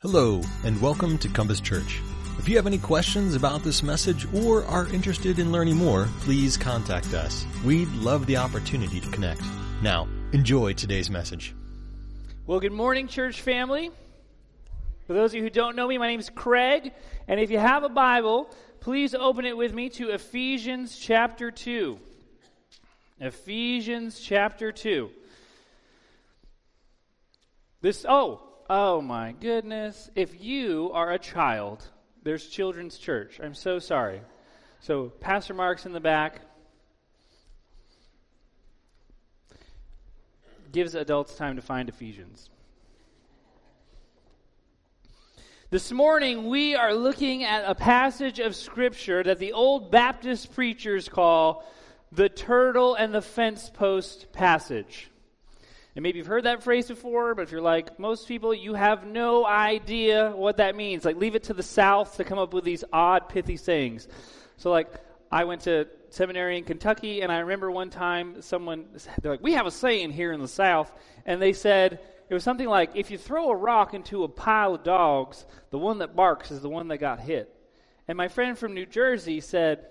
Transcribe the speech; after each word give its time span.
Hello, 0.00 0.40
and 0.64 0.80
welcome 0.80 1.18
to 1.18 1.28
Compass 1.28 1.60
Church. 1.60 2.00
If 2.38 2.48
you 2.48 2.54
have 2.54 2.68
any 2.68 2.78
questions 2.78 3.34
about 3.34 3.64
this 3.64 3.82
message 3.82 4.32
or 4.32 4.64
are 4.66 4.86
interested 4.94 5.40
in 5.40 5.50
learning 5.50 5.74
more, 5.74 6.06
please 6.20 6.56
contact 6.56 7.14
us. 7.14 7.44
We'd 7.64 7.88
love 7.94 8.24
the 8.26 8.36
opportunity 8.36 9.00
to 9.00 9.10
connect. 9.10 9.42
Now, 9.82 10.06
enjoy 10.30 10.74
today's 10.74 11.10
message. 11.10 11.52
Well, 12.46 12.60
good 12.60 12.70
morning, 12.70 13.08
church 13.08 13.40
family. 13.40 13.90
For 15.08 15.14
those 15.14 15.32
of 15.32 15.38
you 15.38 15.42
who 15.42 15.50
don't 15.50 15.74
know 15.74 15.88
me, 15.88 15.98
my 15.98 16.06
name 16.06 16.20
is 16.20 16.30
Craig, 16.30 16.92
and 17.26 17.40
if 17.40 17.50
you 17.50 17.58
have 17.58 17.82
a 17.82 17.88
Bible, 17.88 18.48
please 18.78 19.16
open 19.16 19.46
it 19.46 19.56
with 19.56 19.74
me 19.74 19.88
to 19.88 20.10
Ephesians 20.10 20.96
chapter 20.96 21.50
2. 21.50 21.98
Ephesians 23.18 24.20
chapter 24.20 24.70
2. 24.70 25.10
This, 27.80 28.06
oh, 28.08 28.47
Oh 28.70 29.00
my 29.00 29.32
goodness. 29.32 30.10
If 30.14 30.42
you 30.42 30.90
are 30.92 31.10
a 31.10 31.18
child, 31.18 31.86
there's 32.22 32.46
children's 32.46 32.98
church. 32.98 33.40
I'm 33.42 33.54
so 33.54 33.78
sorry. 33.78 34.20
So, 34.80 35.08
Pastor 35.08 35.54
Mark's 35.54 35.86
in 35.86 35.92
the 35.92 36.00
back. 36.00 36.42
Gives 40.70 40.94
adults 40.94 41.34
time 41.34 41.56
to 41.56 41.62
find 41.62 41.88
Ephesians. 41.88 42.50
This 45.70 45.90
morning, 45.90 46.48
we 46.48 46.74
are 46.74 46.92
looking 46.92 47.44
at 47.44 47.64
a 47.66 47.74
passage 47.74 48.38
of 48.38 48.54
Scripture 48.54 49.22
that 49.22 49.38
the 49.38 49.54
old 49.54 49.90
Baptist 49.90 50.54
preachers 50.54 51.08
call 51.08 51.64
the 52.12 52.28
turtle 52.28 52.94
and 52.94 53.14
the 53.14 53.22
fence 53.22 53.70
post 53.70 54.30
passage. 54.32 55.10
And 55.98 56.04
maybe 56.04 56.18
you've 56.18 56.28
heard 56.28 56.44
that 56.44 56.62
phrase 56.62 56.86
before, 56.86 57.34
but 57.34 57.42
if 57.42 57.50
you're 57.50 57.60
like 57.60 57.98
most 57.98 58.28
people, 58.28 58.54
you 58.54 58.74
have 58.74 59.04
no 59.04 59.44
idea 59.44 60.30
what 60.30 60.58
that 60.58 60.76
means. 60.76 61.04
Like, 61.04 61.16
leave 61.16 61.34
it 61.34 61.42
to 61.44 61.54
the 61.54 61.62
South 61.64 62.18
to 62.18 62.24
come 62.24 62.38
up 62.38 62.54
with 62.54 62.62
these 62.62 62.84
odd, 62.92 63.28
pithy 63.28 63.56
sayings. 63.56 64.06
So, 64.58 64.70
like, 64.70 64.92
I 65.32 65.42
went 65.42 65.62
to 65.62 65.88
seminary 66.10 66.56
in 66.56 66.62
Kentucky, 66.62 67.22
and 67.22 67.32
I 67.32 67.38
remember 67.38 67.68
one 67.68 67.90
time 67.90 68.42
someone, 68.42 68.86
they're 69.20 69.32
like, 69.32 69.42
we 69.42 69.54
have 69.54 69.66
a 69.66 69.72
saying 69.72 70.12
here 70.12 70.30
in 70.30 70.40
the 70.40 70.46
South, 70.46 70.92
and 71.26 71.42
they 71.42 71.52
said, 71.52 71.98
it 72.30 72.32
was 72.32 72.44
something 72.44 72.68
like, 72.68 72.92
if 72.94 73.10
you 73.10 73.18
throw 73.18 73.50
a 73.50 73.56
rock 73.56 73.92
into 73.92 74.22
a 74.22 74.28
pile 74.28 74.76
of 74.76 74.84
dogs, 74.84 75.46
the 75.70 75.78
one 75.78 75.98
that 75.98 76.14
barks 76.14 76.52
is 76.52 76.60
the 76.60 76.68
one 76.68 76.86
that 76.86 76.98
got 76.98 77.18
hit. 77.18 77.52
And 78.06 78.16
my 78.16 78.28
friend 78.28 78.56
from 78.56 78.72
New 78.72 78.86
Jersey 78.86 79.40
said, 79.40 79.84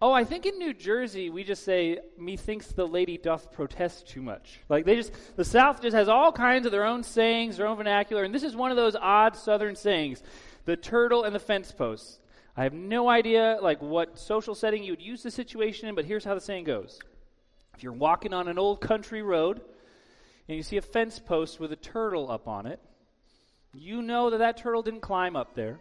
Oh, 0.00 0.12
I 0.12 0.22
think 0.22 0.46
in 0.46 0.58
New 0.58 0.72
Jersey 0.72 1.28
we 1.28 1.42
just 1.42 1.64
say, 1.64 1.98
methinks 2.16 2.68
the 2.68 2.86
lady 2.86 3.18
doth 3.18 3.50
protest 3.50 4.06
too 4.06 4.22
much. 4.22 4.60
Like 4.68 4.84
they 4.84 4.94
just, 4.94 5.12
the 5.36 5.44
South 5.44 5.82
just 5.82 5.96
has 5.96 6.08
all 6.08 6.30
kinds 6.30 6.66
of 6.66 6.72
their 6.72 6.84
own 6.84 7.02
sayings, 7.02 7.56
their 7.56 7.66
own 7.66 7.76
vernacular, 7.76 8.22
and 8.22 8.32
this 8.32 8.44
is 8.44 8.54
one 8.54 8.70
of 8.70 8.76
those 8.76 8.94
odd 8.94 9.34
Southern 9.34 9.74
sayings. 9.74 10.22
The 10.66 10.76
turtle 10.76 11.24
and 11.24 11.34
the 11.34 11.40
fence 11.40 11.72
post. 11.72 12.20
I 12.56 12.62
have 12.62 12.74
no 12.74 13.08
idea 13.08 13.58
like 13.60 13.82
what 13.82 14.18
social 14.18 14.54
setting 14.54 14.84
you 14.84 14.92
would 14.92 15.02
use 15.02 15.22
the 15.22 15.30
situation 15.30 15.88
in, 15.88 15.94
but 15.94 16.04
here's 16.04 16.24
how 16.24 16.34
the 16.34 16.40
saying 16.40 16.64
goes. 16.64 17.00
If 17.74 17.82
you're 17.82 17.92
walking 17.92 18.32
on 18.32 18.48
an 18.48 18.58
old 18.58 18.80
country 18.80 19.22
road 19.22 19.60
and 20.48 20.56
you 20.56 20.62
see 20.62 20.76
a 20.76 20.82
fence 20.82 21.18
post 21.18 21.58
with 21.58 21.72
a 21.72 21.76
turtle 21.76 22.30
up 22.30 22.46
on 22.46 22.66
it, 22.66 22.80
you 23.72 24.02
know 24.02 24.30
that 24.30 24.38
that 24.38 24.56
turtle 24.56 24.82
didn't 24.82 25.00
climb 25.02 25.36
up 25.36 25.54
there. 25.54 25.80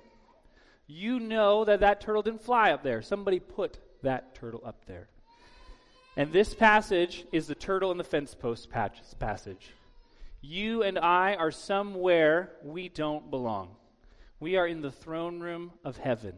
You 0.87 1.19
know 1.19 1.65
that 1.65 1.81
that 1.81 2.01
turtle 2.01 2.21
didn't 2.21 2.43
fly 2.43 2.71
up 2.71 2.83
there. 2.83 3.01
Somebody 3.01 3.39
put 3.39 3.79
that 4.07 4.33
turtle 4.35 4.63
up 4.65 4.85
there. 4.85 5.09
And 6.15 6.31
this 6.31 6.53
passage 6.53 7.25
is 7.33 7.45
the 7.45 7.55
turtle 7.55 7.91
and 7.91 7.99
the 7.99 8.05
fence 8.05 8.33
post 8.33 8.69
passage. 8.71 9.73
You 10.41 10.81
and 10.81 10.97
I 10.97 11.35
are 11.35 11.51
somewhere 11.51 12.53
we 12.63 12.87
don't 12.87 13.29
belong. 13.29 13.75
We 14.39 14.55
are 14.55 14.65
in 14.65 14.81
the 14.81 14.91
throne 14.91 15.41
room 15.41 15.73
of 15.83 15.97
heaven. 15.97 16.35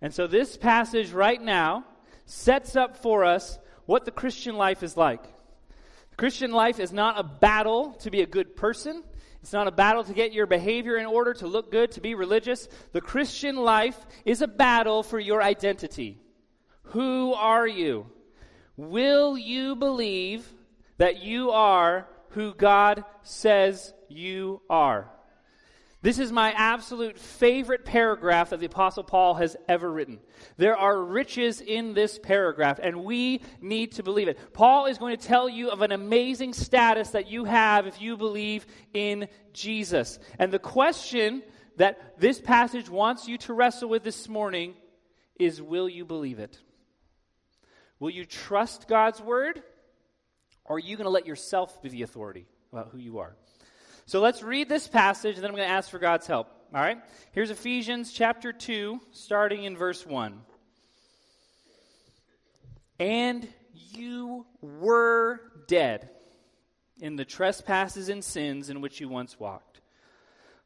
And 0.00 0.12
so 0.12 0.26
this 0.26 0.56
passage 0.56 1.12
right 1.12 1.40
now 1.40 1.84
sets 2.26 2.74
up 2.74 2.96
for 2.96 3.24
us 3.24 3.60
what 3.86 4.04
the 4.04 4.10
Christian 4.10 4.56
life 4.56 4.82
is 4.82 4.96
like. 4.96 5.22
The 5.22 6.16
Christian 6.16 6.50
life 6.50 6.80
is 6.80 6.92
not 6.92 7.18
a 7.18 7.22
battle 7.22 7.92
to 8.00 8.10
be 8.10 8.22
a 8.22 8.26
good 8.26 8.56
person. 8.56 9.04
It's 9.40 9.52
not 9.52 9.68
a 9.68 9.72
battle 9.72 10.02
to 10.02 10.12
get 10.12 10.32
your 10.32 10.46
behavior 10.46 10.96
in 10.96 11.06
order, 11.06 11.32
to 11.34 11.46
look 11.46 11.70
good, 11.70 11.92
to 11.92 12.00
be 12.00 12.16
religious. 12.16 12.68
The 12.90 13.00
Christian 13.00 13.54
life 13.54 13.98
is 14.24 14.42
a 14.42 14.48
battle 14.48 15.04
for 15.04 15.20
your 15.20 15.40
identity. 15.42 16.18
Who 16.84 17.32
are 17.34 17.66
you? 17.66 18.06
Will 18.76 19.36
you 19.38 19.76
believe 19.76 20.46
that 20.98 21.22
you 21.22 21.50
are 21.50 22.08
who 22.30 22.54
God 22.54 23.04
says 23.22 23.92
you 24.08 24.62
are? 24.68 25.10
This 26.02 26.18
is 26.18 26.32
my 26.32 26.50
absolute 26.50 27.16
favorite 27.16 27.84
paragraph 27.84 28.50
that 28.50 28.58
the 28.58 28.66
Apostle 28.66 29.04
Paul 29.04 29.34
has 29.34 29.56
ever 29.68 29.90
written. 29.90 30.18
There 30.56 30.76
are 30.76 31.00
riches 31.00 31.60
in 31.60 31.94
this 31.94 32.18
paragraph, 32.18 32.80
and 32.82 33.04
we 33.04 33.40
need 33.60 33.92
to 33.92 34.02
believe 34.02 34.26
it. 34.26 34.36
Paul 34.52 34.86
is 34.86 34.98
going 34.98 35.16
to 35.16 35.26
tell 35.26 35.48
you 35.48 35.70
of 35.70 35.80
an 35.80 35.92
amazing 35.92 36.54
status 36.54 37.10
that 37.10 37.28
you 37.28 37.44
have 37.44 37.86
if 37.86 38.02
you 38.02 38.16
believe 38.16 38.66
in 38.92 39.28
Jesus. 39.52 40.18
And 40.40 40.52
the 40.52 40.58
question 40.58 41.44
that 41.76 42.18
this 42.18 42.40
passage 42.40 42.90
wants 42.90 43.28
you 43.28 43.38
to 43.38 43.54
wrestle 43.54 43.88
with 43.88 44.02
this 44.02 44.28
morning 44.28 44.74
is 45.38 45.62
will 45.62 45.88
you 45.88 46.04
believe 46.04 46.40
it? 46.40 46.58
Will 48.02 48.10
you 48.10 48.24
trust 48.24 48.88
God's 48.88 49.20
word? 49.22 49.62
Or 50.64 50.74
are 50.74 50.80
you 50.80 50.96
going 50.96 51.04
to 51.04 51.10
let 51.10 51.24
yourself 51.24 51.80
be 51.82 51.88
the 51.88 52.02
authority 52.02 52.48
about 52.72 52.88
who 52.90 52.98
you 52.98 53.18
are? 53.18 53.36
So 54.06 54.20
let's 54.20 54.42
read 54.42 54.68
this 54.68 54.88
passage, 54.88 55.36
and 55.36 55.44
then 55.44 55.52
I'm 55.52 55.56
going 55.56 55.68
to 55.68 55.72
ask 55.72 55.88
for 55.88 56.00
God's 56.00 56.26
help. 56.26 56.48
All 56.74 56.80
right? 56.80 56.98
Here's 57.30 57.50
Ephesians 57.50 58.12
chapter 58.12 58.52
2, 58.52 59.00
starting 59.12 59.62
in 59.62 59.76
verse 59.76 60.04
1. 60.04 60.40
And 62.98 63.46
you 63.72 64.46
were 64.60 65.40
dead 65.68 66.10
in 67.00 67.14
the 67.14 67.24
trespasses 67.24 68.08
and 68.08 68.24
sins 68.24 68.68
in 68.68 68.80
which 68.80 69.00
you 69.00 69.08
once 69.08 69.38
walked, 69.38 69.80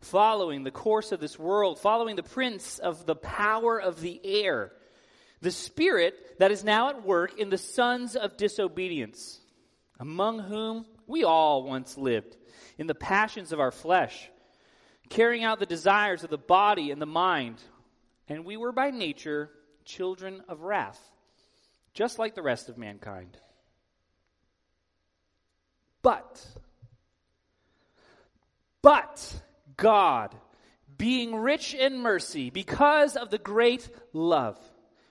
following 0.00 0.64
the 0.64 0.70
course 0.70 1.12
of 1.12 1.20
this 1.20 1.38
world, 1.38 1.80
following 1.80 2.16
the 2.16 2.22
prince 2.22 2.78
of 2.78 3.04
the 3.04 3.14
power 3.14 3.78
of 3.78 4.00
the 4.00 4.22
air 4.24 4.72
the 5.40 5.50
spirit 5.50 6.38
that 6.38 6.50
is 6.50 6.64
now 6.64 6.88
at 6.90 7.04
work 7.04 7.38
in 7.38 7.50
the 7.50 7.58
sons 7.58 8.16
of 8.16 8.36
disobedience, 8.36 9.40
among 9.98 10.38
whom 10.38 10.86
we 11.06 11.24
all 11.24 11.62
once 11.62 11.96
lived, 11.96 12.36
in 12.78 12.86
the 12.86 12.94
passions 12.94 13.52
of 13.52 13.60
our 13.60 13.70
flesh, 13.70 14.30
carrying 15.08 15.44
out 15.44 15.58
the 15.58 15.66
desires 15.66 16.24
of 16.24 16.30
the 16.30 16.38
body 16.38 16.90
and 16.90 17.00
the 17.00 17.06
mind. 17.06 17.62
And 18.28 18.44
we 18.44 18.56
were 18.56 18.72
by 18.72 18.90
nature 18.90 19.50
children 19.84 20.42
of 20.48 20.62
wrath, 20.62 21.00
just 21.94 22.18
like 22.18 22.34
the 22.34 22.42
rest 22.42 22.68
of 22.68 22.76
mankind. 22.76 23.36
But, 26.02 26.44
but 28.82 29.42
God, 29.76 30.34
being 30.96 31.34
rich 31.36 31.74
in 31.74 31.98
mercy, 31.98 32.50
because 32.50 33.16
of 33.16 33.30
the 33.30 33.38
great 33.38 33.88
love 34.12 34.58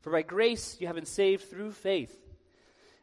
For 0.00 0.10
by 0.12 0.22
grace 0.22 0.76
you 0.80 0.86
have 0.86 0.96
been 0.96 1.06
saved 1.06 1.50
through 1.50 1.72
faith. 1.72 2.16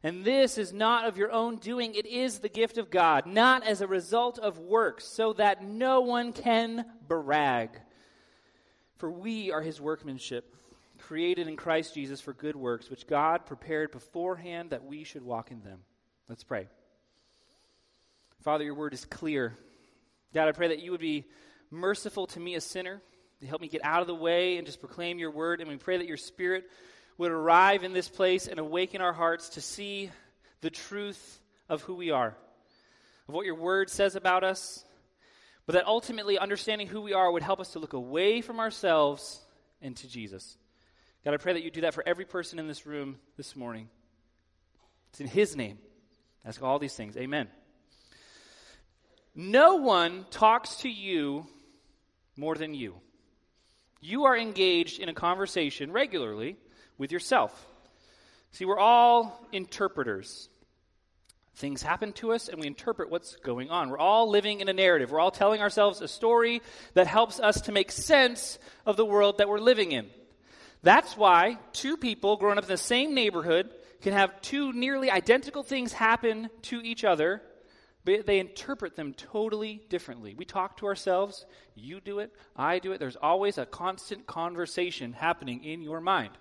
And 0.03 0.23
this 0.23 0.57
is 0.57 0.71
not 0.71 1.05
of 1.05 1.17
your 1.17 1.31
own 1.31 1.57
doing, 1.57 1.95
it 1.95 2.05
is 2.05 2.39
the 2.39 2.49
gift 2.49 2.77
of 2.77 2.91
God, 2.91 3.25
not 3.25 3.63
as 3.63 3.81
a 3.81 3.87
result 3.87 4.37
of 4.37 4.59
works, 4.59 5.05
so 5.05 5.33
that 5.33 5.63
no 5.63 6.01
one 6.01 6.31
can 6.31 6.85
brag. 7.07 7.71
For 8.97 9.09
we 9.09 9.51
are 9.51 9.63
his 9.63 9.81
workmanship, 9.81 10.55
created 10.99 11.47
in 11.47 11.55
Christ 11.55 11.95
Jesus 11.95 12.21
for 12.21 12.33
good 12.33 12.55
works, 12.55 12.89
which 12.89 13.07
God 13.07 13.47
prepared 13.47 13.91
beforehand 13.91 14.69
that 14.69 14.85
we 14.85 15.03
should 15.03 15.23
walk 15.23 15.49
in 15.49 15.63
them. 15.63 15.79
Let's 16.29 16.43
pray. 16.43 16.67
Father, 18.41 18.63
your 18.63 18.75
word 18.75 18.93
is 18.93 19.05
clear. 19.05 19.55
God, 20.35 20.47
I 20.47 20.51
pray 20.51 20.67
that 20.67 20.83
you 20.83 20.91
would 20.91 21.01
be 21.01 21.25
merciful 21.71 22.27
to 22.27 22.39
me, 22.39 22.53
a 22.53 22.61
sinner 22.61 23.01
help 23.47 23.61
me 23.61 23.67
get 23.67 23.83
out 23.83 24.01
of 24.01 24.07
the 24.07 24.15
way 24.15 24.57
and 24.57 24.65
just 24.65 24.79
proclaim 24.79 25.19
your 25.19 25.31
word. 25.31 25.61
And 25.61 25.69
we 25.69 25.77
pray 25.77 25.97
that 25.97 26.07
your 26.07 26.17
spirit 26.17 26.65
would 27.17 27.31
arrive 27.31 27.83
in 27.83 27.93
this 27.93 28.09
place 28.09 28.47
and 28.47 28.59
awaken 28.59 29.01
our 29.01 29.13
hearts 29.13 29.49
to 29.49 29.61
see 29.61 30.11
the 30.61 30.69
truth 30.69 31.39
of 31.69 31.81
who 31.83 31.95
we 31.95 32.11
are, 32.11 32.35
of 33.27 33.33
what 33.33 33.45
your 33.45 33.55
word 33.55 33.89
says 33.89 34.15
about 34.15 34.43
us. 34.43 34.83
but 35.65 35.73
that 35.73 35.87
ultimately 35.87 36.37
understanding 36.37 36.87
who 36.87 37.01
we 37.01 37.13
are 37.13 37.31
would 37.31 37.43
help 37.43 37.59
us 37.59 37.71
to 37.71 37.79
look 37.79 37.93
away 37.93 38.41
from 38.41 38.59
ourselves 38.59 39.41
and 39.81 39.95
to 39.97 40.07
Jesus. 40.07 40.57
God, 41.23 41.33
I 41.33 41.37
pray 41.37 41.53
that 41.53 41.63
you 41.63 41.71
do 41.71 41.81
that 41.81 41.93
for 41.93 42.03
every 42.05 42.25
person 42.25 42.59
in 42.59 42.67
this 42.67 42.85
room 42.85 43.17
this 43.35 43.55
morning. 43.55 43.89
It's 45.09 45.21
in 45.21 45.27
His 45.27 45.55
name. 45.55 45.79
Ask 46.45 46.61
all 46.61 46.77
these 46.77 46.95
things. 46.95 47.17
Amen. 47.17 47.47
No 49.33 49.77
one 49.77 50.25
talks 50.29 50.77
to 50.77 50.89
you 50.89 51.47
more 52.37 52.55
than 52.55 52.73
you. 52.73 52.95
You 54.01 54.25
are 54.25 54.37
engaged 54.37 54.99
in 54.99 55.09
a 55.09 55.13
conversation 55.13 55.91
regularly 55.91 56.57
with 56.97 57.11
yourself. 57.11 57.67
See, 58.51 58.65
we're 58.65 58.79
all 58.79 59.45
interpreters. 59.51 60.49
Things 61.55 61.81
happen 61.81 62.11
to 62.13 62.33
us 62.33 62.49
and 62.49 62.59
we 62.59 62.67
interpret 62.67 63.09
what's 63.09 63.35
going 63.37 63.69
on. 63.69 63.89
We're 63.89 63.97
all 63.97 64.29
living 64.29 64.59
in 64.59 64.69
a 64.69 64.73
narrative. 64.73 65.11
We're 65.11 65.19
all 65.19 65.31
telling 65.31 65.61
ourselves 65.61 66.01
a 66.01 66.07
story 66.07 66.61
that 66.93 67.07
helps 67.07 67.39
us 67.39 67.61
to 67.61 67.71
make 67.71 67.91
sense 67.91 68.59
of 68.85 68.97
the 68.97 69.05
world 69.05 69.37
that 69.37 69.49
we're 69.49 69.59
living 69.59 69.91
in. 69.91 70.09
That's 70.83 71.17
why 71.17 71.57
two 71.73 71.97
people 71.97 72.37
growing 72.37 72.57
up 72.57 72.65
in 72.65 72.69
the 72.69 72.77
same 72.77 73.15
neighborhood 73.15 73.71
can 74.01 74.13
have 74.13 74.41
two 74.41 74.71
nearly 74.71 75.09
identical 75.09 75.63
things 75.63 75.91
happen 75.93 76.49
to 76.63 76.81
each 76.81 77.03
other, 77.03 77.41
but 78.05 78.25
they 78.25 78.39
interpret 78.39 78.95
them 78.95 79.13
totally 79.13 79.81
differently. 79.89 80.35
We 80.35 80.45
talk 80.45 80.77
to 80.77 80.85
ourselves, 80.85 81.45
you 81.73 81.99
do 81.99 82.19
it, 82.19 82.31
I 82.55 82.79
do 82.79 82.91
it. 82.91 82.99
There's 82.99 83.15
always 83.15 83.57
a 83.57 83.65
constant 83.65 84.27
conversation 84.27 85.13
happening 85.13 85.63
in 85.63 85.81
your 85.81 85.99
mind. 85.99 86.31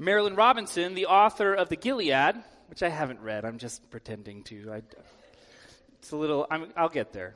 Marilynne 0.00 0.36
Robinson, 0.36 0.94
the 0.94 1.06
author 1.06 1.54
of 1.54 1.68
the 1.68 1.76
Gilead, 1.76 2.36
which 2.68 2.82
I 2.82 2.88
haven't 2.88 3.20
read. 3.20 3.44
I'm 3.44 3.58
just 3.58 3.88
pretending 3.90 4.42
to. 4.44 4.72
I, 4.72 4.82
it's 5.98 6.10
a 6.10 6.16
little, 6.16 6.46
i 6.50 6.58
will 6.58 6.88
get 6.88 7.12
there. 7.12 7.34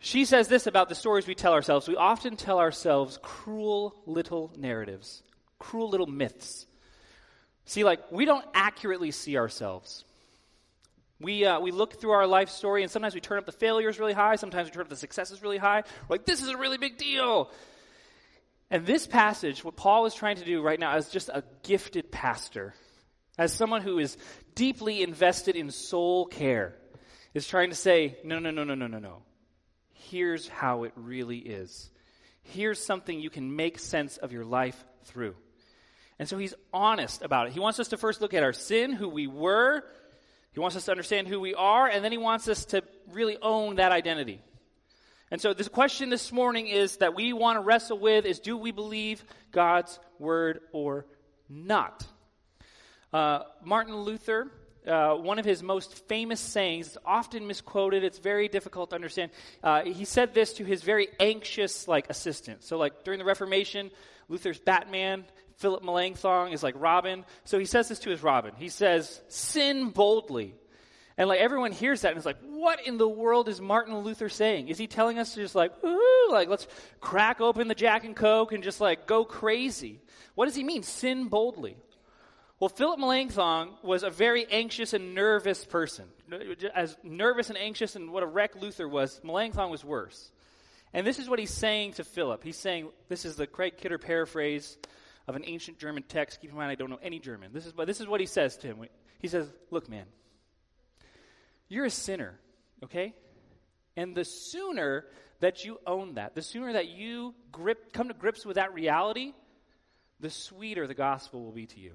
She 0.00 0.24
says 0.24 0.48
this 0.48 0.66
about 0.66 0.88
the 0.88 0.96
stories 0.96 1.28
we 1.28 1.36
tell 1.36 1.52
ourselves. 1.52 1.86
We 1.86 1.94
often 1.94 2.36
tell 2.36 2.58
ourselves 2.58 3.20
cruel 3.22 3.94
little 4.04 4.52
narratives, 4.56 5.22
cruel 5.60 5.88
little 5.88 6.08
myths. 6.08 6.66
See, 7.66 7.84
like, 7.84 8.10
we 8.10 8.24
don't 8.24 8.44
accurately 8.52 9.12
see 9.12 9.36
ourselves. 9.36 10.04
We, 11.22 11.44
uh, 11.44 11.60
we 11.60 11.70
look 11.70 12.00
through 12.00 12.10
our 12.10 12.26
life 12.26 12.50
story, 12.50 12.82
and 12.82 12.90
sometimes 12.90 13.14
we 13.14 13.20
turn 13.20 13.38
up 13.38 13.46
the 13.46 13.52
failures 13.52 13.98
really 13.98 14.12
high, 14.12 14.36
sometimes 14.36 14.66
we 14.66 14.72
turn 14.72 14.82
up 14.82 14.88
the 14.88 14.96
successes 14.96 15.42
really 15.42 15.58
high. 15.58 15.84
We're 16.08 16.14
like, 16.14 16.26
this 16.26 16.42
is 16.42 16.48
a 16.48 16.56
really 16.56 16.78
big 16.78 16.98
deal. 16.98 17.50
And 18.70 18.86
this 18.86 19.06
passage, 19.06 19.62
what 19.62 19.76
Paul 19.76 20.06
is 20.06 20.14
trying 20.14 20.36
to 20.36 20.44
do 20.44 20.62
right 20.62 20.80
now, 20.80 20.92
as 20.92 21.10
just 21.10 21.28
a 21.28 21.44
gifted 21.62 22.10
pastor, 22.10 22.74
as 23.38 23.52
someone 23.52 23.82
who 23.82 23.98
is 23.98 24.16
deeply 24.54 25.02
invested 25.02 25.56
in 25.56 25.70
soul 25.70 26.26
care, 26.26 26.74
is 27.34 27.46
trying 27.46 27.70
to 27.70 27.76
say, 27.76 28.16
no, 28.24 28.38
no, 28.38 28.50
no, 28.50 28.64
no, 28.64 28.74
no, 28.74 28.86
no, 28.86 28.98
no. 28.98 29.22
Here's 29.92 30.48
how 30.48 30.84
it 30.84 30.92
really 30.96 31.38
is. 31.38 31.90
Here's 32.42 32.84
something 32.84 33.20
you 33.20 33.30
can 33.30 33.54
make 33.54 33.78
sense 33.78 34.16
of 34.16 34.32
your 34.32 34.44
life 34.44 34.82
through. 35.04 35.34
And 36.18 36.28
so 36.28 36.38
he's 36.38 36.54
honest 36.72 37.22
about 37.22 37.46
it. 37.46 37.52
He 37.52 37.60
wants 37.60 37.80
us 37.80 37.88
to 37.88 37.96
first 37.96 38.20
look 38.20 38.34
at 38.34 38.42
our 38.42 38.52
sin, 38.52 38.92
who 38.92 39.08
we 39.08 39.26
were. 39.26 39.84
He 40.52 40.60
wants 40.60 40.76
us 40.76 40.84
to 40.84 40.90
understand 40.90 41.28
who 41.28 41.40
we 41.40 41.54
are, 41.54 41.88
and 41.88 42.04
then 42.04 42.12
he 42.12 42.18
wants 42.18 42.46
us 42.48 42.66
to 42.66 42.82
really 43.10 43.38
own 43.40 43.76
that 43.76 43.92
identity. 43.92 44.40
And 45.30 45.40
so 45.40 45.54
this 45.54 45.68
question 45.68 46.10
this 46.10 46.30
morning 46.30 46.66
is 46.66 46.98
that 46.98 47.14
we 47.14 47.32
want 47.32 47.56
to 47.56 47.60
wrestle 47.60 47.98
with 47.98 48.26
is 48.26 48.38
do 48.38 48.54
we 48.54 48.70
believe 48.70 49.24
God's 49.50 49.98
word 50.18 50.60
or 50.72 51.06
not? 51.48 52.06
Uh, 53.14 53.44
Martin 53.64 53.96
Luther, 53.96 54.50
uh, 54.86 55.14
one 55.14 55.38
of 55.38 55.46
his 55.46 55.62
most 55.62 56.06
famous 56.06 56.38
sayings, 56.38 56.88
it's 56.88 56.98
often 57.06 57.46
misquoted, 57.46 58.04
it's 58.04 58.18
very 58.18 58.48
difficult 58.48 58.90
to 58.90 58.96
understand. 58.96 59.30
Uh, 59.62 59.84
he 59.84 60.04
said 60.04 60.34
this 60.34 60.52
to 60.54 60.64
his 60.64 60.82
very 60.82 61.08
anxious 61.18 61.88
like 61.88 62.10
assistant. 62.10 62.62
So 62.62 62.76
like 62.76 63.02
during 63.02 63.18
the 63.18 63.24
Reformation, 63.24 63.90
Luther's 64.28 64.60
Batman, 64.60 65.24
Philip 65.62 65.84
Melanchthon 65.84 66.52
is 66.52 66.62
like 66.64 66.74
Robin. 66.76 67.24
So 67.44 67.56
he 67.56 67.66
says 67.66 67.88
this 67.88 68.00
to 68.00 68.10
his 68.10 68.20
Robin. 68.20 68.52
He 68.56 68.68
says, 68.68 69.22
sin 69.28 69.90
boldly. 69.90 70.56
And 71.16 71.28
like 71.28 71.38
everyone 71.38 71.70
hears 71.70 72.00
that 72.00 72.08
and 72.08 72.18
is 72.18 72.26
like, 72.26 72.38
what 72.42 72.84
in 72.84 72.98
the 72.98 73.08
world 73.08 73.48
is 73.48 73.60
Martin 73.60 73.96
Luther 73.98 74.28
saying? 74.28 74.66
Is 74.66 74.76
he 74.76 74.88
telling 74.88 75.20
us 75.20 75.34
to 75.34 75.40
just 75.40 75.54
like, 75.54 75.72
ooh, 75.84 76.28
like 76.32 76.48
let's 76.48 76.66
crack 77.00 77.40
open 77.40 77.68
the 77.68 77.76
Jack 77.76 78.02
and 78.02 78.16
Coke 78.16 78.50
and 78.50 78.64
just 78.64 78.80
like 78.80 79.06
go 79.06 79.24
crazy? 79.24 80.00
What 80.34 80.46
does 80.46 80.56
he 80.56 80.64
mean? 80.64 80.82
Sin 80.82 81.28
boldly. 81.28 81.76
Well, 82.58 82.68
Philip 82.68 82.98
Melanchthon 82.98 83.70
was 83.84 84.02
a 84.02 84.10
very 84.10 84.46
anxious 84.50 84.94
and 84.94 85.14
nervous 85.14 85.64
person. 85.64 86.06
As 86.74 86.96
nervous 87.04 87.50
and 87.50 87.58
anxious 87.58 87.94
and 87.94 88.10
what 88.10 88.24
a 88.24 88.26
wreck 88.26 88.60
Luther 88.60 88.88
was, 88.88 89.20
Melanchthon 89.22 89.70
was 89.70 89.84
worse. 89.84 90.32
And 90.92 91.06
this 91.06 91.20
is 91.20 91.28
what 91.28 91.38
he's 91.38 91.52
saying 91.52 91.92
to 91.94 92.04
Philip. 92.04 92.42
He's 92.42 92.58
saying, 92.58 92.88
this 93.08 93.24
is 93.24 93.36
the 93.36 93.46
Craig 93.46 93.78
Kidder 93.78 93.98
paraphrase 93.98 94.76
of 95.26 95.36
an 95.36 95.44
ancient 95.46 95.78
German 95.78 96.02
text. 96.02 96.40
Keep 96.40 96.50
in 96.50 96.56
mind, 96.56 96.70
I 96.70 96.74
don't 96.74 96.90
know 96.90 96.98
any 97.02 97.18
German. 97.18 97.52
This 97.52 97.66
is, 97.66 97.72
this 97.86 98.00
is 98.00 98.06
what 98.06 98.20
he 98.20 98.26
says 98.26 98.56
to 98.58 98.66
him. 98.66 98.84
He 99.20 99.28
says, 99.28 99.48
Look, 99.70 99.88
man, 99.88 100.06
you're 101.68 101.84
a 101.84 101.90
sinner, 101.90 102.38
okay? 102.84 103.14
And 103.96 104.16
the 104.16 104.24
sooner 104.24 105.06
that 105.40 105.64
you 105.64 105.78
own 105.86 106.14
that, 106.14 106.34
the 106.34 106.42
sooner 106.42 106.72
that 106.74 106.88
you 106.88 107.34
grip, 107.50 107.92
come 107.92 108.08
to 108.08 108.14
grips 108.14 108.46
with 108.46 108.56
that 108.56 108.74
reality, 108.74 109.32
the 110.20 110.30
sweeter 110.30 110.86
the 110.86 110.94
gospel 110.94 111.42
will 111.44 111.52
be 111.52 111.66
to 111.66 111.80
you. 111.80 111.92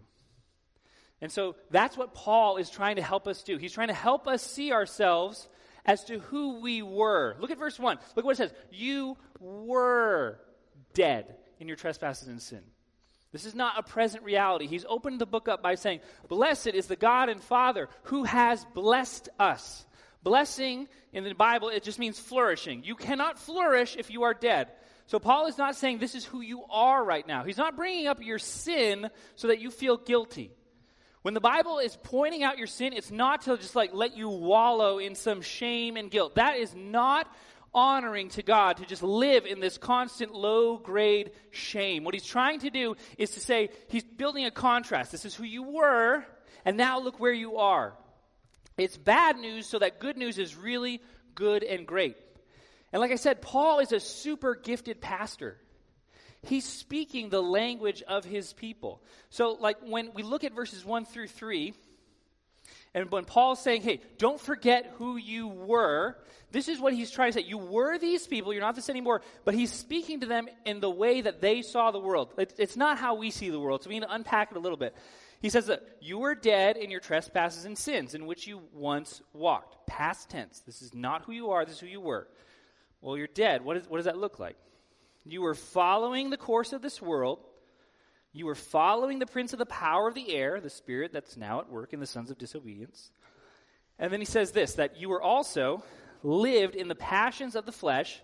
And 1.22 1.32
so 1.32 1.56
that's 1.72 1.98
what 1.98 2.14
Paul 2.14 2.58
is 2.58 2.70
trying 2.70 2.98
to 2.98 3.02
help 3.02 3.28
us 3.28 3.42
do. 3.42 3.58
He's 3.58 3.74
trying 3.74 3.88
to 3.88 3.94
help 3.94 4.28
us 4.28 4.44
see 4.44 4.72
ourselves 4.72 5.48
as 5.86 6.04
to 6.06 6.20
who 6.20 6.60
we 6.60 6.82
were. 6.82 7.36
Look 7.40 7.50
at 7.50 7.58
verse 7.58 7.80
1. 7.80 7.98
Look 8.16 8.26
what 8.26 8.34
it 8.34 8.38
says. 8.38 8.54
You 8.72 9.18
were 9.40 10.40
dead 10.94 11.38
in 11.60 11.68
your 11.68 11.78
trespasses 11.78 12.28
and 12.28 12.42
sin. 12.42 12.62
This 13.32 13.46
is 13.46 13.56
not 13.56 13.78
a 13.78 13.84
present 13.84 14.24
reality. 14.24 14.68
He's 14.68 14.86
opened 14.88 15.20
the 15.20 15.26
book 15.26 15.48
up 15.48 15.62
by 15.62 15.76
saying, 15.76 16.00
Blessed 16.28 16.68
is 16.68 16.88
the 16.88 16.96
God 16.96 17.30
and 17.30 17.42
Father 17.42 17.90
who 18.04 18.24
has 18.24 18.66
blessed 18.74 19.30
us. 19.40 19.86
Blessing 20.24 20.88
in 21.14 21.24
the 21.24 21.34
Bible, 21.34 21.70
it 21.70 21.84
just 21.84 22.00
means 22.00 22.20
flourishing. 22.20 22.84
You 22.84 22.96
cannot 22.96 23.40
flourish 23.40 23.96
if 23.98 24.10
you 24.10 24.24
are 24.24 24.34
dead. 24.34 24.70
So 25.08 25.20
Paul 25.20 25.48
is 25.48 25.58
not 25.58 25.76
saying 25.76 26.00
this 26.00 26.16
is 26.16 26.26
who 26.26 26.42
you 26.42 26.64
are 26.70 27.04
right 27.04 27.26
now. 27.26 27.44
He's 27.44 27.58
not 27.58 27.76
bringing 27.78 28.08
up 28.08 28.22
your 28.22 28.40
sin 28.40 29.10
so 29.36 29.48
that 29.48 29.62
you 29.62 29.72
feel 29.72 29.98
guilty. 29.98 30.52
When 31.22 31.34
the 31.34 31.40
Bible 31.40 31.80
is 31.80 31.98
pointing 32.04 32.44
out 32.44 32.58
your 32.58 32.68
sin, 32.68 32.94
it's 32.94 33.12
not 33.12 33.44
to 33.44 33.58
just 33.58 33.76
like 33.76 33.94
let 33.94 34.16
you 34.16 34.30
wallow 34.30 35.00
in 35.00 35.16
some 35.16 35.42
shame 35.42 35.98
and 35.98 36.12
guilt. 36.12 36.36
That 36.36 36.58
is 36.58 36.74
not 36.76 37.34
honoring 37.78 38.30
to 38.30 38.42
God 38.42 38.78
to 38.78 38.86
just 38.86 39.04
live 39.04 39.46
in 39.46 39.60
this 39.60 39.78
constant 39.78 40.34
low 40.34 40.78
grade 40.78 41.32
shame. 41.52 42.04
What 42.04 42.16
he's 42.16 42.26
trying 42.26 42.60
to 42.62 42.72
do 42.72 42.96
is 43.20 43.32
to 43.32 43.40
say 43.40 43.70
he's 43.88 44.04
building 44.04 44.46
a 44.46 44.52
contrast. 44.52 45.12
This 45.12 45.26
is 45.26 45.36
who 45.36 45.44
you 45.44 45.62
were, 45.62 46.26
and 46.66 46.76
now 46.76 47.00
look 47.00 47.20
where 47.20 47.32
you 47.32 47.58
are. 47.58 47.94
It's 48.78 48.98
bad 48.98 49.38
news 49.38 49.68
so 49.68 49.78
that 49.78 50.00
good 50.00 50.18
news 50.18 50.40
is 50.40 50.56
really 50.56 51.02
good 51.36 51.64
and 51.64 51.86
great. 51.86 52.18
And 52.92 53.00
like 53.00 53.12
I 53.12 53.16
said, 53.16 53.42
Paul 53.42 53.80
is 53.80 53.92
a 53.92 54.00
super 54.00 54.56
gifted 54.56 55.00
pastor 55.00 55.58
he's 56.44 56.66
speaking 56.66 57.30
the 57.30 57.42
language 57.42 58.02
of 58.04 58.24
his 58.24 58.54
people. 58.54 59.02
So, 59.30 59.58
like, 59.60 59.78
when 59.82 60.14
we 60.14 60.24
look 60.24 60.44
at 60.44 60.54
verses 60.54 60.86
1 60.86 61.06
through 61.06 61.28
3, 61.28 61.74
and 62.94 63.12
when 63.12 63.26
Paul's 63.26 63.62
saying, 63.62 63.82
hey, 63.82 64.02
don't 64.18 64.40
forget 64.40 64.94
who 64.96 65.18
you 65.18 65.48
were, 65.48 66.18
this 66.52 66.68
is 66.68 66.80
what 66.80 66.94
he's 66.94 67.12
trying 67.12 67.32
to 67.34 67.40
say. 67.40 67.46
You 67.48 67.58
were 67.58 67.98
these 67.98 68.26
people, 68.26 68.54
you're 68.54 68.62
not 68.62 68.76
this 68.76 68.90
anymore, 68.90 69.22
but 69.46 69.54
he's 69.54 69.72
speaking 69.72 70.22
to 70.22 70.26
them 70.26 70.48
in 70.66 70.80
the 70.80 70.90
way 70.90 71.22
that 71.22 71.42
they 71.42 71.62
saw 71.62 71.92
the 71.92 72.00
world. 72.00 72.34
It's 72.38 72.78
not 72.78 72.98
how 72.98 73.16
we 73.16 73.32
see 73.32 73.50
the 73.50 73.60
world, 73.60 73.84
so 73.84 73.90
we 73.90 73.96
need 73.96 74.06
to 74.06 74.14
unpack 74.14 74.52
it 74.52 74.58
a 74.58 74.62
little 74.62 74.78
bit. 74.78 74.96
He 75.42 75.50
says 75.50 75.68
that 75.68 75.84
you 76.02 76.18
were 76.18 76.34
dead 76.34 76.78
in 76.78 76.90
your 76.90 77.00
trespasses 77.00 77.66
and 77.66 77.78
sins 77.78 78.16
in 78.16 78.26
which 78.26 78.48
you 78.48 78.62
once 78.74 79.22
walked. 79.34 79.86
Past 79.86 80.30
tense. 80.30 80.62
This 80.66 80.82
is 80.82 80.96
not 80.96 81.24
who 81.26 81.32
you 81.32 81.52
are, 81.52 81.66
this 81.66 81.76
is 81.76 81.80
who 81.82 81.88
you 81.88 82.02
were. 82.02 82.28
Well, 83.02 83.18
you're 83.18 83.28
dead. 83.28 83.64
What, 83.64 83.78
is, 83.78 83.88
what 83.88 83.98
does 83.98 84.06
that 84.06 84.18
look 84.18 84.40
like? 84.40 84.56
You 85.26 85.42
were 85.42 85.54
following 85.54 86.30
the 86.30 86.38
course 86.38 86.74
of 86.74 86.82
this 86.82 87.02
world. 87.02 87.40
You 88.34 88.46
were 88.46 88.56
following 88.56 89.20
the 89.20 89.26
prince 89.26 89.54
of 89.54 89.60
the 89.60 89.66
power 89.66 90.08
of 90.08 90.16
the 90.16 90.34
air, 90.34 90.60
the 90.60 90.70
spirit 90.70 91.12
that's 91.12 91.38
now 91.38 91.60
at 91.60 91.70
work 91.70 91.94
in 91.94 92.00
the 92.00 92.06
sons 92.06 92.30
of 92.30 92.38
disobedience. 92.38 93.12
And 94.00 94.12
then 94.14 94.20
he 94.20 94.26
says 94.26 94.52
this 94.52 94.74
that 94.74 95.00
you 95.00 95.10
were 95.10 95.22
also 95.22 95.84
lived 96.24 96.76
in 96.76 96.88
the 96.88 96.96
passions 96.96 97.56
of 97.56 97.66
the 97.66 97.72
flesh, 97.72 98.22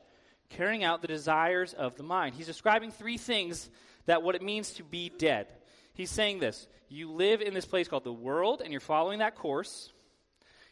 carrying 0.49 0.83
out 0.83 1.01
the 1.01 1.07
desires 1.07 1.73
of 1.73 1.95
the 1.95 2.03
mind. 2.03 2.35
He's 2.35 2.45
describing 2.45 2.91
three 2.91 3.17
things 3.17 3.69
that 4.05 4.23
what 4.23 4.35
it 4.35 4.41
means 4.41 4.71
to 4.73 4.83
be 4.83 5.09
dead. 5.09 5.47
He's 5.93 6.11
saying 6.11 6.39
this 6.39 6.67
you 6.89 7.11
live 7.11 7.41
in 7.41 7.53
this 7.53 7.65
place 7.65 7.87
called 7.87 8.03
the 8.03 8.13
world, 8.13 8.61
and 8.61 8.71
you're 8.71 8.81
following 8.81 9.19
that 9.19 9.35
course. 9.35 9.91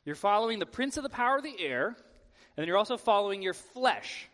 You're 0.05 0.15
following 0.15 0.59
the 0.59 0.65
prince 0.65 0.97
of 0.97 1.03
the 1.03 1.09
power 1.09 1.37
of 1.37 1.43
the 1.43 1.59
air, 1.59 1.87
and 1.87 1.95
then 2.55 2.67
you're 2.67 2.77
also 2.77 2.97
following 2.97 3.41
your 3.41 3.53
flesh. 3.53 4.27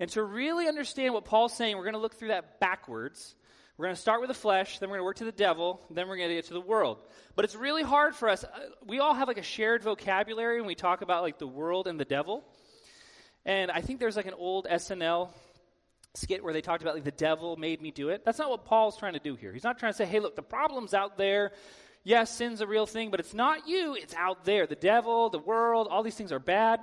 And 0.00 0.10
to 0.10 0.22
really 0.22 0.68
understand 0.68 1.14
what 1.14 1.24
Paul's 1.24 1.54
saying, 1.54 1.76
we're 1.76 1.84
going 1.84 1.94
to 1.94 2.00
look 2.00 2.16
through 2.16 2.28
that 2.28 2.60
backwards. 2.60 3.34
We're 3.82 3.88
going 3.88 3.96
to 3.96 4.00
start 4.00 4.20
with 4.20 4.28
the 4.28 4.34
flesh, 4.34 4.78
then 4.78 4.90
we're 4.90 4.98
going 4.98 5.00
to 5.00 5.06
work 5.06 5.16
to 5.16 5.24
the 5.24 5.32
devil, 5.32 5.80
then 5.90 6.06
we're 6.06 6.16
going 6.16 6.28
to 6.28 6.36
get 6.36 6.44
to 6.44 6.54
the 6.54 6.60
world. 6.60 6.98
But 7.34 7.44
it's 7.44 7.56
really 7.56 7.82
hard 7.82 8.14
for 8.14 8.28
us. 8.28 8.44
Uh, 8.44 8.48
we 8.86 9.00
all 9.00 9.12
have 9.12 9.26
like 9.26 9.38
a 9.38 9.42
shared 9.42 9.82
vocabulary 9.82 10.60
when 10.60 10.68
we 10.68 10.76
talk 10.76 11.02
about 11.02 11.24
like 11.24 11.40
the 11.40 11.48
world 11.48 11.88
and 11.88 11.98
the 11.98 12.04
devil. 12.04 12.44
And 13.44 13.72
I 13.72 13.80
think 13.80 13.98
there's 13.98 14.14
like 14.14 14.26
an 14.26 14.34
old 14.38 14.68
SNL 14.70 15.30
skit 16.14 16.44
where 16.44 16.52
they 16.52 16.60
talked 16.60 16.82
about 16.82 16.94
like 16.94 17.02
the 17.02 17.10
devil 17.10 17.56
made 17.56 17.82
me 17.82 17.90
do 17.90 18.10
it. 18.10 18.24
That's 18.24 18.38
not 18.38 18.50
what 18.50 18.66
Paul's 18.66 18.96
trying 18.96 19.14
to 19.14 19.18
do 19.18 19.34
here. 19.34 19.52
He's 19.52 19.64
not 19.64 19.80
trying 19.80 19.94
to 19.94 19.96
say, 19.96 20.06
hey, 20.06 20.20
look, 20.20 20.36
the 20.36 20.42
problem's 20.42 20.94
out 20.94 21.18
there. 21.18 21.50
Yes, 22.04 22.32
sin's 22.32 22.60
a 22.60 22.68
real 22.68 22.86
thing, 22.86 23.10
but 23.10 23.18
it's 23.18 23.34
not 23.34 23.66
you, 23.66 23.96
it's 23.96 24.14
out 24.14 24.44
there. 24.44 24.68
The 24.68 24.76
devil, 24.76 25.28
the 25.28 25.40
world, 25.40 25.88
all 25.90 26.04
these 26.04 26.14
things 26.14 26.30
are 26.30 26.38
bad. 26.38 26.78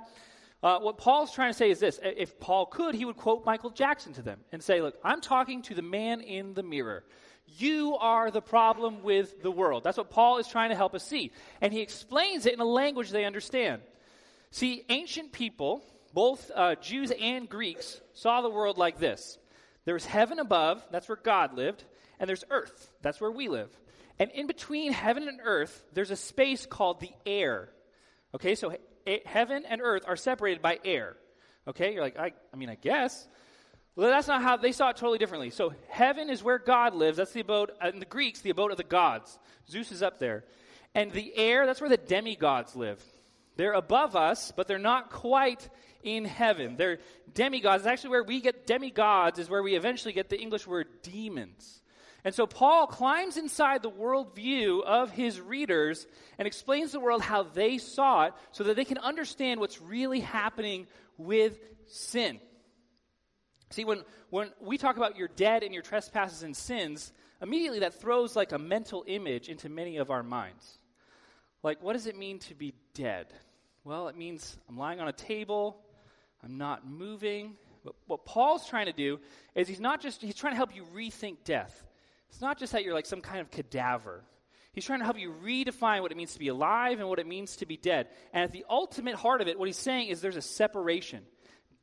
Uh, 0.62 0.78
what 0.78 0.98
Paul's 0.98 1.32
trying 1.32 1.52
to 1.52 1.56
say 1.56 1.70
is 1.70 1.80
this 1.80 1.98
if 2.02 2.38
Paul 2.38 2.66
could, 2.66 2.94
he 2.94 3.04
would 3.04 3.16
quote 3.16 3.46
Michael 3.46 3.70
Jackson 3.70 4.12
to 4.14 4.22
them 4.22 4.40
and 4.52 4.62
say, 4.62 4.80
Look, 4.82 4.98
I'm 5.02 5.20
talking 5.20 5.62
to 5.62 5.74
the 5.74 5.82
man 5.82 6.20
in 6.20 6.54
the 6.54 6.62
mirror. 6.62 7.04
You 7.58 7.96
are 7.96 8.30
the 8.30 8.42
problem 8.42 9.02
with 9.02 9.42
the 9.42 9.50
world. 9.50 9.82
That's 9.82 9.96
what 9.98 10.10
Paul 10.10 10.38
is 10.38 10.46
trying 10.46 10.70
to 10.70 10.76
help 10.76 10.94
us 10.94 11.04
see. 11.04 11.32
And 11.60 11.72
he 11.72 11.80
explains 11.80 12.46
it 12.46 12.54
in 12.54 12.60
a 12.60 12.64
language 12.64 13.10
they 13.10 13.24
understand. 13.24 13.82
See, 14.50 14.84
ancient 14.88 15.32
people, 15.32 15.82
both 16.12 16.50
uh, 16.54 16.76
Jews 16.76 17.10
and 17.10 17.48
Greeks, 17.48 18.00
saw 18.12 18.42
the 18.42 18.50
world 18.50 18.78
like 18.78 18.98
this 18.98 19.38
there 19.84 19.94
was 19.94 20.04
heaven 20.04 20.38
above, 20.38 20.84
that's 20.90 21.08
where 21.08 21.16
God 21.16 21.54
lived, 21.54 21.84
and 22.18 22.28
there's 22.28 22.44
earth, 22.50 22.90
that's 23.00 23.20
where 23.20 23.30
we 23.30 23.48
live. 23.48 23.70
And 24.18 24.30
in 24.32 24.46
between 24.46 24.92
heaven 24.92 25.26
and 25.26 25.40
earth, 25.42 25.82
there's 25.94 26.10
a 26.10 26.16
space 26.16 26.66
called 26.66 27.00
the 27.00 27.10
air. 27.24 27.70
Okay, 28.34 28.54
so 28.54 28.76
heaven 29.24 29.64
and 29.68 29.80
earth 29.82 30.04
are 30.06 30.16
separated 30.16 30.62
by 30.62 30.78
air. 30.84 31.16
Okay, 31.66 31.92
you're 31.92 32.02
like, 32.02 32.18
I, 32.18 32.32
I 32.52 32.56
mean, 32.56 32.68
I 32.68 32.76
guess. 32.76 33.28
Well, 33.96 34.08
that's 34.08 34.28
not 34.28 34.42
how 34.42 34.56
they 34.56 34.72
saw 34.72 34.90
it 34.90 34.96
totally 34.96 35.18
differently. 35.18 35.50
So 35.50 35.72
heaven 35.88 36.30
is 36.30 36.42
where 36.42 36.58
God 36.58 36.94
lives. 36.94 37.18
That's 37.18 37.32
the 37.32 37.40
abode, 37.40 37.72
uh, 37.82 37.88
in 37.88 37.98
the 37.98 38.06
Greeks, 38.06 38.40
the 38.40 38.50
abode 38.50 38.70
of 38.70 38.76
the 38.76 38.84
gods. 38.84 39.38
Zeus 39.68 39.92
is 39.92 40.02
up 40.02 40.18
there. 40.18 40.44
And 40.94 41.12
the 41.12 41.36
air, 41.36 41.66
that's 41.66 41.80
where 41.80 41.90
the 41.90 41.96
demigods 41.96 42.74
live. 42.74 43.02
They're 43.56 43.72
above 43.72 44.16
us, 44.16 44.52
but 44.56 44.66
they're 44.66 44.78
not 44.78 45.10
quite 45.10 45.68
in 46.02 46.24
heaven. 46.24 46.76
They're 46.76 46.98
demigods. 47.34 47.82
It's 47.82 47.86
actually 47.86 48.10
where 48.10 48.24
we 48.24 48.40
get 48.40 48.66
demigods, 48.66 49.38
is 49.38 49.50
where 49.50 49.62
we 49.62 49.76
eventually 49.76 50.14
get 50.14 50.28
the 50.28 50.40
English 50.40 50.66
word 50.66 50.86
demons. 51.02 51.79
And 52.24 52.34
so 52.34 52.46
Paul 52.46 52.86
climbs 52.86 53.36
inside 53.36 53.82
the 53.82 53.90
worldview 53.90 54.82
of 54.82 55.10
his 55.10 55.40
readers 55.40 56.06
and 56.38 56.46
explains 56.46 56.92
the 56.92 57.00
world 57.00 57.22
how 57.22 57.44
they 57.44 57.78
saw 57.78 58.24
it 58.26 58.34
so 58.52 58.64
that 58.64 58.76
they 58.76 58.84
can 58.84 58.98
understand 58.98 59.60
what's 59.60 59.80
really 59.80 60.20
happening 60.20 60.86
with 61.16 61.58
sin. 61.86 62.40
See, 63.70 63.84
when, 63.84 64.02
when 64.30 64.50
we 64.60 64.78
talk 64.78 64.96
about 64.96 65.16
you're 65.16 65.28
dead 65.28 65.62
and 65.62 65.72
your 65.72 65.82
trespasses 65.82 66.42
and 66.42 66.56
sins, 66.56 67.12
immediately 67.40 67.80
that 67.80 68.00
throws 68.00 68.36
like 68.36 68.52
a 68.52 68.58
mental 68.58 69.04
image 69.06 69.48
into 69.48 69.68
many 69.68 69.96
of 69.96 70.10
our 70.10 70.22
minds. 70.22 70.78
Like, 71.62 71.82
what 71.82 71.92
does 71.92 72.06
it 72.06 72.18
mean 72.18 72.38
to 72.40 72.54
be 72.54 72.74
dead? 72.94 73.26
Well, 73.84 74.08
it 74.08 74.16
means 74.16 74.58
I'm 74.68 74.76
lying 74.76 75.00
on 75.00 75.08
a 75.08 75.12
table, 75.12 75.80
I'm 76.42 76.58
not 76.58 76.86
moving. 76.86 77.54
But 77.84 77.94
what 78.06 78.26
Paul's 78.26 78.66
trying 78.66 78.86
to 78.86 78.92
do 78.92 79.20
is 79.54 79.66
he's 79.66 79.80
not 79.80 80.02
just, 80.02 80.20
he's 80.20 80.34
trying 80.34 80.52
to 80.52 80.56
help 80.56 80.74
you 80.74 80.84
rethink 80.94 81.44
death. 81.44 81.86
It's 82.30 82.40
not 82.40 82.58
just 82.58 82.72
that 82.72 82.84
you're 82.84 82.94
like 82.94 83.06
some 83.06 83.20
kind 83.20 83.40
of 83.40 83.50
cadaver. 83.50 84.22
He's 84.72 84.84
trying 84.84 85.00
to 85.00 85.04
help 85.04 85.18
you 85.18 85.34
redefine 85.44 86.00
what 86.00 86.12
it 86.12 86.16
means 86.16 86.34
to 86.34 86.38
be 86.38 86.48
alive 86.48 87.00
and 87.00 87.08
what 87.08 87.18
it 87.18 87.26
means 87.26 87.56
to 87.56 87.66
be 87.66 87.76
dead. 87.76 88.06
And 88.32 88.44
at 88.44 88.52
the 88.52 88.64
ultimate 88.70 89.16
heart 89.16 89.40
of 89.40 89.48
it, 89.48 89.58
what 89.58 89.66
he's 89.66 89.76
saying 89.76 90.08
is 90.08 90.20
there's 90.20 90.36
a 90.36 90.42
separation. 90.42 91.22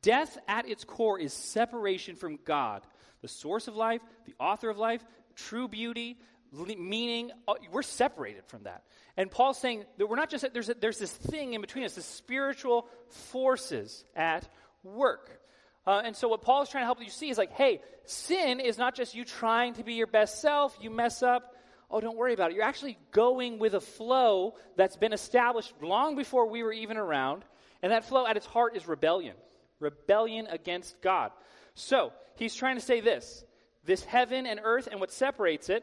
Death 0.00 0.38
at 0.48 0.68
its 0.68 0.84
core 0.84 1.18
is 1.18 1.32
separation 1.32 2.16
from 2.16 2.38
God, 2.44 2.82
the 3.20 3.28
source 3.28 3.68
of 3.68 3.76
life, 3.76 4.00
the 4.26 4.34
author 4.40 4.70
of 4.70 4.78
life, 4.78 5.04
true 5.34 5.68
beauty, 5.68 6.18
meaning. 6.52 7.30
Uh, 7.46 7.54
we're 7.70 7.82
separated 7.82 8.44
from 8.46 8.62
that. 8.62 8.84
And 9.16 9.30
Paul's 9.30 9.58
saying 9.58 9.84
that 9.98 10.06
we're 10.06 10.16
not 10.16 10.30
just, 10.30 10.46
there's, 10.54 10.70
a, 10.70 10.74
there's 10.74 10.98
this 10.98 11.12
thing 11.12 11.54
in 11.54 11.60
between 11.60 11.84
us, 11.84 11.94
the 11.94 12.02
spiritual 12.02 12.88
forces 13.08 14.04
at 14.16 14.48
work. 14.82 15.40
Uh, 15.86 16.02
and 16.04 16.14
so 16.14 16.28
what 16.28 16.42
Paul 16.42 16.62
is 16.62 16.68
trying 16.68 16.82
to 16.82 16.86
help 16.86 17.02
you 17.02 17.10
see 17.10 17.30
is 17.30 17.38
like, 17.38 17.52
hey, 17.52 17.80
sin 18.04 18.60
is 18.60 18.76
not 18.76 18.94
just 18.94 19.14
you 19.14 19.24
trying 19.24 19.74
to 19.74 19.84
be 19.84 19.94
your 19.94 20.06
best 20.06 20.40
self, 20.40 20.76
you 20.80 20.90
mess 20.90 21.22
up. 21.22 21.54
Oh, 21.90 22.00
don't 22.00 22.16
worry 22.16 22.34
about 22.34 22.50
it. 22.50 22.56
You're 22.56 22.66
actually 22.66 22.98
going 23.12 23.58
with 23.58 23.72
a 23.72 23.80
flow 23.80 24.54
that's 24.76 24.96
been 24.96 25.14
established 25.14 25.72
long 25.80 26.16
before 26.16 26.50
we 26.50 26.62
were 26.62 26.72
even 26.72 26.98
around. 26.98 27.44
And 27.82 27.92
that 27.92 28.04
flow 28.04 28.26
at 28.26 28.36
its 28.36 28.44
heart 28.44 28.76
is 28.76 28.86
rebellion 28.86 29.34
rebellion 29.80 30.46
against 30.50 31.00
God. 31.00 31.30
So 31.74 32.12
he's 32.36 32.54
trying 32.54 32.76
to 32.76 32.82
say 32.82 33.00
this 33.00 33.44
this 33.84 34.04
heaven 34.04 34.46
and 34.46 34.60
earth 34.62 34.88
and 34.90 35.00
what 35.00 35.10
separates 35.10 35.70
it, 35.70 35.82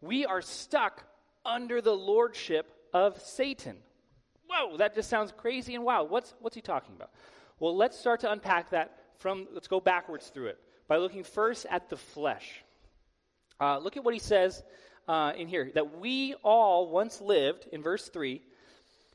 we 0.00 0.26
are 0.26 0.42
stuck 0.42 1.04
under 1.44 1.80
the 1.80 1.92
lordship 1.92 2.72
of 2.92 3.20
Satan. 3.20 3.76
Whoa, 4.48 4.76
that 4.78 4.96
just 4.96 5.08
sounds 5.08 5.32
crazy 5.36 5.74
and 5.76 5.84
wild. 5.84 6.10
What's, 6.10 6.34
what's 6.40 6.56
he 6.56 6.62
talking 6.62 6.96
about? 6.96 7.10
Well, 7.60 7.76
let's 7.76 7.98
start 7.98 8.20
to 8.20 8.32
unpack 8.32 8.70
that 8.70 8.96
from, 9.18 9.46
let's 9.52 9.68
go 9.68 9.80
backwards 9.80 10.28
through 10.28 10.46
it 10.46 10.58
by 10.88 10.96
looking 10.96 11.24
first 11.24 11.66
at 11.70 11.88
the 11.88 11.96
flesh. 11.96 12.62
Uh, 13.60 13.78
look 13.78 13.96
at 13.96 14.04
what 14.04 14.14
he 14.14 14.20
says 14.20 14.62
uh, 15.08 15.32
in 15.36 15.48
here 15.48 15.70
that 15.74 15.98
we 15.98 16.34
all 16.42 16.88
once 16.88 17.20
lived, 17.20 17.66
in 17.72 17.82
verse 17.82 18.08
3, 18.08 18.42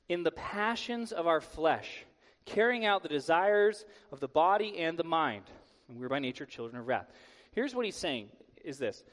in 0.07 0.23
the 0.23 0.31
passions 0.31 1.11
of 1.11 1.27
our 1.27 1.41
flesh, 1.41 2.05
carrying 2.45 2.85
out 2.85 3.03
the 3.03 3.09
desires 3.09 3.85
of 4.11 4.19
the 4.19 4.27
body 4.27 4.79
and 4.79 4.97
the 4.97 5.03
mind. 5.03 5.43
And 5.87 5.99
we're 5.99 6.09
by 6.09 6.19
nature 6.19 6.45
children 6.45 6.79
of 6.79 6.87
wrath. 6.87 7.07
Here's 7.51 7.75
what 7.75 7.85
he's 7.85 7.95
saying 7.95 8.29
is 8.63 8.77
this. 8.77 9.03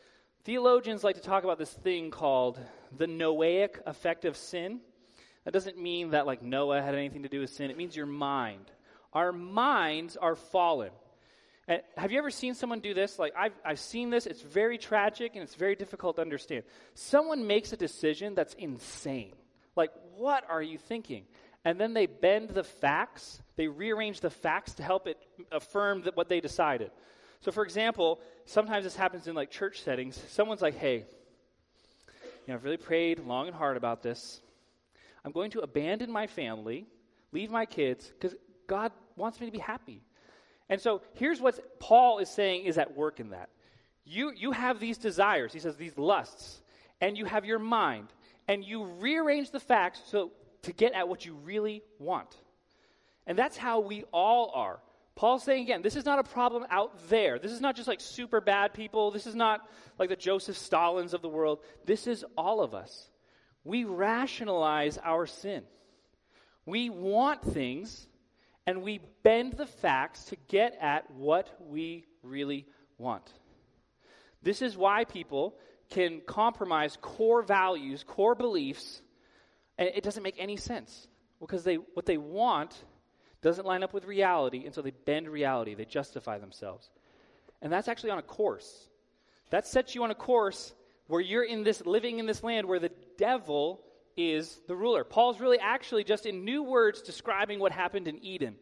Theologians 0.45 1.03
like 1.03 1.17
to 1.17 1.23
talk 1.23 1.45
about 1.45 1.59
this 1.59 1.73
thing 1.73 2.11
called 2.11 2.59
the 2.97 3.07
noetic 3.07 3.81
effect 3.87 4.25
of 4.25 4.37
sin. 4.37 4.81
That 5.45 5.53
doesn't 5.53 5.79
mean 5.79 6.11
that 6.11 6.27
like 6.27 6.43
Noah 6.43 6.83
had 6.83 6.95
anything 6.95 7.23
to 7.25 7.29
do 7.29 7.41
with 7.41 7.51
sin. 7.51 7.71
It 7.71 7.77
means 7.77 7.97
your 7.97 8.07
mind. 8.07 8.71
Our 9.17 9.33
minds 9.33 10.19
are 10.19 10.35
fallen. 10.35 10.91
And 11.67 11.81
have 11.97 12.13
you 12.13 12.19
ever 12.19 12.29
seen 12.29 12.53
someone 12.53 12.81
do 12.81 12.93
this? 12.93 13.19
Like, 13.19 13.33
I've, 13.35 13.55
I've 13.65 13.81
seen 13.81 14.11
this. 14.11 14.27
It's 14.27 14.43
very 14.43 14.77
tragic 14.77 15.33
and 15.33 15.43
it's 15.43 15.55
very 15.55 15.75
difficult 15.75 16.17
to 16.17 16.23
understand. 16.23 16.65
Someone 16.93 17.47
makes 17.47 17.73
a 17.73 17.79
decision 17.79 18.35
that's 18.35 18.53
insane. 18.53 19.33
Like, 19.75 19.91
what 20.19 20.45
are 20.51 20.61
you 20.61 20.77
thinking? 20.77 21.25
And 21.65 21.81
then 21.81 21.95
they 21.95 22.05
bend 22.05 22.51
the 22.51 22.63
facts, 22.63 23.41
they 23.57 23.69
rearrange 23.69 24.21
the 24.21 24.29
facts 24.29 24.75
to 24.75 24.83
help 24.83 25.07
it 25.07 25.17
affirm 25.51 26.03
that 26.03 26.15
what 26.15 26.29
they 26.29 26.41
decided. 26.41 26.91
So, 27.41 27.53
for 27.53 27.65
example, 27.65 28.21
sometimes 28.45 28.85
this 28.85 28.97
happens 28.97 29.29
in 29.29 29.35
like 29.35 29.51
church 29.51 29.81
settings. 29.81 30.23
Someone's 30.29 30.61
like, 30.61 30.77
hey, 30.77 30.97
you 30.97 32.49
know, 32.49 32.55
I've 32.55 32.65
really 32.65 32.77
prayed 32.77 33.21
long 33.21 33.47
and 33.47 33.57
hard 33.57 33.79
about 33.79 34.03
this. 34.03 34.43
I'm 35.25 35.33
going 35.33 35.53
to 35.53 35.61
abandon 35.61 36.13
my 36.13 36.27
family, 36.27 36.87
leave 37.33 37.51
my 37.51 37.65
kids, 37.65 38.13
because 38.13 38.37
God 38.67 38.93
wants 39.17 39.41
me 39.41 39.47
to 39.47 39.53
be 39.53 39.59
happy. 39.59 40.03
And 40.69 40.81
so 40.81 41.03
here's 41.15 41.41
what 41.41 41.81
Paul 41.81 42.19
is 42.19 42.29
saying 42.29 42.65
is 42.65 42.79
at 42.79 42.97
work 42.97 43.21
in 43.21 43.31
that. 43.31 43.49
You, 44.05 44.33
you 44.35 44.53
have 44.53 44.79
these 44.79 44.99
desires, 44.99 45.53
he 45.53 45.59
says, 45.59 45.77
these 45.77 45.97
lusts, 45.99 46.63
and 47.01 47.19
you 47.19 47.25
have 47.25 47.45
your 47.45 47.59
mind, 47.59 48.09
and 48.47 48.65
you 48.65 48.85
rearrange 48.85 49.51
the 49.51 49.61
facts 49.61 50.01
so 50.07 50.33
to 50.63 50.73
get 50.73 50.93
at 50.93 51.09
what 51.09 51.25
you 51.25 51.35
really 51.35 51.83
want. 51.99 52.37
And 53.27 53.37
that's 53.37 53.57
how 53.57 53.81
we 53.81 54.05
all 54.13 54.53
are. 54.55 54.81
Paul's 55.17 55.43
saying 55.43 55.63
again, 55.63 55.83
this 55.83 55.97
is 55.97 56.05
not 56.05 56.19
a 56.19 56.23
problem 56.23 56.67
out 56.71 57.09
there. 57.09 57.39
This 57.39 57.51
is 57.51 57.61
not 57.61 57.75
just 57.75 57.89
like 57.89 58.01
super 58.01 58.41
bad 58.41 58.75
people. 58.75 59.11
This 59.11 59.27
is 59.27 59.35
not 59.35 59.67
like 59.99 60.11
the 60.11 60.17
Joseph 60.17 60.57
Stalins 60.57 61.15
of 61.15 61.23
the 61.23 61.29
world. 61.29 61.61
This 61.87 62.07
is 62.07 62.25
all 62.37 62.61
of 62.61 62.75
us. 62.75 63.11
We 63.65 63.85
rationalize 63.85 64.99
our 64.99 65.27
sin. 65.27 65.65
We 66.67 66.91
want 66.91 67.43
things 67.43 68.07
and 68.67 68.83
we 68.83 69.01
bend 69.23 69.55
the 69.55 69.67
facts 69.67 70.25
to 70.27 70.37
get 70.49 70.77
at 70.81 71.11
what 71.11 71.51
we 71.61 72.07
really 72.23 72.67
want. 72.99 73.33
This 74.43 74.63
is 74.63 74.77
why 74.77 75.05
people 75.05 75.55
can 75.91 76.21
compromise 76.27 76.99
core 77.01 77.43
values, 77.43 78.05
core 78.07 78.35
beliefs, 78.35 79.01
and 79.79 79.89
it 79.95 80.03
doesn't 80.03 80.23
make 80.23 80.37
any 80.39 80.57
sense 80.57 81.07
because 81.41 81.65
they, 81.65 81.77
what 81.77 82.07
they 82.07 82.17
want 82.17 82.75
doesn't 83.43 83.67
line 83.67 83.83
up 83.83 83.93
with 83.93 84.05
reality, 84.05 84.65
and 84.65 84.75
so 84.75 84.83
they 84.83 84.91
bend 84.91 85.29
reality, 85.29 85.75
they 85.75 85.85
justify 85.85 86.39
themselves. 86.39 86.91
And 87.63 87.73
that's 87.73 87.89
actually 87.89 88.11
on 88.11 88.19
a 88.19 88.23
course. 88.23 88.89
That 89.51 89.67
sets 89.67 89.95
you 89.95 90.03
on 90.03 90.11
a 90.11 90.15
course 90.15 90.75
where 91.07 91.21
you're 91.21 91.45
in 91.45 91.63
this 91.63 91.85
living 91.87 92.19
in 92.19 92.27
this 92.27 92.43
land 92.43 92.67
where 92.67 92.81
the 92.81 92.91
devil 93.17 93.81
is 94.17 94.61
the 94.67 94.77
ruler. 94.77 95.05
Paul's 95.05 95.41
really 95.41 95.59
actually 95.59 96.05
just 96.05 96.27
in 96.27 96.45
new 96.45 96.63
words 96.63 97.03
describing 97.03 97.59
what 97.59 97.73
happened 97.73 98.09
in 98.09 98.23
Eden. 98.25 98.57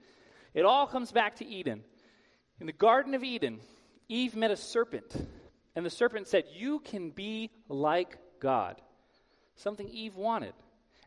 It 0.53 0.65
all 0.65 0.87
comes 0.87 1.13
back 1.13 1.37
to 1.37 1.47
Eden. 1.47 1.83
In 2.61 2.67
the 2.67 2.73
Garden 2.73 3.15
of 3.15 3.25
Eden, 3.25 3.61
Eve 4.09 4.37
met 4.37 4.51
a 4.51 4.57
serpent, 4.57 5.15
and 5.75 5.85
the 5.85 5.91
serpent 5.91 6.29
said, 6.29 6.45
You 6.55 6.79
can 6.81 7.11
be 7.11 7.51
like 7.69 8.19
God. 8.41 8.81
Something 9.57 9.89
Eve 9.89 10.17
wanted. 10.17 10.55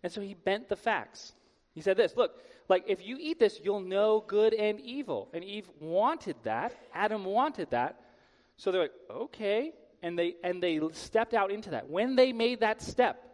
And 0.03 0.11
so 0.11 0.21
he 0.21 0.33
bent 0.33 0.69
the 0.69 0.75
facts. 0.75 1.33
He 1.73 1.81
said 1.81 1.97
this 1.97 2.15
Look, 2.15 2.35
like 2.69 2.85
if 2.87 3.05
you 3.05 3.17
eat 3.19 3.39
this, 3.39 3.59
you'll 3.63 3.81
know 3.81 4.23
good 4.25 4.53
and 4.53 4.79
evil. 4.79 5.29
And 5.33 5.43
Eve 5.43 5.69
wanted 5.79 6.35
that. 6.43 6.75
Adam 6.93 7.23
wanted 7.23 7.71
that. 7.71 7.99
So 8.57 8.71
they're 8.71 8.83
like, 8.83 8.91
okay. 9.09 9.73
And 10.01 10.17
they 10.17 10.35
and 10.43 10.61
they 10.61 10.79
stepped 10.93 11.33
out 11.33 11.51
into 11.51 11.71
that. 11.71 11.89
When 11.89 12.15
they 12.15 12.33
made 12.33 12.59
that 12.61 12.81
step, 12.81 13.26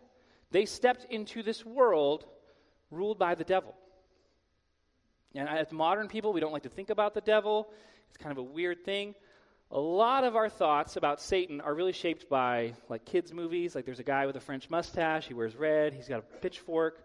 they 0.53 0.65
stepped 0.65 1.05
into 1.11 1.43
this 1.43 1.65
world 1.65 2.25
ruled 2.91 3.17
by 3.19 3.35
the 3.35 3.43
devil. 3.43 3.75
And 5.35 5.49
as 5.49 5.71
modern 5.71 6.07
people, 6.07 6.31
we 6.31 6.39
don't 6.39 6.53
like 6.53 6.63
to 6.63 6.69
think 6.69 6.91
about 6.91 7.15
the 7.15 7.21
devil. 7.21 7.71
It's 8.09 8.17
kind 8.17 8.31
of 8.31 8.37
a 8.37 8.43
weird 8.43 8.85
thing. 8.85 9.15
A 9.71 9.79
lot 9.79 10.23
of 10.23 10.35
our 10.35 10.49
thoughts 10.49 10.95
about 10.95 11.19
Satan 11.19 11.59
are 11.59 11.73
really 11.73 11.91
shaped 11.91 12.29
by 12.29 12.73
like 12.87 13.03
kids' 13.05 13.33
movies. 13.33 13.73
Like 13.73 13.85
there's 13.85 13.99
a 13.99 14.03
guy 14.03 14.27
with 14.27 14.35
a 14.35 14.39
French 14.39 14.69
mustache, 14.69 15.27
he 15.27 15.33
wears 15.33 15.55
red, 15.55 15.95
he's 15.95 16.07
got 16.07 16.19
a 16.19 16.39
pitchfork. 16.39 17.03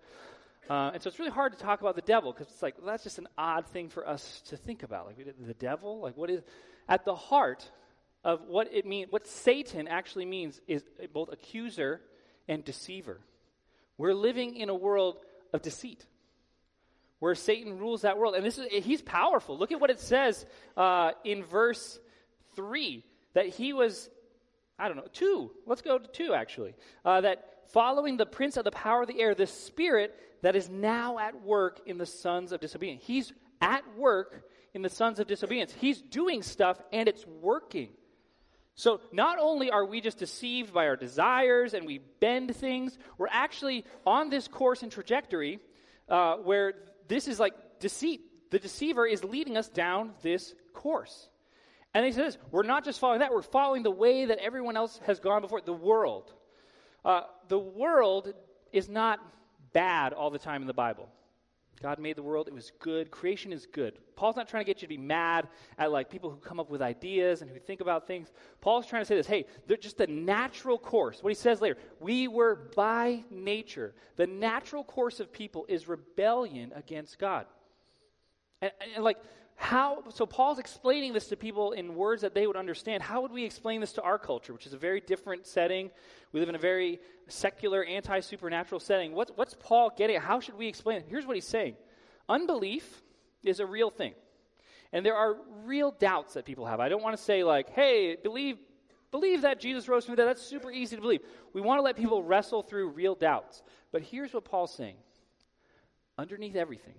Uh, 0.69 0.91
and 0.93 1.03
so 1.03 1.09
it's 1.09 1.19
really 1.19 1.31
hard 1.31 1.53
to 1.55 1.59
talk 1.59 1.81
about 1.81 1.97
the 1.97 2.03
devil 2.03 2.31
because 2.31 2.53
it's 2.53 2.63
like 2.63 2.77
well, 2.77 2.89
that's 2.89 3.05
just 3.05 3.17
an 3.17 3.29
odd 3.39 3.67
thing 3.69 3.89
for 3.89 4.07
us 4.07 4.43
to 4.49 4.59
think 4.59 4.83
about. 4.83 5.07
Like 5.07 5.17
the 5.47 5.55
devil, 5.55 6.01
like 6.01 6.19
what 6.19 6.29
is 6.29 6.43
at 6.87 7.07
the 7.07 7.15
heart 7.15 7.71
of 8.23 8.43
what 8.47 8.69
it 8.71 8.85
means, 8.85 9.11
what 9.11 9.27
Satan 9.27 9.89
actually 9.89 10.27
means 10.27 10.61
is 10.69 10.83
both 11.15 11.33
accuser 11.33 12.03
and 12.49 12.63
deceiver. 12.63 13.21
We're 13.99 14.15
living 14.15 14.57
in 14.57 14.69
a 14.69 14.75
world 14.75 15.19
of 15.53 15.61
deceit 15.61 16.07
where 17.19 17.35
Satan 17.35 17.79
rules 17.79 18.03
that 18.03 18.17
world. 18.17 18.35
And 18.35 18.45
this 18.45 18.59
is, 18.59 18.85
he's 18.85 19.03
powerful. 19.03 19.59
Look 19.59 19.73
at 19.73 19.81
what 19.81 19.91
it 19.91 20.01
says 20.01 20.47
uh, 20.77 21.13
in 21.25 21.45
verse 21.45 21.99
3 22.55 23.05
that 23.35 23.49
he 23.49 23.73
was, 23.73 24.09
I 24.79 24.89
don't 24.89 24.97
know, 24.97 25.09
2. 25.13 25.51
Let's 25.67 25.83
go 25.83 25.99
to 25.99 26.07
2 26.07 26.33
actually. 26.33 26.75
Uh, 27.05 27.21
that 27.23 27.65
following 27.73 28.17
the 28.17 28.27
prince 28.27 28.57
of 28.57 28.65
the 28.65 28.71
power 28.71 29.03
of 29.03 29.09
the 29.09 29.21
air, 29.21 29.35
the 29.35 29.47
spirit 29.47 30.15
that 30.43 30.55
is 30.55 30.69
now 30.69 31.19
at 31.19 31.43
work 31.43 31.81
in 31.87 31.99
the 31.99 32.07
sons 32.07 32.53
of 32.53 32.61
disobedience. 32.61 33.03
He's 33.05 33.33
at 33.61 33.83
work 33.97 34.45
in 34.75 34.83
the 34.83 34.89
sons 34.89 35.19
of 35.19 35.27
disobedience. 35.27 35.75
He's 35.79 36.01
doing 36.01 36.43
stuff 36.43 36.81
and 36.93 37.09
it's 37.09 37.27
working. 37.27 37.91
So 38.79 39.01
not 39.11 39.41
only 39.41 39.73
are 39.73 39.85
we 39.85 40.01
just 40.01 40.19
deceived 40.19 40.73
by 40.73 40.87
our 40.87 40.95
desires 40.95 41.75
and 41.75 41.85
we 41.85 41.99
bend 42.21 42.55
things, 42.55 42.97
we're 43.19 43.27
actually 43.29 43.85
on 44.07 44.31
this 44.31 44.47
course 44.47 44.85
and 44.85 44.93
trajectory 44.93 45.59
uh, 46.09 46.37
where 46.37 46.75
this 47.09 47.27
is 47.27 47.41
like 47.41 47.55
deceit. 47.81 48.21
The 48.53 48.61
deceiver 48.61 49.05
is 49.05 49.25
leading 49.25 49.57
us 49.57 49.69
down 49.69 50.13
this 50.23 50.55
course. 50.75 51.29
And 51.93 52.07
he 52.07 52.13
says, 52.13 52.39
we're 52.53 52.63
not 52.63 52.85
just 52.85 53.01
following 53.01 53.19
that, 53.19 53.33
we're 53.33 53.43
following 53.43 53.83
the 53.83 53.91
way 53.91 54.27
that 54.27 54.39
everyone 54.39 54.77
else 54.77 55.01
has 55.07 55.19
gone 55.19 55.43
before, 55.43 55.61
the 55.61 55.73
world. 55.73 56.33
Uh, 57.05 57.23
the 57.49 57.59
world 57.59 58.33
is 58.73 58.89
not 58.89 59.19
bad 59.73 60.13
all 60.13 60.31
the 60.31 60.39
time 60.39 60.61
in 60.61 60.69
the 60.69 60.73
Bible. 60.73 61.09
God 61.79 61.99
made 61.99 62.17
the 62.17 62.23
world, 62.23 62.49
it 62.49 62.55
was 62.55 62.73
good. 62.79 63.11
Creation 63.11 63.53
is 63.53 63.67
good. 63.67 63.99
Paul's 64.17 64.37
not 64.37 64.49
trying 64.49 64.65
to 64.65 64.67
get 64.67 64.83
you 64.83 64.89
to 64.89 64.95
be 64.95 64.99
mad 64.99 65.49
at 65.79 65.93
like 65.93 66.11
people 66.11 66.31
who 66.31 66.37
come 66.37 66.59
up 66.59 66.71
with 66.71 66.83
ideas 66.83 67.43
and 67.43 67.51
who 67.51 67.59
think 67.59 67.81
about 67.81 68.07
things. 68.07 68.33
Paul's 68.61 68.87
trying 68.87 69.03
to 69.03 69.07
say 69.07 69.15
this, 69.15 69.27
hey, 69.27 69.47
they're 69.67 69.77
just 69.77 69.99
the 69.99 70.07
natural 70.07 70.79
course. 70.79 71.23
What 71.23 71.31
he 71.31 71.35
says 71.35 71.61
later, 71.61 71.77
we 72.01 72.29
were 72.29 72.71
by 72.75 73.25
nature. 73.31 73.95
The 74.17 74.27
natural 74.27 74.85
course 74.85 75.21
of 75.21 75.33
people 75.33 75.67
is 75.69 75.89
rebellion 75.89 76.73
against 76.75 77.19
God. 77.19 77.47
And, 78.61 78.73
and 78.95 79.05
like 79.05 79.19
how 79.61 80.05
so 80.09 80.25
paul's 80.25 80.61
explaining 80.61 81.13
this 81.13 81.27
to 81.27 81.37
people 81.37 81.73
in 81.73 81.97
words 81.97 82.23
that 82.23 82.33
they 82.33 82.47
would 82.47 82.57
understand. 82.57 83.03
How 83.03 83.21
would 83.21 83.33
we 83.33 83.45
explain 83.45 83.81
this 83.81 83.93
to 83.95 84.03
our 84.03 84.17
culture 84.17 84.53
which 84.53 84.67
is 84.67 84.73
a 84.73 84.79
very 84.79 85.01
different 85.01 85.49
setting? 85.49 85.91
We 86.33 86.39
live 86.39 86.49
in 86.49 86.55
a 86.55 86.61
very 86.61 87.01
secular 87.27 87.83
anti-supernatural 87.85 88.79
setting. 88.79 89.13
What's, 89.13 89.55
paul 89.59 89.91
getting 89.97 90.21
how 90.21 90.39
should 90.39 90.55
we 90.55 90.69
explain 90.69 90.99
it? 90.99 91.07
Here's 91.09 91.27
what 91.27 91.35
he's 91.35 91.45
saying. 91.45 91.75
Unbelief 92.29 93.03
is 93.43 93.59
a 93.59 93.67
real 93.67 93.91
thing. 93.91 94.15
And 94.93 95.05
there 95.05 95.17
are 95.17 95.37
real 95.65 95.91
doubts 95.91 96.35
that 96.35 96.45
people 96.45 96.65
have. 96.65 96.79
I 96.79 96.89
don't 96.89 97.03
want 97.03 97.17
to 97.17 97.23
say 97.23 97.43
like 97.43 97.71
hey 97.71 98.17
believe 98.23 98.59
believe 99.11 99.43
that 99.43 99.59
jesus 99.59 99.89
rose 99.89 100.05
from 100.05 100.13
the 100.13 100.23
dead. 100.23 100.29
That's 100.29 100.43
super 100.43 100.71
easy 100.71 100.95
to 100.95 101.03
believe. 101.03 101.23
We 101.53 101.63
want 101.63 101.79
to 101.79 101.83
let 101.83 101.97
people 101.97 102.23
wrestle 102.23 102.63
through 102.63 102.91
real 102.91 103.17
doubts. 103.17 103.65
But 103.91 104.03
here's 104.03 104.33
what 104.33 104.45
paul's 104.45 104.73
saying. 104.73 104.99
Underneath 106.17 106.55
everything 106.55 106.95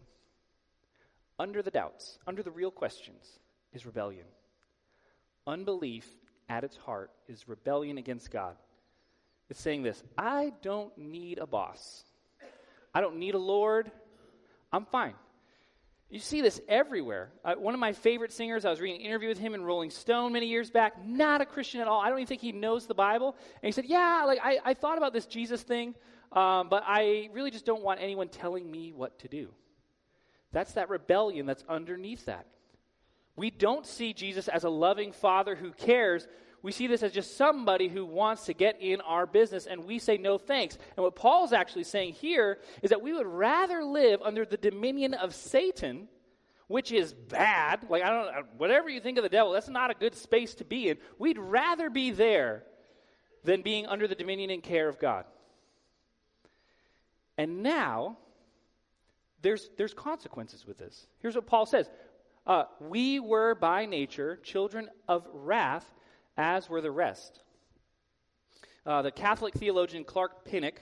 under 1.39 1.61
the 1.61 1.71
doubts, 1.71 2.19
under 2.27 2.43
the 2.43 2.51
real 2.51 2.69
questions, 2.69 3.39
is 3.73 3.85
rebellion. 3.85 4.25
Unbelief 5.47 6.05
at 6.49 6.63
its 6.63 6.75
heart 6.75 7.11
is 7.27 7.47
rebellion 7.47 7.97
against 7.97 8.29
God. 8.29 8.55
It's 9.49 9.61
saying 9.61 9.83
this 9.83 10.03
I 10.17 10.51
don't 10.61 10.95
need 10.97 11.39
a 11.39 11.47
boss, 11.47 12.03
I 12.93 13.01
don't 13.01 13.17
need 13.17 13.33
a 13.33 13.39
Lord. 13.39 13.91
I'm 14.71 14.85
fine. 14.85 15.15
You 16.11 16.19
see 16.19 16.41
this 16.41 16.59
everywhere. 16.67 17.31
Uh, 17.45 17.53
one 17.53 17.75
of 17.75 17.79
my 17.79 17.93
favorite 17.93 18.31
singers, 18.31 18.65
I 18.65 18.71
was 18.71 18.81
reading 18.81 18.99
an 19.01 19.05
interview 19.05 19.29
with 19.29 19.37
him 19.37 19.53
in 19.53 19.63
Rolling 19.63 19.91
Stone 19.91 20.33
many 20.33 20.47
years 20.47 20.71
back, 20.71 21.05
not 21.05 21.39
a 21.41 21.45
Christian 21.45 21.81
at 21.81 21.87
all. 21.87 22.01
I 22.01 22.09
don't 22.09 22.17
even 22.17 22.27
think 22.27 22.41
he 22.41 22.51
knows 22.51 22.87
the 22.87 22.95
Bible. 22.95 23.35
And 23.61 23.67
he 23.67 23.71
said, 23.71 23.85
Yeah, 23.85 24.23
like 24.25 24.39
I, 24.43 24.57
I 24.63 24.73
thought 24.73 24.97
about 24.97 25.13
this 25.13 25.27
Jesus 25.27 25.61
thing, 25.61 25.93
um, 26.31 26.67
but 26.69 26.83
I 26.85 27.29
really 27.31 27.51
just 27.51 27.65
don't 27.65 27.83
want 27.83 27.99
anyone 28.01 28.27
telling 28.27 28.69
me 28.69 28.91
what 28.91 29.19
to 29.19 29.27
do. 29.27 29.49
That's 30.51 30.73
that 30.73 30.89
rebellion 30.89 31.45
that's 31.45 31.63
underneath 31.69 32.25
that. 32.25 32.45
We 33.35 33.51
don't 33.51 33.85
see 33.85 34.13
Jesus 34.13 34.47
as 34.47 34.63
a 34.63 34.69
loving 34.69 35.11
father 35.11 35.55
who 35.55 35.71
cares. 35.71 36.27
We 36.61 36.71
see 36.73 36.87
this 36.87 37.03
as 37.03 37.13
just 37.13 37.37
somebody 37.37 37.87
who 37.87 38.05
wants 38.05 38.45
to 38.45 38.53
get 38.53 38.81
in 38.81 38.99
our 39.01 39.25
business, 39.25 39.65
and 39.65 39.85
we 39.85 39.97
say 39.97 40.17
no 40.17 40.37
thanks. 40.37 40.77
And 40.97 41.03
what 41.03 41.15
Paul's 41.15 41.53
actually 41.53 41.85
saying 41.85 42.13
here 42.13 42.59
is 42.81 42.89
that 42.89 43.01
we 43.01 43.13
would 43.13 43.27
rather 43.27 43.83
live 43.83 44.21
under 44.21 44.43
the 44.43 44.57
dominion 44.57 45.13
of 45.13 45.33
Satan, 45.33 46.09
which 46.67 46.91
is 46.91 47.13
bad. 47.13 47.85
Like, 47.89 48.03
I 48.03 48.09
don't 48.09 48.45
whatever 48.57 48.89
you 48.89 48.99
think 48.99 49.17
of 49.17 49.23
the 49.23 49.29
devil, 49.29 49.53
that's 49.53 49.69
not 49.69 49.89
a 49.89 49.93
good 49.93 50.15
space 50.15 50.55
to 50.55 50.65
be 50.65 50.89
in. 50.89 50.97
We'd 51.17 51.39
rather 51.39 51.89
be 51.89 52.11
there 52.11 52.63
than 53.45 53.61
being 53.61 53.85
under 53.85 54.07
the 54.07 54.15
dominion 54.15 54.49
and 54.49 54.61
care 54.61 54.89
of 54.89 54.99
God. 54.99 55.23
And 57.37 57.63
now, 57.63 58.17
there's, 59.41 59.69
there's 59.77 59.93
consequences 59.93 60.65
with 60.65 60.77
this. 60.77 61.07
Here's 61.19 61.35
what 61.35 61.47
Paul 61.47 61.65
says 61.65 61.89
uh, 62.45 62.65
We 62.79 63.19
were 63.19 63.55
by 63.55 63.85
nature 63.85 64.37
children 64.37 64.89
of 65.07 65.27
wrath, 65.33 65.85
as 66.37 66.69
were 66.69 66.81
the 66.81 66.91
rest. 66.91 67.41
Uh, 68.85 69.01
the 69.01 69.11
Catholic 69.11 69.53
theologian 69.53 70.03
Clark 70.03 70.45
Pinnock 70.45 70.81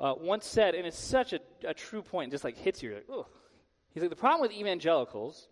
uh, 0.00 0.14
once 0.18 0.46
said, 0.46 0.74
and 0.74 0.86
it's 0.86 0.98
such 0.98 1.32
a, 1.32 1.40
a 1.64 1.74
true 1.74 2.02
point, 2.02 2.30
just 2.30 2.44
like 2.44 2.56
hits 2.56 2.82
you. 2.82 2.94
Like, 2.94 3.26
He's 3.90 4.02
like, 4.02 4.10
the 4.10 4.16
problem 4.16 4.40
with 4.42 4.52
evangelicals 4.52 5.48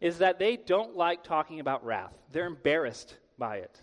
is 0.00 0.18
that 0.18 0.38
they 0.38 0.56
don't 0.56 0.96
like 0.96 1.22
talking 1.22 1.60
about 1.60 1.84
wrath. 1.84 2.12
They're 2.32 2.46
embarrassed 2.46 3.16
by 3.38 3.58
it. 3.58 3.80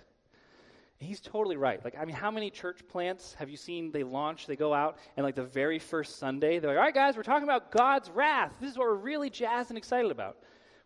He's 1.00 1.22
totally 1.22 1.56
right. 1.56 1.84
Like, 1.84 1.96
I 1.98 2.04
mean, 2.04 2.16
how 2.16 2.30
many 2.30 2.50
church 2.50 2.82
plants 2.90 3.34
have 3.36 3.50
you 3.50 3.56
seen 3.56 3.92
they 3.92 4.04
launch, 4.04 4.48
they 4.48 4.58
go 4.58 4.74
out, 4.74 4.98
and 5.16 5.24
like 5.24 5.36
the 5.36 5.46
very 5.46 5.80
first 5.80 6.20
Sunday, 6.20 6.60
they're 6.60 6.72
like, 6.72 6.78
all 6.78 6.84
right, 6.84 6.94
guys, 6.94 7.16
we're 7.16 7.24
talking 7.24 7.46
about 7.46 7.72
God's 7.72 8.10
wrath. 8.10 8.52
This 8.60 8.72
is 8.72 8.78
what 8.78 8.88
we're 8.88 8.96
really 8.96 9.30
jazzed 9.30 9.72
and 9.72 9.78
excited 9.78 10.12
about. 10.12 10.38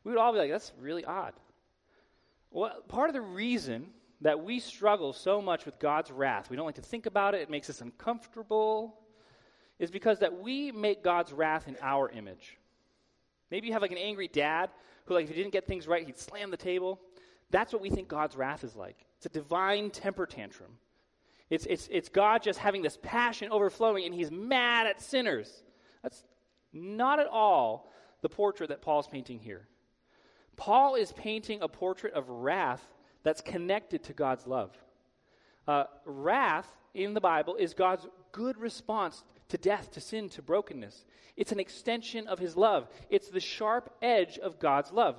We 0.04 0.12
would 0.12 0.20
all 0.20 0.32
be 0.32 0.38
like, 0.38 0.52
that's 0.52 0.72
really 0.80 1.04
odd. 1.04 1.34
Well, 2.52 2.82
part 2.88 3.10
of 3.10 3.16
the 3.16 3.22
reason 3.22 3.88
that 4.22 4.44
we 4.44 4.60
struggle 4.60 5.14
so 5.14 5.42
much 5.42 5.66
with 5.66 5.80
God's 5.80 6.12
wrath, 6.12 6.52
we 6.52 6.56
don't 6.56 6.68
like 6.68 6.76
to 6.76 6.82
think 6.82 7.08
about 7.08 7.34
it, 7.34 7.42
it 7.42 7.50
makes 7.50 7.70
us 7.72 7.82
uncomfortable, 7.82 9.00
is 9.80 9.90
because 9.90 10.20
that 10.20 10.42
we 10.42 10.72
make 10.72 11.04
God's 11.04 11.34
wrath 11.34 11.68
in 11.68 11.76
our 11.82 12.10
image. 12.12 12.60
Maybe 13.50 13.68
you 13.68 13.74
have 13.74 13.82
like 13.82 13.92
an 13.92 13.98
angry 13.98 14.28
dad 14.28 14.70
who, 15.06 15.16
like, 15.16 15.24
if 15.24 15.30
he 15.32 15.36
didn't 15.36 15.54
get 15.54 15.66
things 15.66 15.88
right, 15.88 16.06
he'd 16.06 16.20
slam 16.20 16.52
the 16.52 16.58
table. 16.58 17.02
That's 17.50 17.74
what 17.74 17.82
we 17.82 17.90
think 17.90 18.08
God's 18.08 18.36
wrath 18.36 18.64
is 18.64 18.76
like. 18.76 19.06
It's 19.24 19.38
a 19.38 19.40
divine 19.40 19.90
temper 19.90 20.26
tantrum. 20.26 20.72
It's, 21.50 21.66
it's, 21.68 21.88
it's 21.90 22.10
God 22.10 22.44
just 22.44 22.60
having 22.60 22.82
this 22.82 23.00
passion 23.02 23.54
overflowing, 23.54 24.04
and 24.04 24.14
he's 24.14 24.30
mad 24.30 24.86
at 24.86 25.02
sinners. 25.02 25.64
That's 26.02 26.26
not 26.74 27.22
at 27.22 27.28
all 27.28 27.90
the 28.22 28.28
portrait 28.28 28.68
that 28.68 28.82
Paul's 28.82 29.08
painting 29.08 29.40
here. 29.40 29.70
Paul 30.58 30.96
is 30.96 31.14
painting 31.14 31.62
a 31.62 31.70
portrait 31.70 32.14
of 32.14 32.28
wrath 32.28 32.86
that's 33.24 33.40
connected 33.40 34.04
to 34.04 34.14
God's 34.14 34.46
love. 34.46 34.76
Uh, 35.70 35.86
wrath 36.04 36.68
in 36.94 37.14
the 37.14 37.22
Bible 37.22 37.56
is 37.56 37.74
God's 37.74 38.06
good 38.34 38.58
response 38.58 39.24
to 39.48 39.58
death, 39.58 39.90
to 39.92 40.02
sin, 40.02 40.28
to 40.32 40.42
brokenness. 40.42 41.06
It's 41.38 41.54
an 41.54 41.62
extension 41.62 42.28
of 42.28 42.40
his 42.40 42.58
love, 42.58 42.90
it's 43.10 43.30
the 43.30 43.40
sharp 43.40 43.96
edge 44.02 44.38
of 44.38 44.60
God's 44.60 44.92
love. 44.92 45.16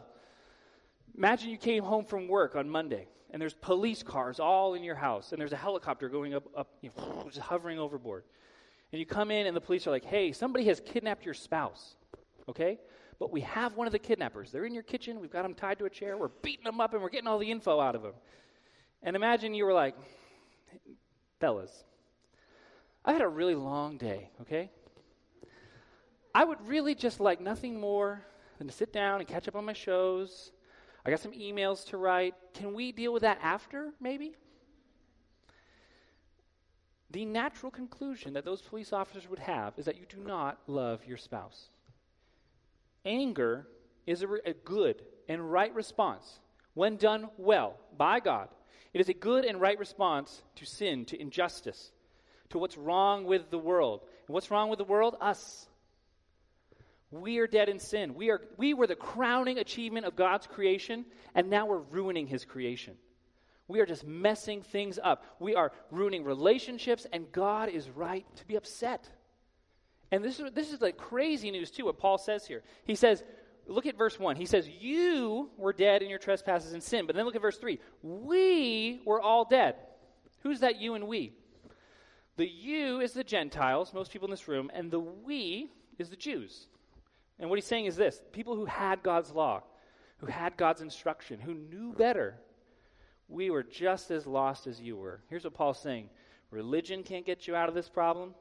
Imagine 1.17 1.49
you 1.49 1.57
came 1.57 1.85
home 1.85 2.05
from 2.05 2.29
work 2.29 2.55
on 2.55 2.69
Monday 2.69 3.09
and 3.35 3.43
there's 3.43 3.55
police 3.55 4.05
cars 4.05 4.39
all 4.39 4.75
in 4.75 4.85
your 4.85 4.95
house, 4.95 5.33
and 5.33 5.41
there's 5.41 5.53
a 5.53 5.57
helicopter 5.57 6.09
going 6.09 6.35
up, 6.35 6.45
up 6.57 6.69
you 6.83 6.91
know, 6.97 7.25
just 7.27 7.41
hovering 7.41 7.81
overboard. 7.81 8.23
And 8.93 9.01
you 9.01 9.07
come 9.07 9.33
in, 9.33 9.49
and 9.49 9.57
the 9.57 9.61
police 9.61 9.89
are 9.89 9.91
like, 9.91 10.05
hey, 10.05 10.31
somebody 10.31 10.67
has 10.67 10.79
kidnapped 10.79 11.25
your 11.25 11.35
spouse, 11.35 11.97
okay? 12.49 12.79
But 13.19 13.33
we 13.33 13.41
have 13.41 13.75
one 13.75 13.89
of 13.89 13.93
the 13.93 13.99
kidnappers. 13.99 14.53
They're 14.53 14.67
in 14.67 14.73
your 14.73 14.85
kitchen. 14.85 15.19
We've 15.19 15.33
got 15.33 15.43
them 15.43 15.53
tied 15.53 15.81
to 15.81 15.85
a 15.85 15.91
chair. 15.91 16.17
We're 16.17 16.29
beating 16.43 16.63
them 16.63 16.81
up, 16.81 16.95
and 16.95 17.03
we're 17.03 17.09
getting 17.09 17.27
all 17.27 17.39
the 17.39 17.51
info 17.51 17.81
out 17.81 17.97
of 17.97 18.05
them. 18.05 18.13
And 19.03 19.17
imagine 19.17 19.53
you 19.53 19.65
were 19.65 19.73
like, 19.73 19.97
fellas, 21.41 21.83
I 23.05 23.15
had 23.15 23.23
a 23.23 23.29
really 23.29 23.57
long 23.57 23.99
day, 23.99 24.31
okay? 24.43 24.71
I 26.33 26.45
would 26.45 26.65
really 26.69 26.95
just 26.95 27.19
like 27.19 27.41
nothing 27.41 27.81
more 27.81 28.25
than 28.59 28.69
to 28.69 28.73
sit 28.73 28.93
down 28.93 29.19
and 29.19 29.29
catch 29.29 29.49
up 29.49 29.57
on 29.57 29.65
my 29.65 29.73
shows 29.73 30.53
I 31.05 31.11
got 31.11 31.21
some 31.21 31.33
emails 31.33 31.87
to 31.87 31.99
write. 31.99 32.35
Can 32.55 32.73
we 32.73 32.93
deal 32.93 33.13
with 33.13 33.23
that 33.23 33.39
after, 33.43 33.93
maybe? 34.01 34.35
The 37.11 37.25
natural 37.27 37.71
conclusion 37.71 38.33
that 38.33 38.45
those 38.45 38.63
police 38.63 38.93
officers 38.93 39.29
would 39.29 39.39
have 39.39 39.75
is 39.77 39.85
that 39.85 39.99
you 39.99 40.07
do 40.09 40.17
not 40.17 40.59
love 40.67 41.05
your 41.07 41.19
spouse. 41.19 41.69
Anger 43.05 43.67
is 44.07 44.23
a, 44.23 44.29
a 44.47 44.55
good 44.55 45.03
and 45.29 45.53
right 45.53 45.75
response 45.75 46.41
when 46.73 46.97
done 46.97 47.29
well 47.37 47.77
by 47.97 48.21
God. 48.21 48.49
It 48.93 49.01
is 49.01 49.09
a 49.09 49.15
good 49.15 49.45
and 49.45 49.61
right 49.61 49.79
response 49.79 50.43
to 50.57 50.65
sin, 50.65 51.05
to 51.07 51.21
injustice, 51.21 51.93
to 52.51 52.59
what's 52.59 52.77
wrong 52.77 53.25
with 53.25 53.51
the 53.51 53.59
world. 53.59 54.01
And 54.27 54.35
what's 54.35 54.51
wrong 54.51 54.69
with 54.71 54.79
the 54.79 54.85
world? 54.85 55.17
Us. 55.21 55.69
We 57.21 57.39
are 57.39 57.47
dead 57.47 57.69
in 57.69 57.79
sin. 57.79 58.15
We, 58.15 58.31
are, 58.31 58.41
we 58.57 58.75
were 58.75 58.87
the 58.87 58.97
crowning 58.97 59.59
achievement 59.59 60.07
of 60.07 60.17
God's 60.17 60.47
creation, 60.47 61.05
and 61.35 61.49
now 61.49 61.67
we're 61.67 61.79
ruining 61.79 62.27
His 62.27 62.45
creation. 62.45 62.95
We 63.69 63.81
are 63.81 63.87
just 63.87 64.05
messing 64.07 64.63
things 64.63 64.99
up. 65.03 65.25
We 65.39 65.55
are 65.55 65.73
ruining 65.91 66.25
relationships, 66.25 67.07
and 67.13 67.31
God 67.33 67.69
is 67.69 67.89
right 67.89 68.27
to 68.37 68.47
be 68.47 68.57
upset. 68.57 69.09
And 70.11 70.25
this 70.25 70.41
is, 70.41 70.53
this 70.53 70.73
is 70.73 70.81
like 70.81 70.97
crazy 70.97 71.51
news, 71.51 71.71
too, 71.71 71.87
what 71.87 71.99
Paul 71.99 72.19
says 72.19 72.47
here. 72.47 72.63
He 72.85 72.95
says, 72.95 73.23
look 73.67 73.87
at 73.87 73.97
verse 73.97 74.19
1. 74.19 74.37
He 74.37 74.47
says, 74.47 74.69
You 74.69 75.51
were 75.57 75.73
dead 75.73 76.03
in 76.03 76.11
your 76.11 76.19
trespasses 76.19 76.73
and 76.73 76.83
sin. 76.83 77.07
But 77.07 77.17
then 77.17 77.25
look 77.25 77.37
at 77.37 77.43
verse 77.43 77.59
3. 77.59 77.79
We 78.03 79.01
were 79.05 79.21
all 79.21 79.45
dead. 79.45 79.77
Who's 80.41 80.61
that 80.61 80.81
you 80.81 80.95
and 80.95 81.09
we? 81.09 81.33
The 82.37 82.47
you 82.47 83.01
is 83.01 83.13
the 83.13 83.25
Gentiles, 83.25 83.95
most 83.95 84.13
people 84.13 84.27
in 84.27 84.31
this 84.31 84.49
room, 84.49 84.71
and 84.75 84.91
the 84.91 85.01
we 85.01 85.71
is 85.99 86.11
the 86.11 86.17
Jews. 86.17 86.67
And 87.39 87.51
what 87.51 87.59
he's 87.59 87.67
saying 87.67 87.87
is 87.87 87.97
this 87.97 88.23
people 88.33 88.57
who 88.57 88.65
had 88.65 89.03
God's 89.03 89.33
law, 89.33 89.63
who 90.19 90.27
had 90.27 90.57
God's 90.57 90.81
instruction, 90.81 91.41
who 91.41 91.55
knew 91.55 91.93
better, 91.93 92.37
we 93.29 93.51
were 93.51 93.63
just 93.63 94.11
as 94.11 94.27
lost 94.27 94.67
as 94.67 94.81
you 94.81 94.97
were. 94.97 95.21
Here's 95.29 95.45
what 95.45 95.55
Paul's 95.55 95.81
saying 95.81 96.11
religion 96.51 97.03
can't 97.03 97.27
get 97.27 97.49
you 97.49 97.57
out 97.57 97.69
of 97.69 97.75
this 97.75 97.89
problem, 97.89 98.35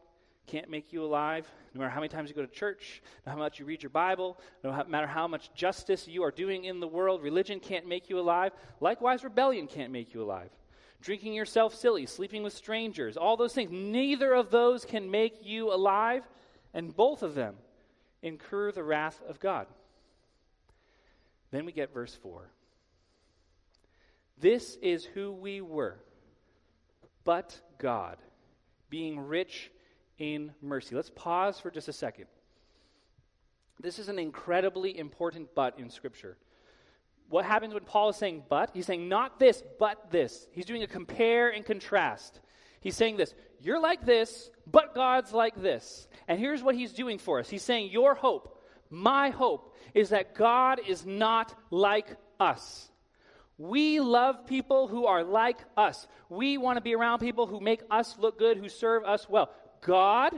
can't 0.46 0.70
make 0.70 0.94
you 0.94 1.04
alive. 1.04 1.50
No 1.74 1.80
matter 1.80 1.90
how 1.90 2.00
many 2.00 2.10
times 2.10 2.30
you 2.30 2.36
go 2.36 2.46
to 2.46 2.52
church, 2.52 3.02
no 3.26 3.32
matter 3.32 3.38
how 3.38 3.44
much 3.44 3.60
you 3.60 3.66
read 3.66 3.82
your 3.82 3.90
Bible, 3.90 4.40
no 4.64 4.84
matter 4.88 5.08
how 5.08 5.28
much 5.28 5.54
justice 5.56 6.08
you 6.08 6.24
are 6.24 6.32
doing 6.32 6.66
in 6.66 6.80
the 6.80 6.88
world, 6.88 7.24
religion 7.24 7.60
can't 7.60 7.88
make 7.88 8.10
you 8.10 8.20
alive. 8.20 8.52
Likewise, 8.80 9.24
rebellion 9.24 9.68
can't 9.68 9.92
make 9.92 10.14
you 10.14 10.22
alive. 10.22 10.50
Drinking 11.02 11.34
yourself 11.34 11.74
silly, 11.74 12.06
sleeping 12.06 12.44
with 12.44 12.54
strangers, 12.54 13.18
all 13.18 13.36
those 13.36 13.54
things, 13.54 13.72
neither 13.72 14.34
of 14.34 14.52
those 14.52 14.86
can 14.86 15.10
make 15.10 15.46
you 15.46 15.74
alive, 15.74 16.24
and 16.74 16.96
both 16.96 17.24
of 17.24 17.36
them 17.36 17.56
incur 18.24 18.72
the 18.72 18.84
wrath 18.84 19.22
of 19.28 19.40
God. 19.40 19.68
Then 21.52 21.66
we 21.66 21.72
get 21.72 21.94
verse 21.94 22.16
4. 22.16 22.50
This 24.40 24.76
is 24.82 25.06
who 25.06 25.32
we 25.32 25.62
were, 25.62 26.00
but 27.24 27.60
God, 27.78 28.18
being 28.90 29.20
rich 29.20 29.70
in 30.18 30.52
mercy. 30.62 30.96
Let's 30.96 31.12
pause 31.12 31.60
for 31.60 31.70
just 31.70 31.88
a 31.88 31.94
second. 31.94 32.26
This 33.80 34.00
is 34.00 34.10
an 34.10 34.18
incredibly 34.18 34.98
important 34.98 35.50
but 35.54 35.78
in 35.78 35.90
Scripture. 35.90 36.38
What 37.30 37.46
happens 37.46 37.74
when 37.74 37.84
Paul 37.84 38.10
is 38.10 38.16
saying 38.16 38.44
but? 38.50 38.72
He's 38.74 38.86
saying 38.86 39.08
not 39.08 39.40
this, 39.40 39.64
but 39.80 40.12
this. 40.12 40.48
He's 40.52 40.66
doing 40.66 40.84
a 40.84 40.88
compare 40.88 41.50
and 41.50 41.66
contrast. 41.66 42.40
He's 42.84 42.98
saying 42.98 43.18
this 43.18 43.34
You're 43.60 43.80
like 43.80 44.06
this, 44.06 44.52
but 44.70 44.94
God's 44.94 45.34
like 45.34 45.60
this. 45.60 46.08
And 46.28 46.38
here's 46.40 46.62
what 46.62 46.76
he's 46.76 46.94
doing 46.94 47.18
for 47.18 47.40
us 47.40 47.50
He's 47.50 47.64
saying, 47.64 47.92
Your 47.92 48.14
hope, 48.14 48.62
my 48.90 49.30
hope, 49.30 49.76
is 49.94 50.10
that 50.10 50.36
God 50.36 50.82
is 50.86 51.06
not 51.06 51.56
like 51.72 52.16
us. 52.40 52.90
We 53.58 54.00
love 54.00 54.46
people 54.48 54.88
who 54.88 55.06
are 55.06 55.24
like 55.24 55.60
us. 55.78 56.08
We 56.28 56.58
want 56.58 56.78
to 56.78 56.82
be 56.82 56.96
around 56.96 57.20
people 57.20 57.48
who 57.48 57.60
make 57.60 57.82
us 57.90 58.18
look 58.20 58.38
good, 58.38 58.58
who 58.58 58.68
serve 58.68 59.04
us 59.06 59.30
well. 59.30 59.50
God 59.82 60.34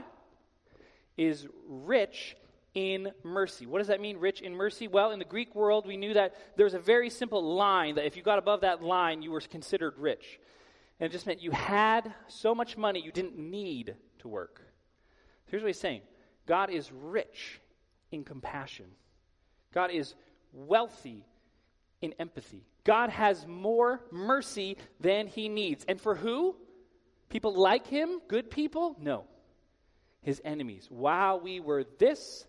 is 1.16 1.46
rich 1.66 2.36
in 2.74 3.10
mercy. 3.24 3.64
What 3.64 3.78
does 3.78 3.88
that 3.88 4.02
mean, 4.02 4.18
rich 4.18 4.42
in 4.42 4.54
mercy? 4.54 4.86
Well, 4.86 5.12
in 5.12 5.18
the 5.18 5.24
Greek 5.24 5.54
world, 5.54 5.86
we 5.86 5.96
knew 5.96 6.12
that 6.12 6.34
there 6.56 6.64
was 6.64 6.74
a 6.74 6.78
very 6.78 7.08
simple 7.08 7.42
line 7.56 7.94
that 7.94 8.04
if 8.04 8.16
you 8.16 8.22
got 8.22 8.38
above 8.38 8.60
that 8.60 8.82
line, 8.82 9.22
you 9.22 9.30
were 9.30 9.40
considered 9.40 9.94
rich. 9.96 10.38
And 10.98 11.10
it 11.10 11.12
just 11.12 11.26
meant 11.26 11.42
you 11.42 11.50
had 11.50 12.14
so 12.28 12.54
much 12.54 12.76
money 12.76 13.00
you 13.00 13.12
didn't 13.12 13.38
need 13.38 13.94
to 14.20 14.28
work. 14.28 14.62
Here's 15.46 15.62
what 15.62 15.68
he's 15.68 15.80
saying 15.80 16.02
God 16.46 16.70
is 16.70 16.90
rich 16.92 17.60
in 18.10 18.24
compassion, 18.24 18.86
God 19.72 19.90
is 19.90 20.14
wealthy 20.52 21.24
in 22.00 22.14
empathy. 22.18 22.64
God 22.84 23.10
has 23.10 23.46
more 23.46 24.00
mercy 24.12 24.76
than 25.00 25.26
he 25.26 25.48
needs. 25.48 25.84
And 25.88 26.00
for 26.00 26.14
who? 26.14 26.54
People 27.28 27.54
like 27.54 27.86
him? 27.88 28.20
Good 28.28 28.48
people? 28.48 28.96
No. 29.00 29.24
His 30.22 30.40
enemies. 30.44 30.86
While 30.88 31.40
we 31.40 31.58
were 31.58 31.84
this, 31.98 32.46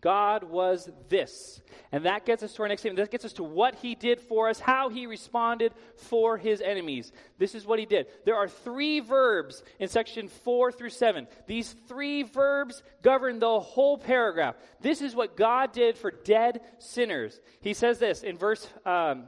God 0.00 0.44
was 0.44 0.90
this. 1.08 1.60
And 1.90 2.04
that 2.04 2.26
gets 2.26 2.42
us 2.42 2.52
to 2.54 2.62
our 2.62 2.68
next 2.68 2.82
statement. 2.82 3.04
That 3.04 3.10
gets 3.10 3.24
us 3.24 3.32
to 3.34 3.42
what 3.42 3.76
he 3.76 3.94
did 3.94 4.20
for 4.20 4.48
us, 4.48 4.60
how 4.60 4.88
he 4.88 5.06
responded 5.06 5.72
for 5.96 6.36
his 6.36 6.60
enemies. 6.60 7.12
This 7.38 7.54
is 7.54 7.66
what 7.66 7.78
he 7.78 7.86
did. 7.86 8.06
There 8.24 8.36
are 8.36 8.48
three 8.48 9.00
verbs 9.00 9.62
in 9.78 9.88
section 9.88 10.28
4 10.28 10.72
through 10.72 10.90
7. 10.90 11.26
These 11.46 11.74
three 11.88 12.22
verbs 12.22 12.82
govern 13.02 13.38
the 13.38 13.58
whole 13.58 13.96
paragraph. 13.96 14.56
This 14.80 15.00
is 15.00 15.14
what 15.14 15.36
God 15.36 15.72
did 15.72 15.96
for 15.96 16.10
dead 16.10 16.60
sinners. 16.78 17.40
He 17.60 17.72
says 17.72 17.98
this 17.98 18.22
in 18.22 18.36
verse 18.36 18.68
um, 18.84 19.24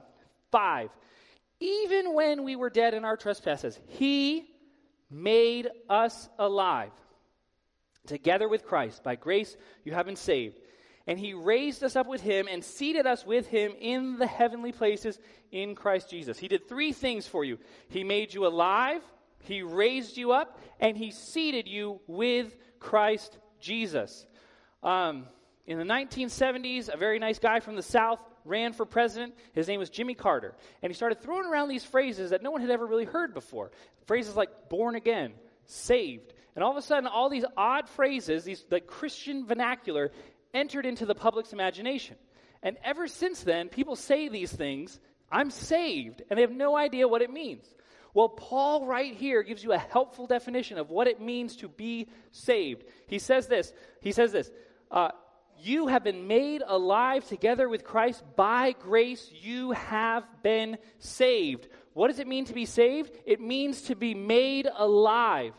5 0.53 0.91
Even 1.61 2.15
when 2.15 2.45
we 2.45 2.57
were 2.57 2.71
dead 2.71 2.93
in 2.93 3.05
our 3.05 3.17
trespasses, 3.17 3.79
he 3.87 4.47
made 5.11 5.69
us 5.89 6.29
alive. 6.39 6.93
Together 8.09 8.49
with 8.49 8.65
Christ, 8.65 9.05
by 9.05 9.15
grace 9.15 9.57
you 9.85 9.93
have 9.93 10.07
been 10.07 10.17
saved 10.17 10.59
and 11.09 11.19
he 11.19 11.33
raised 11.33 11.83
us 11.83 11.97
up 11.97 12.07
with 12.07 12.21
him 12.21 12.47
and 12.49 12.63
seated 12.63 13.07
us 13.07 13.25
with 13.25 13.47
him 13.49 13.73
in 13.81 14.19
the 14.19 14.27
heavenly 14.27 14.73
places 14.73 15.19
in 15.51 15.75
Christ 15.75 16.11
Jesus. 16.11 16.39
He 16.39 16.49
did 16.49 16.69
three 16.69 16.93
things 16.93 17.27
for 17.27 17.45
you 17.45 17.59
He 17.89 18.05
made 18.05 18.33
you 18.35 18.47
alive, 18.47 19.03
he 19.43 19.63
raised 19.63 20.19
you 20.19 20.33
up, 20.33 20.61
and 20.79 20.97
he 20.97 21.11
seated 21.11 21.67
you 21.67 22.01
with 22.07 22.55
Christ 22.79 23.39
Jesus. 23.59 24.27
Um, 24.83 25.25
in 25.67 25.79
the 25.79 25.85
1970s, 25.85 26.93
a 26.93 26.97
very 26.99 27.19
nice 27.19 27.39
guy 27.39 27.61
from 27.61 27.77
the 27.77 27.83
South 27.83 28.21
ran 28.45 28.75
for 28.75 28.85
president. 28.85 29.35
His 29.55 29.67
name 29.67 29.81
was 29.81 29.91
Jimmy 29.91 30.15
Carter. 30.15 30.55
And 30.83 30.91
he 30.91 30.95
started 30.95 31.21
throwing 31.23 31.47
around 31.47 31.69
these 31.69 31.85
phrases 31.85 32.31
that 32.31 32.43
no 32.43 32.51
one 32.51 32.61
had 32.61 32.71
ever 32.71 32.87
really 32.87 33.05
heard 33.05 33.35
before. 33.35 33.71
Phrases 34.07 34.37
like 34.37 34.69
born 34.69 34.95
again, 34.95 35.33
saved. 35.67 36.33
And 36.59 36.65
all 36.65 36.73
of 36.73 36.77
a 36.77 36.83
sudden, 36.83 37.07
all 37.07 37.31
these 37.31 37.45
odd 37.57 37.89
phrases, 37.89 38.43
these 38.43 38.65
like 38.69 38.89
Christian 38.89 39.47
vernacular, 39.47 40.11
entered 40.53 40.87
into 40.87 41.07
the 41.07 41.15
public's 41.15 41.53
imagination. 41.53 42.17
And 42.65 42.77
ever 42.83 43.07
since 43.07 43.45
then, 43.45 43.69
people 43.69 43.95
say 43.95 44.29
these 44.29 44.51
things 44.51 44.99
I'm 45.31 45.53
saved, 45.53 46.21
and 46.29 46.37
they 46.37 46.41
have 46.41 46.51
no 46.51 46.77
idea 46.77 47.07
what 47.07 47.23
it 47.23 47.31
means. 47.31 47.65
Well, 48.13 48.31
Paul, 48.31 48.87
right 48.87 49.15
here, 49.15 49.45
gives 49.45 49.63
you 49.63 49.73
a 49.73 49.79
helpful 49.79 50.27
definition 50.27 50.79
of 50.79 50.91
what 50.91 51.07
it 51.07 51.21
means 51.21 51.55
to 51.59 51.69
be 51.69 52.09
saved. 52.33 52.83
He 53.07 53.21
says 53.21 53.47
this 53.47 53.73
He 54.01 54.11
says 54.11 54.33
this 54.33 54.51
uh, 54.91 55.11
You 55.59 55.87
have 55.87 56.03
been 56.03 56.27
made 56.27 56.65
alive 56.67 57.25
together 57.29 57.69
with 57.69 57.85
Christ. 57.85 58.25
By 58.35 58.73
grace, 58.73 59.31
you 59.33 59.71
have 59.71 60.25
been 60.43 60.79
saved. 60.99 61.69
What 61.93 62.09
does 62.09 62.19
it 62.19 62.27
mean 62.27 62.47
to 62.47 62.53
be 62.53 62.67
saved? 62.67 63.13
It 63.27 63.41
means 63.41 63.83
to 63.83 63.95
be 63.95 64.13
made 64.13 64.67
alive. 64.77 65.53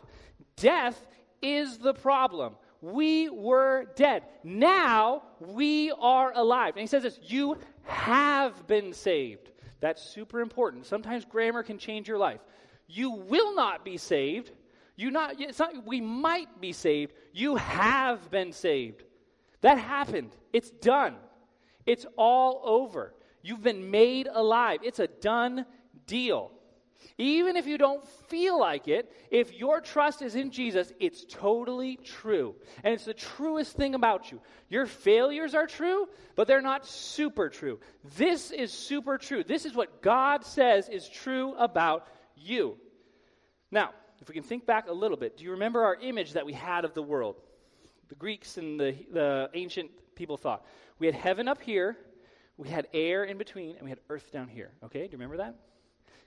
Death 0.60 1.06
is 1.42 1.78
the 1.78 1.94
problem 1.94 2.54
we 2.80 3.28
were 3.28 3.86
dead. 3.94 4.24
Now 4.42 5.22
we 5.38 5.92
are 6.00 6.32
alive. 6.34 6.74
And 6.74 6.80
he 6.80 6.86
says 6.86 7.02
this 7.02 7.18
you 7.22 7.58
have 7.84 8.66
been 8.66 8.92
saved. 8.92 9.50
That's 9.80 10.02
super 10.02 10.40
important. 10.40 10.86
Sometimes 10.86 11.24
grammar 11.24 11.62
can 11.62 11.78
change 11.78 12.08
your 12.08 12.18
life. 12.18 12.40
You 12.86 13.10
will 13.10 13.54
not 13.54 13.84
be 13.84 13.96
saved. 13.96 14.52
You 14.96 15.10
not, 15.10 15.40
it's 15.40 15.58
not 15.58 15.86
we 15.86 16.00
might 16.00 16.60
be 16.60 16.72
saved. 16.72 17.14
You 17.32 17.56
have 17.56 18.30
been 18.30 18.52
saved. 18.52 19.04
That 19.62 19.78
happened. 19.78 20.36
It's 20.52 20.70
done. 20.70 21.16
It's 21.86 22.06
all 22.16 22.60
over. 22.64 23.14
You've 23.42 23.62
been 23.62 23.90
made 23.90 24.28
alive. 24.30 24.80
It's 24.82 24.98
a 24.98 25.06
done 25.06 25.64
deal. 26.06 26.52
Even 27.18 27.56
if 27.56 27.66
you 27.66 27.78
don't 27.78 28.06
feel 28.28 28.58
like 28.58 28.88
it, 28.88 29.12
if 29.30 29.52
your 29.52 29.80
trust 29.80 30.22
is 30.22 30.34
in 30.34 30.50
Jesus, 30.50 30.92
it's 30.98 31.24
totally 31.28 31.96
true. 31.96 32.54
And 32.82 32.94
it's 32.94 33.04
the 33.04 33.14
truest 33.14 33.76
thing 33.76 33.94
about 33.94 34.32
you. 34.32 34.40
Your 34.68 34.86
failures 34.86 35.54
are 35.54 35.66
true, 35.66 36.08
but 36.36 36.46
they're 36.46 36.62
not 36.62 36.86
super 36.86 37.48
true. 37.48 37.78
This 38.16 38.50
is 38.50 38.72
super 38.72 39.18
true. 39.18 39.44
This 39.44 39.66
is 39.66 39.74
what 39.74 40.02
God 40.02 40.44
says 40.44 40.88
is 40.88 41.08
true 41.08 41.54
about 41.56 42.06
you. 42.36 42.76
Now, 43.70 43.90
if 44.20 44.28
we 44.28 44.34
can 44.34 44.42
think 44.42 44.66
back 44.66 44.88
a 44.88 44.92
little 44.92 45.16
bit, 45.16 45.36
do 45.36 45.44
you 45.44 45.52
remember 45.52 45.84
our 45.84 45.96
image 45.96 46.34
that 46.34 46.46
we 46.46 46.52
had 46.52 46.84
of 46.84 46.94
the 46.94 47.02
world? 47.02 47.36
The 48.08 48.14
Greeks 48.14 48.56
and 48.56 48.78
the, 48.78 48.96
the 49.12 49.50
ancient 49.54 49.90
people 50.14 50.36
thought. 50.36 50.64
We 50.98 51.06
had 51.06 51.14
heaven 51.14 51.48
up 51.48 51.62
here, 51.62 51.96
we 52.56 52.68
had 52.68 52.88
air 52.92 53.24
in 53.24 53.38
between, 53.38 53.76
and 53.76 53.84
we 53.84 53.90
had 53.90 54.00
earth 54.10 54.30
down 54.32 54.48
here. 54.48 54.72
Okay, 54.84 55.00
do 55.00 55.04
you 55.04 55.12
remember 55.12 55.38
that? 55.38 55.54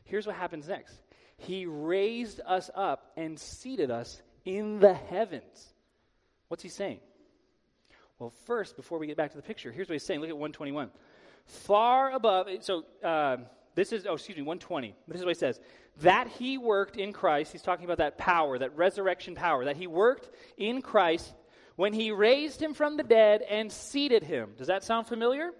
Here's 0.05 0.27
what 0.27 0.35
happens 0.35 0.67
next 0.67 0.99
He 1.37 1.65
raised 1.65 2.41
us 2.45 2.69
up 2.75 3.11
and 3.17 3.39
seated 3.39 3.91
us 3.91 4.21
in 4.45 4.79
the 4.79 4.93
heavens. 4.93 5.73
What's 6.47 6.63
he 6.63 6.69
saying? 6.69 6.99
Well, 8.19 8.31
first, 8.45 8.75
before 8.75 8.99
we 8.99 9.07
get 9.07 9.17
back 9.17 9.31
to 9.31 9.37
the 9.37 9.43
picture, 9.43 9.71
here's 9.71 9.89
what 9.89 9.93
he's 9.93 10.03
saying. 10.03 10.19
Look 10.19 10.29
at 10.29 10.37
121. 10.37 10.91
Far 11.45 12.11
above, 12.11 12.47
so 12.61 12.83
uh, 13.03 13.37
this 13.75 13.91
is, 13.91 14.05
oh, 14.05 14.13
excuse 14.13 14.37
me, 14.37 14.43
120. 14.43 14.95
This 15.07 15.19
is 15.19 15.25
what 15.25 15.35
he 15.35 15.39
says. 15.39 15.59
That 16.01 16.27
he 16.27 16.57
worked 16.57 16.97
in 16.97 17.11
Christ, 17.11 17.51
he's 17.51 17.61
talking 17.61 17.85
about 17.85 17.97
that 17.97 18.17
power, 18.17 18.57
that 18.57 18.75
resurrection 18.77 19.35
power, 19.35 19.65
that 19.65 19.77
he 19.77 19.87
worked 19.87 20.29
in 20.57 20.81
Christ 20.81 21.33
when 21.75 21.93
he 21.93 22.11
raised 22.11 22.61
him 22.61 22.73
from 22.73 22.97
the 22.97 23.03
dead 23.03 23.41
and 23.41 23.71
seated 23.71 24.23
him. 24.23 24.51
Does 24.57 24.67
that 24.67 24.83
sound 24.83 25.07
familiar? 25.07 25.51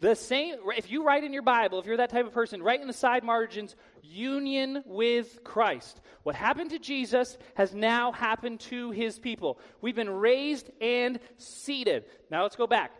The 0.00 0.14
same, 0.14 0.56
if 0.76 0.90
you 0.90 1.04
write 1.04 1.24
in 1.24 1.32
your 1.34 1.42
Bible, 1.42 1.78
if 1.78 1.84
you're 1.84 1.98
that 1.98 2.08
type 2.08 2.26
of 2.26 2.32
person, 2.32 2.62
write 2.62 2.80
in 2.80 2.86
the 2.86 2.92
side 2.92 3.22
margins, 3.22 3.76
union 4.02 4.82
with 4.86 5.44
Christ. 5.44 6.00
What 6.22 6.34
happened 6.34 6.70
to 6.70 6.78
Jesus 6.78 7.36
has 7.54 7.74
now 7.74 8.10
happened 8.10 8.60
to 8.60 8.92
his 8.92 9.18
people. 9.18 9.58
We've 9.82 9.94
been 9.94 10.08
raised 10.08 10.70
and 10.80 11.20
seated. 11.36 12.06
Now 12.30 12.44
let's 12.44 12.56
go 12.56 12.66
back. 12.66 12.92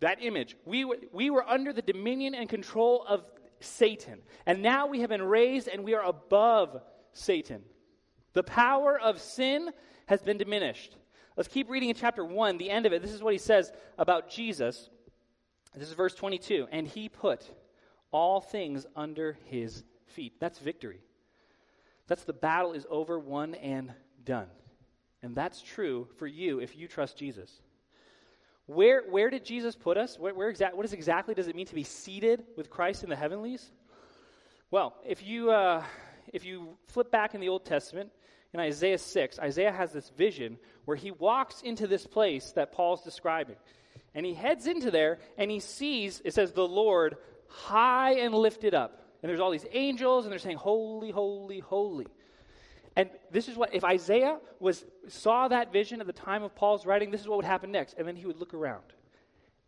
That 0.00 0.22
image. 0.22 0.56
We, 0.64 0.86
were, 0.86 0.96
we 1.12 1.28
were 1.28 1.46
under 1.46 1.74
the 1.74 1.82
dominion 1.82 2.34
and 2.34 2.48
control 2.48 3.04
of 3.06 3.22
Satan. 3.60 4.20
And 4.46 4.62
now 4.62 4.86
we 4.86 5.00
have 5.00 5.10
been 5.10 5.22
raised 5.22 5.68
and 5.68 5.84
we 5.84 5.94
are 5.94 6.04
above 6.04 6.80
Satan. 7.12 7.62
The 8.32 8.42
power 8.42 8.98
of 8.98 9.20
sin 9.20 9.70
has 10.06 10.22
been 10.22 10.38
diminished. 10.38 10.96
Let's 11.36 11.48
keep 11.48 11.68
reading 11.68 11.90
in 11.90 11.96
chapter 11.96 12.24
1, 12.24 12.56
the 12.56 12.70
end 12.70 12.86
of 12.86 12.94
it. 12.94 13.02
This 13.02 13.12
is 13.12 13.22
what 13.22 13.34
he 13.34 13.38
says 13.38 13.72
about 13.98 14.30
Jesus. 14.30 14.88
This 15.76 15.88
is 15.88 15.94
verse 15.94 16.14
22. 16.14 16.68
And 16.70 16.86
he 16.86 17.08
put 17.08 17.48
all 18.10 18.40
things 18.40 18.86
under 18.96 19.38
his 19.44 19.84
feet. 20.06 20.34
That's 20.40 20.58
victory. 20.58 21.00
That's 22.06 22.24
the 22.24 22.32
battle 22.32 22.72
is 22.72 22.86
over, 22.88 23.18
won, 23.18 23.54
and 23.54 23.92
done. 24.24 24.48
And 25.22 25.34
that's 25.34 25.60
true 25.60 26.08
for 26.18 26.26
you 26.26 26.60
if 26.60 26.76
you 26.76 26.88
trust 26.88 27.18
Jesus. 27.18 27.50
Where, 28.66 29.02
where 29.08 29.30
did 29.30 29.44
Jesus 29.44 29.76
put 29.76 29.96
us? 29.96 30.18
Where, 30.18 30.34
where 30.34 30.48
exact, 30.48 30.76
what 30.76 30.84
is 30.84 30.92
exactly 30.92 31.34
does 31.34 31.48
it 31.48 31.54
mean 31.54 31.66
to 31.66 31.74
be 31.74 31.84
seated 31.84 32.44
with 32.56 32.70
Christ 32.70 33.04
in 33.04 33.10
the 33.10 33.16
heavenlies? 33.16 33.70
Well, 34.70 34.94
if 35.04 35.24
you, 35.24 35.50
uh, 35.50 35.84
if 36.32 36.44
you 36.44 36.76
flip 36.88 37.10
back 37.10 37.34
in 37.34 37.40
the 37.40 37.48
Old 37.48 37.64
Testament, 37.64 38.10
in 38.52 38.60
Isaiah 38.60 38.98
6, 38.98 39.38
Isaiah 39.38 39.72
has 39.72 39.92
this 39.92 40.08
vision 40.10 40.58
where 40.84 40.96
he 40.96 41.10
walks 41.10 41.62
into 41.62 41.86
this 41.86 42.06
place 42.06 42.52
that 42.52 42.72
Paul's 42.72 43.02
describing. 43.02 43.56
And 44.16 44.24
he 44.24 44.32
heads 44.32 44.66
into 44.66 44.90
there 44.90 45.18
and 45.36 45.50
he 45.50 45.60
sees, 45.60 46.22
it 46.24 46.32
says, 46.32 46.52
the 46.52 46.66
Lord 46.66 47.18
high 47.48 48.14
and 48.14 48.34
lifted 48.34 48.74
up. 48.74 49.02
And 49.22 49.28
there's 49.28 49.40
all 49.40 49.50
these 49.50 49.66
angels 49.72 50.24
and 50.24 50.32
they're 50.32 50.38
saying, 50.38 50.56
Holy, 50.56 51.10
holy, 51.10 51.60
holy. 51.60 52.06
And 52.96 53.10
this 53.30 53.46
is 53.48 53.58
what, 53.58 53.74
if 53.74 53.84
Isaiah 53.84 54.38
was, 54.58 54.82
saw 55.08 55.48
that 55.48 55.70
vision 55.70 56.00
at 56.00 56.06
the 56.06 56.14
time 56.14 56.42
of 56.42 56.54
Paul's 56.54 56.86
writing, 56.86 57.10
this 57.10 57.20
is 57.20 57.28
what 57.28 57.36
would 57.36 57.44
happen 57.44 57.70
next. 57.70 57.96
And 57.98 58.08
then 58.08 58.16
he 58.16 58.24
would 58.24 58.40
look 58.40 58.54
around 58.54 58.84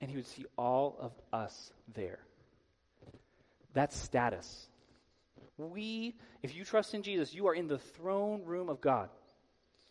and 0.01 0.11
he 0.11 0.17
would 0.17 0.27
see 0.27 0.47
all 0.57 0.97
of 0.99 1.13
us 1.31 1.71
there. 1.95 2.21
That's 3.75 3.95
status. 3.99 4.67
We, 5.59 6.17
if 6.43 6.57
you 6.57 6.65
trust 6.65 6.95
in 6.95 7.03
Jesus, 7.03 7.35
you 7.35 7.49
are 7.49 7.55
in 7.55 7.69
the 7.69 7.79
throne 7.79 8.45
room 8.45 8.71
of 8.71 8.81
God. 8.81 9.11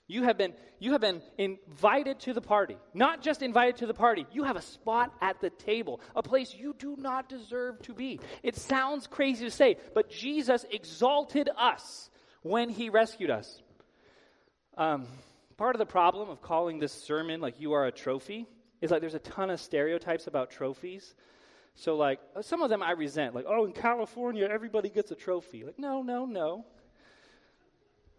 You 0.07 0.23
have 0.23 0.37
been, 0.37 0.53
you 0.79 0.93
have 0.93 1.01
been 1.01 1.21
invited 1.37 2.21
to 2.21 2.33
the 2.33 2.41
party. 2.41 2.77
Not 2.93 3.21
just 3.21 3.41
invited 3.41 3.77
to 3.77 3.87
the 3.87 3.93
party, 3.93 4.25
you 4.31 4.43
have 4.43 4.55
a 4.55 4.61
spot 4.61 5.13
at 5.21 5.41
the 5.41 5.49
table, 5.49 5.99
a 6.15 6.23
place 6.23 6.53
you 6.53 6.73
do 6.79 6.95
not 6.97 7.27
deserve 7.27 7.81
to 7.83 7.93
be. 7.93 8.21
It 8.41 8.55
sounds 8.55 9.05
crazy 9.05 9.43
to 9.45 9.51
say, 9.51 9.77
but 9.93 10.09
Jesus 10.09 10.65
exalted 10.71 11.49
us 11.57 12.09
when 12.41 12.69
he 12.69 12.89
rescued 12.89 13.29
us. 13.29 13.61
Um, 14.77 15.07
part 15.57 15.75
of 15.75 15.79
the 15.79 15.85
problem 15.85 16.29
of 16.29 16.41
calling 16.41 16.79
this 16.79 16.93
sermon 16.93 17.41
like 17.41 17.59
you 17.59 17.73
are 17.73 17.85
a 17.85 17.91
trophy 17.91 18.45
is 18.79 18.91
like 18.91 19.01
there's 19.01 19.15
a 19.15 19.19
ton 19.19 19.49
of 19.49 19.59
stereotypes 19.59 20.27
about 20.27 20.51
trophies. 20.51 21.15
So, 21.75 21.95
like, 21.95 22.19
some 22.41 22.63
of 22.63 22.71
them 22.71 22.81
I 22.81 22.91
resent. 22.91 23.35
Like, 23.35 23.45
oh, 23.47 23.65
in 23.65 23.71
California, 23.71 24.47
everybody 24.49 24.89
gets 24.89 25.11
a 25.11 25.15
trophy. 25.15 25.63
Like, 25.63 25.77
no, 25.77 26.01
no, 26.01 26.25
no. 26.25 26.65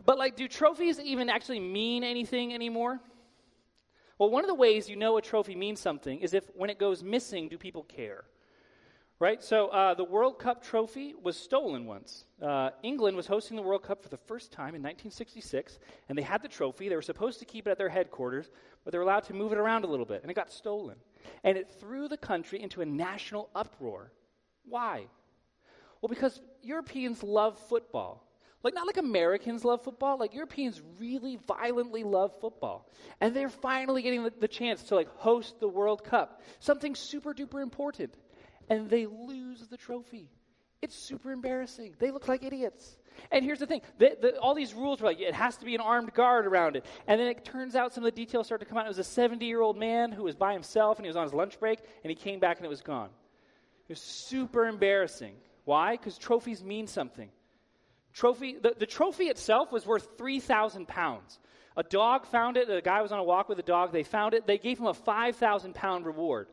But, 0.04 0.18
like, 0.18 0.36
do 0.36 0.48
trophies 0.48 1.00
even 1.00 1.28
actually 1.28 1.60
mean 1.60 2.04
anything 2.04 2.54
anymore? 2.54 3.00
Well, 4.18 4.30
one 4.30 4.42
of 4.42 4.48
the 4.48 4.54
ways 4.54 4.88
you 4.88 4.96
know 4.96 5.16
a 5.16 5.22
trophy 5.22 5.54
means 5.54 5.78
something 5.78 6.18
is 6.18 6.34
if 6.34 6.44
when 6.54 6.70
it 6.70 6.78
goes 6.78 7.04
missing, 7.04 7.48
do 7.48 7.56
people 7.56 7.84
care? 7.84 8.24
Right? 9.20 9.42
So 9.42 9.68
uh, 9.68 9.94
the 9.94 10.04
World 10.04 10.38
Cup 10.38 10.62
trophy 10.62 11.14
was 11.20 11.36
stolen 11.36 11.86
once. 11.86 12.24
Uh, 12.40 12.70
England 12.84 13.16
was 13.16 13.26
hosting 13.26 13.56
the 13.56 13.62
World 13.62 13.82
Cup 13.82 14.02
for 14.02 14.08
the 14.08 14.16
first 14.16 14.52
time 14.52 14.74
in 14.74 14.82
1966, 14.82 15.78
and 16.08 16.16
they 16.16 16.22
had 16.22 16.42
the 16.42 16.48
trophy. 16.48 16.88
They 16.88 16.94
were 16.94 17.02
supposed 17.02 17.40
to 17.40 17.44
keep 17.44 17.66
it 17.66 17.70
at 17.70 17.78
their 17.78 17.88
headquarters, 17.88 18.50
but 18.84 18.92
they 18.92 18.98
were 18.98 19.04
allowed 19.04 19.24
to 19.24 19.34
move 19.34 19.52
it 19.52 19.58
around 19.58 19.84
a 19.84 19.88
little 19.88 20.06
bit, 20.06 20.22
and 20.22 20.30
it 20.30 20.34
got 20.34 20.52
stolen. 20.52 20.96
And 21.42 21.56
it 21.56 21.68
threw 21.80 22.06
the 22.06 22.16
country 22.16 22.62
into 22.62 22.80
a 22.80 22.86
national 22.86 23.50
uproar. 23.56 24.12
Why? 24.64 25.06
Well, 26.00 26.08
because 26.08 26.40
Europeans 26.62 27.22
love 27.24 27.58
football. 27.68 28.27
Like, 28.62 28.74
not 28.74 28.86
like 28.86 28.96
Americans 28.96 29.64
love 29.64 29.84
football, 29.84 30.18
like 30.18 30.34
Europeans 30.34 30.82
really 30.98 31.38
violently 31.46 32.02
love 32.02 32.32
football. 32.40 32.90
And 33.20 33.34
they're 33.34 33.48
finally 33.48 34.02
getting 34.02 34.24
the, 34.24 34.32
the 34.40 34.48
chance 34.48 34.82
to, 34.84 34.96
like, 34.96 35.08
host 35.16 35.60
the 35.60 35.68
World 35.68 36.02
Cup. 36.02 36.42
Something 36.58 36.94
super 36.94 37.32
duper 37.32 37.62
important 37.62 38.16
and 38.70 38.88
they 38.88 39.06
lose 39.06 39.66
the 39.68 39.76
trophy. 39.76 40.28
It's 40.80 40.94
super 40.94 41.32
embarrassing. 41.32 41.96
They 41.98 42.10
look 42.10 42.28
like 42.28 42.44
idiots. 42.44 42.98
And 43.32 43.44
here's 43.44 43.58
the 43.58 43.66
thing 43.66 43.80
the, 43.98 44.16
the, 44.20 44.38
all 44.38 44.54
these 44.54 44.74
rules 44.74 45.00
were 45.00 45.08
like, 45.08 45.20
it 45.20 45.34
has 45.34 45.56
to 45.56 45.64
be 45.64 45.74
an 45.74 45.80
armed 45.80 46.14
guard 46.14 46.46
around 46.46 46.76
it. 46.76 46.84
And 47.08 47.20
then 47.20 47.26
it 47.26 47.44
turns 47.44 47.74
out 47.74 47.92
some 47.92 48.04
of 48.04 48.14
the 48.14 48.16
details 48.16 48.46
start 48.46 48.60
to 48.60 48.66
come 48.66 48.78
out. 48.78 48.84
It 48.84 48.88
was 48.88 48.98
a 48.98 49.04
70 49.04 49.44
year 49.44 49.60
old 49.60 49.76
man 49.76 50.12
who 50.12 50.22
was 50.22 50.36
by 50.36 50.52
himself 50.52 50.98
and 50.98 51.04
he 51.04 51.08
was 51.08 51.16
on 51.16 51.24
his 51.24 51.34
lunch 51.34 51.58
break 51.58 51.80
and 52.04 52.10
he 52.10 52.14
came 52.14 52.38
back 52.38 52.58
and 52.58 52.66
it 52.66 52.68
was 52.68 52.82
gone. 52.82 53.10
It 53.88 53.92
was 53.92 54.00
super 54.00 54.66
embarrassing. 54.66 55.34
Why? 55.64 55.96
Because 55.96 56.16
trophies 56.16 56.62
mean 56.62 56.86
something. 56.86 57.30
Trophy, 58.12 58.56
the, 58.60 58.74
the 58.78 58.86
trophy 58.86 59.24
itself 59.24 59.70
was 59.70 59.86
worth 59.86 60.16
3,000 60.18 60.88
pounds. 60.88 61.38
A 61.76 61.82
dog 61.82 62.26
found 62.26 62.56
it. 62.56 62.68
A 62.68 62.80
guy 62.80 63.02
was 63.02 63.12
on 63.12 63.18
a 63.18 63.24
walk 63.24 63.48
with 63.48 63.58
a 63.58 63.62
dog. 63.62 63.92
They 63.92 64.02
found 64.02 64.34
it. 64.34 64.46
They 64.46 64.58
gave 64.58 64.78
him 64.78 64.86
a 64.86 64.94
5,000 64.94 65.74
pound 65.74 66.06
reward. 66.06 66.48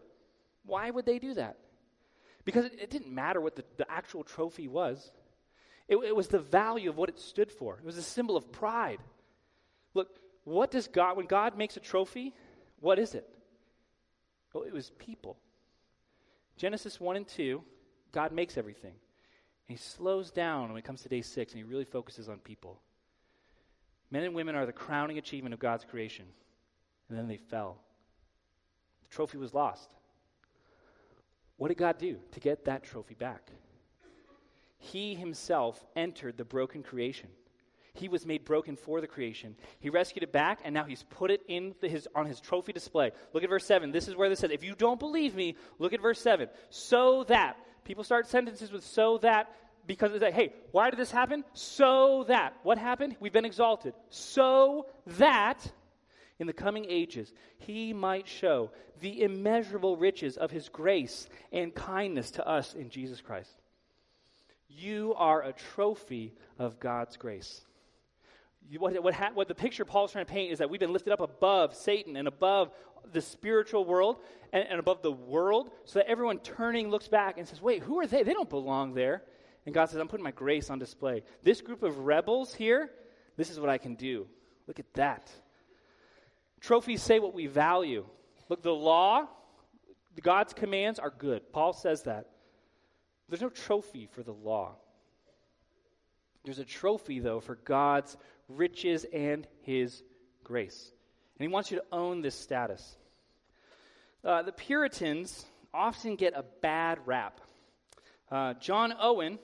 Why 0.65 0.89
would 0.89 1.05
they 1.05 1.19
do 1.19 1.33
that? 1.35 1.57
Because 2.43 2.65
it, 2.65 2.79
it 2.79 2.89
didn't 2.91 3.13
matter 3.13 3.41
what 3.41 3.55
the, 3.55 3.63
the 3.77 3.91
actual 3.91 4.23
trophy 4.23 4.67
was, 4.67 5.11
it, 5.87 5.97
it 5.97 6.15
was 6.15 6.27
the 6.27 6.39
value 6.39 6.89
of 6.89 6.97
what 6.97 7.09
it 7.09 7.19
stood 7.19 7.51
for. 7.51 7.77
It 7.77 7.85
was 7.85 7.97
a 7.97 8.03
symbol 8.03 8.37
of 8.37 8.51
pride. 8.51 8.99
Look, 9.93 10.09
what 10.43 10.71
does 10.71 10.87
God, 10.87 11.17
when 11.17 11.25
God 11.25 11.57
makes 11.57 11.77
a 11.77 11.79
trophy, 11.79 12.33
what 12.79 12.99
is 12.99 13.15
it? 13.15 13.27
Well, 14.53 14.63
it 14.63 14.73
was 14.73 14.91
people. 14.97 15.37
Genesis 16.57 16.99
1 16.99 17.15
and 17.17 17.27
2, 17.27 17.63
God 18.11 18.31
makes 18.31 18.57
everything. 18.57 18.93
And 19.67 19.77
he 19.77 19.83
slows 19.83 20.31
down 20.31 20.69
when 20.69 20.77
it 20.77 20.83
comes 20.83 21.01
to 21.01 21.09
day 21.09 21.21
six 21.21 21.53
and 21.53 21.63
he 21.63 21.69
really 21.69 21.85
focuses 21.85 22.29
on 22.29 22.37
people. 22.39 22.79
Men 24.11 24.23
and 24.23 24.35
women 24.35 24.55
are 24.55 24.65
the 24.65 24.73
crowning 24.73 25.17
achievement 25.17 25.53
of 25.53 25.59
God's 25.59 25.85
creation. 25.85 26.25
And 27.09 27.17
then 27.17 27.27
they 27.27 27.37
fell. 27.37 27.77
The 29.03 29.09
trophy 29.09 29.37
was 29.37 29.53
lost. 29.53 29.89
What 31.57 31.69
did 31.69 31.77
God 31.77 31.97
do 31.97 32.17
to 32.31 32.39
get 32.39 32.65
that 32.65 32.83
trophy 32.83 33.15
back? 33.15 33.49
He 34.77 35.15
himself 35.15 35.83
entered 35.95 36.37
the 36.37 36.45
broken 36.45 36.83
creation. 36.83 37.29
He 37.93 38.09
was 38.09 38.25
made 38.25 38.43
broken 38.43 38.75
for 38.75 38.99
the 38.99 39.07
creation. 39.07 39.55
He 39.79 39.89
rescued 39.89 40.23
it 40.23 40.33
back, 40.33 40.59
and 40.65 40.73
now 40.73 40.83
he's 40.83 41.03
put 41.03 41.31
it 41.31 41.41
in 41.47 41.73
his, 41.81 42.09
on 42.13 42.25
his 42.25 42.41
trophy 42.41 42.73
display. 42.73 43.11
Look 43.33 43.43
at 43.43 43.49
verse 43.49 43.65
7. 43.65 43.91
This 43.91 44.09
is 44.09 44.15
where 44.15 44.27
this 44.27 44.39
says, 44.39 44.51
If 44.51 44.65
you 44.65 44.75
don't 44.75 44.99
believe 44.99 45.33
me, 45.33 45.55
look 45.79 45.93
at 45.93 46.01
verse 46.01 46.19
7. 46.19 46.49
So 46.69 47.23
that. 47.25 47.57
People 47.85 48.03
start 48.03 48.27
sentences 48.27 48.71
with 48.71 48.83
so 48.83 49.19
that 49.19 49.55
because 49.87 50.11
it's 50.11 50.23
like, 50.23 50.33
hey, 50.33 50.51
why 50.71 50.89
did 50.89 50.99
this 50.99 51.11
happen? 51.11 51.45
So 51.53 52.25
that. 52.27 52.55
What 52.63 52.77
happened? 52.77 53.15
We've 53.19 53.31
been 53.31 53.45
exalted. 53.45 53.93
So 54.09 54.87
that 55.05 55.71
in 56.39 56.47
the 56.47 56.53
coming 56.53 56.85
ages, 56.89 57.31
he 57.59 57.93
might 57.93 58.27
show 58.27 58.71
the 58.99 59.21
immeasurable 59.21 59.95
riches 59.95 60.37
of 60.37 60.51
his 60.51 60.67
grace 60.69 61.29
and 61.51 61.73
kindness 61.73 62.31
to 62.31 62.47
us 62.47 62.73
in 62.73 62.89
Jesus 62.89 63.21
Christ. 63.21 63.51
You 64.67 65.13
are 65.15 65.43
a 65.43 65.53
trophy 65.53 66.33
of 66.57 66.79
God's 66.79 67.15
grace. 67.15 67.61
What, 68.77 69.01
what, 69.03 69.13
ha- 69.13 69.31
what, 69.33 69.47
the 69.47 69.55
picture 69.55 69.85
Paul's 69.85 70.11
trying 70.11 70.25
to 70.25 70.31
paint 70.31 70.51
is 70.51 70.59
that 70.59 70.69
we've 70.69 70.79
been 70.79 70.93
lifted 70.93 71.13
up 71.13 71.21
above 71.21 71.75
Satan 71.75 72.15
and 72.17 72.27
above 72.27 72.71
the 73.11 73.21
spiritual 73.21 73.85
world 73.85 74.17
and, 74.51 74.65
and 74.67 74.79
above 74.79 75.01
the 75.01 75.11
world 75.11 75.69
so 75.85 75.99
that 75.99 76.09
everyone 76.09 76.39
turning 76.39 76.89
looks 76.89 77.07
back 77.07 77.37
and 77.37 77.47
says, 77.47 77.61
wait, 77.61 77.83
who 77.83 77.99
are 77.99 78.07
they? 78.07 78.23
They 78.23 78.33
don't 78.33 78.49
belong 78.49 78.93
there. 78.93 79.21
And 79.65 79.73
God 79.73 79.89
says, 79.89 79.99
I'm 79.99 80.07
putting 80.07 80.23
my 80.23 80.31
grace 80.31 80.69
on 80.69 80.79
display. 80.79 81.23
This 81.43 81.61
group 81.61 81.83
of 81.83 81.99
rebels 81.99 82.53
here, 82.53 82.89
this 83.37 83.49
is 83.49 83.59
what 83.59 83.69
I 83.69 83.77
can 83.77 83.95
do. 83.95 84.27
Look 84.67 84.79
at 84.79 84.93
that. 84.95 85.31
Trophies 86.59 87.01
say 87.01 87.19
what 87.19 87.33
we 87.33 87.47
value. 87.47 88.05
Look, 88.49 88.61
the 88.61 88.73
law, 88.73 89.27
God's 90.21 90.53
commands 90.53 90.99
are 90.99 91.13
good. 91.15 91.51
Paul 91.51 91.73
says 91.73 92.03
that. 92.03 92.29
There's 93.29 93.41
no 93.41 93.49
trophy 93.49 94.07
for 94.11 94.23
the 94.23 94.33
law. 94.33 94.75
There's 96.43 96.59
a 96.59 96.65
trophy, 96.65 97.19
though, 97.19 97.39
for 97.39 97.55
God's 97.55 98.15
riches 98.47 99.05
and 99.11 99.47
his 99.61 100.03
grace. 100.43 100.91
And 101.37 101.47
he 101.47 101.51
wants 101.51 101.71
you 101.71 101.77
to 101.77 101.85
own 101.91 102.21
this 102.21 102.35
status. 102.35 102.97
uh, 104.23 104.41
the 104.41 104.51
Puritans 104.51 105.45
often 105.73 106.15
get 106.15 106.33
a 106.35 106.43
bad 106.61 106.99
rap. 107.05 107.41
Uh, 108.31 108.53
John 108.55 108.93
Owen 108.99 109.37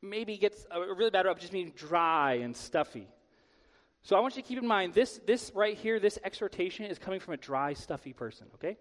maybe 0.00 0.36
gets 0.36 0.66
a 0.70 0.80
really 0.94 1.10
bad 1.10 1.26
rap 1.26 1.38
just 1.38 1.52
being 1.52 1.72
dry 1.76 2.34
and 2.34 2.56
stuffy. 2.56 3.06
So 4.02 4.16
I 4.16 4.20
want 4.20 4.34
you 4.34 4.42
to 4.42 4.48
keep 4.48 4.58
in 4.58 4.66
mind 4.66 4.94
this, 4.94 5.20
this 5.26 5.52
right 5.54 5.76
here, 5.76 6.00
this 6.00 6.18
exhortation 6.24 6.86
is 6.86 6.98
coming 6.98 7.20
from 7.20 7.34
a 7.34 7.36
dry, 7.36 7.74
stuffy 7.74 8.12
person, 8.12 8.48
okay? 8.54 8.76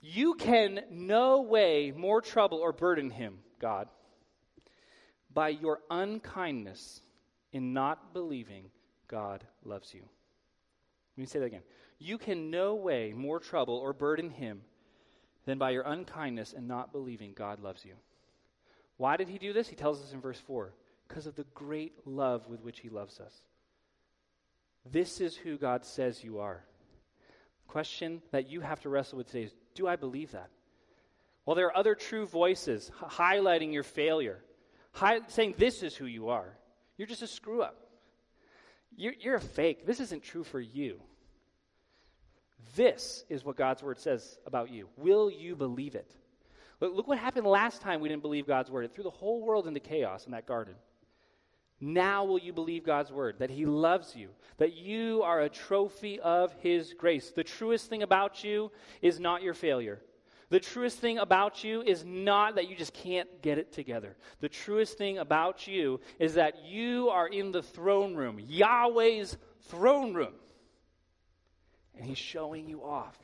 You 0.00 0.34
can 0.34 0.82
no 0.90 1.40
way 1.40 1.92
more 1.96 2.20
trouble 2.20 2.58
or 2.58 2.72
burden 2.72 3.10
him, 3.10 3.38
God, 3.60 3.88
by 5.32 5.48
your 5.48 5.80
unkindness 5.90 7.00
in 7.54 7.72
not 7.72 8.12
believing 8.12 8.66
God 9.08 9.44
loves 9.64 9.94
you. 9.94 10.02
Let 11.16 11.20
me 11.20 11.26
say 11.26 11.38
that 11.38 11.46
again. 11.46 11.62
You 11.98 12.18
can 12.18 12.50
no 12.50 12.74
way 12.74 13.14
more 13.16 13.38
trouble 13.38 13.76
or 13.76 13.92
burden 13.92 14.28
him 14.28 14.62
than 15.46 15.56
by 15.56 15.70
your 15.70 15.84
unkindness 15.84 16.52
and 16.52 16.66
not 16.66 16.92
believing 16.92 17.32
God 17.32 17.60
loves 17.60 17.84
you. 17.84 17.94
Why 18.96 19.16
did 19.16 19.28
he 19.28 19.38
do 19.38 19.52
this? 19.52 19.68
He 19.68 19.76
tells 19.76 20.02
us 20.02 20.12
in 20.12 20.20
verse 20.20 20.40
4 20.40 20.72
because 21.06 21.26
of 21.26 21.36
the 21.36 21.46
great 21.54 22.06
love 22.06 22.48
with 22.48 22.60
which 22.62 22.80
he 22.80 22.88
loves 22.88 23.20
us. 23.20 23.32
This 24.90 25.20
is 25.20 25.36
who 25.36 25.56
God 25.56 25.84
says 25.84 26.24
you 26.24 26.40
are. 26.40 26.64
The 27.66 27.72
question 27.72 28.20
that 28.32 28.50
you 28.50 28.60
have 28.60 28.80
to 28.80 28.88
wrestle 28.88 29.18
with 29.18 29.28
today 29.28 29.44
is 29.44 29.54
do 29.74 29.86
I 29.86 29.96
believe 29.96 30.32
that? 30.32 30.50
Well, 31.46 31.54
there 31.54 31.66
are 31.66 31.76
other 31.76 31.94
true 31.94 32.26
voices 32.26 32.90
highlighting 33.00 33.72
your 33.72 33.82
failure, 33.82 34.42
saying 35.28 35.54
this 35.58 35.82
is 35.82 35.94
who 35.94 36.06
you 36.06 36.30
are. 36.30 36.56
You're 36.96 37.08
just 37.08 37.22
a 37.22 37.26
screw 37.26 37.62
up. 37.62 37.76
You're, 38.96 39.14
you're 39.18 39.34
a 39.36 39.40
fake. 39.40 39.86
This 39.86 40.00
isn't 40.00 40.22
true 40.22 40.44
for 40.44 40.60
you. 40.60 41.00
This 42.76 43.24
is 43.28 43.44
what 43.44 43.56
God's 43.56 43.82
word 43.82 43.98
says 43.98 44.38
about 44.46 44.70
you. 44.70 44.88
Will 44.96 45.30
you 45.30 45.56
believe 45.56 45.94
it? 45.94 46.14
Look, 46.80 46.94
look 46.94 47.08
what 47.08 47.18
happened 47.18 47.46
last 47.46 47.80
time 47.80 48.00
we 48.00 48.08
didn't 48.08 48.22
believe 48.22 48.46
God's 48.46 48.70
word. 48.70 48.84
It 48.84 48.94
threw 48.94 49.04
the 49.04 49.10
whole 49.10 49.42
world 49.42 49.66
into 49.66 49.80
chaos 49.80 50.26
in 50.26 50.32
that 50.32 50.46
garden. 50.46 50.74
Now 51.80 52.24
will 52.24 52.38
you 52.38 52.52
believe 52.52 52.84
God's 52.84 53.12
word, 53.12 53.36
that 53.40 53.50
He 53.50 53.66
loves 53.66 54.14
you, 54.16 54.30
that 54.58 54.74
you 54.74 55.22
are 55.22 55.42
a 55.42 55.48
trophy 55.48 56.20
of 56.20 56.54
His 56.60 56.94
grace. 56.94 57.30
The 57.30 57.44
truest 57.44 57.88
thing 57.90 58.02
about 58.02 58.44
you 58.44 58.70
is 59.02 59.20
not 59.20 59.42
your 59.42 59.54
failure. 59.54 60.00
The 60.54 60.60
truest 60.60 61.00
thing 61.00 61.18
about 61.18 61.64
you 61.64 61.82
is 61.82 62.04
not 62.04 62.54
that 62.54 62.68
you 62.70 62.76
just 62.76 62.94
can't 62.94 63.42
get 63.42 63.58
it 63.58 63.72
together. 63.72 64.16
The 64.38 64.48
truest 64.48 64.96
thing 64.96 65.18
about 65.18 65.66
you 65.66 65.98
is 66.20 66.34
that 66.34 66.64
you 66.64 67.08
are 67.08 67.26
in 67.26 67.50
the 67.50 67.60
throne 67.60 68.14
room, 68.14 68.38
Yahweh's 68.38 69.36
throne 69.62 70.14
room. 70.14 70.34
And 71.96 72.06
He's 72.06 72.18
showing 72.18 72.68
you 72.68 72.84
off. 72.84 73.18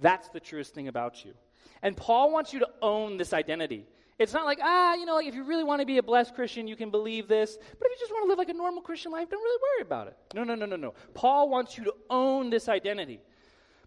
That's 0.00 0.28
the 0.30 0.40
truest 0.40 0.74
thing 0.74 0.88
about 0.88 1.24
you. 1.24 1.32
And 1.80 1.96
Paul 1.96 2.32
wants 2.32 2.52
you 2.52 2.58
to 2.58 2.68
own 2.82 3.16
this 3.16 3.32
identity. 3.32 3.86
It's 4.18 4.32
not 4.32 4.46
like, 4.46 4.58
ah, 4.60 4.94
you 4.94 5.06
know, 5.06 5.14
like 5.14 5.28
if 5.28 5.36
you 5.36 5.44
really 5.44 5.62
want 5.62 5.78
to 5.78 5.86
be 5.86 5.98
a 5.98 6.02
blessed 6.02 6.34
Christian, 6.34 6.66
you 6.66 6.74
can 6.74 6.90
believe 6.90 7.28
this. 7.28 7.56
But 7.56 7.86
if 7.86 7.92
you 7.92 7.96
just 8.00 8.10
want 8.10 8.24
to 8.24 8.28
live 8.28 8.38
like 8.38 8.48
a 8.48 8.52
normal 8.52 8.82
Christian 8.82 9.12
life, 9.12 9.30
don't 9.30 9.40
really 9.40 9.62
worry 9.62 9.82
about 9.82 10.08
it. 10.08 10.16
No, 10.34 10.42
no, 10.42 10.56
no, 10.56 10.66
no, 10.66 10.74
no. 10.74 10.94
Paul 11.14 11.48
wants 11.48 11.78
you 11.78 11.84
to 11.84 11.94
own 12.10 12.50
this 12.50 12.68
identity. 12.68 13.20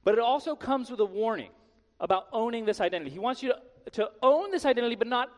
But 0.06 0.14
it 0.14 0.22
also 0.22 0.56
comes 0.56 0.90
with 0.90 1.02
a 1.02 1.06
warning 1.06 1.50
about 2.04 2.28
owning 2.34 2.66
this 2.66 2.82
identity. 2.82 3.10
He 3.10 3.18
wants 3.18 3.42
you 3.42 3.54
to, 3.54 3.92
to 3.92 4.12
own 4.22 4.52
this 4.52 4.66
identity, 4.66 4.96
but 4.96 5.08
not 5.08 5.30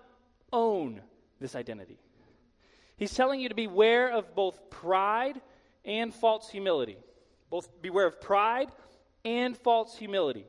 own 0.51 0.99
this 1.39 1.56
identity. 1.56 1.99
He's 2.97 3.13
telling 3.13 3.39
you 3.39 3.49
to 3.49 3.56
beware 3.56 4.12
of 4.12 4.34
both 4.36 4.69
pride 4.71 5.39
and 5.86 6.13
false 6.13 6.49
humility. 6.49 6.97
Both 7.51 7.69
beware 7.82 8.08
of 8.08 8.19
pride 8.19 8.69
and 9.23 9.56
false 9.56 9.95
humility. 9.95 10.45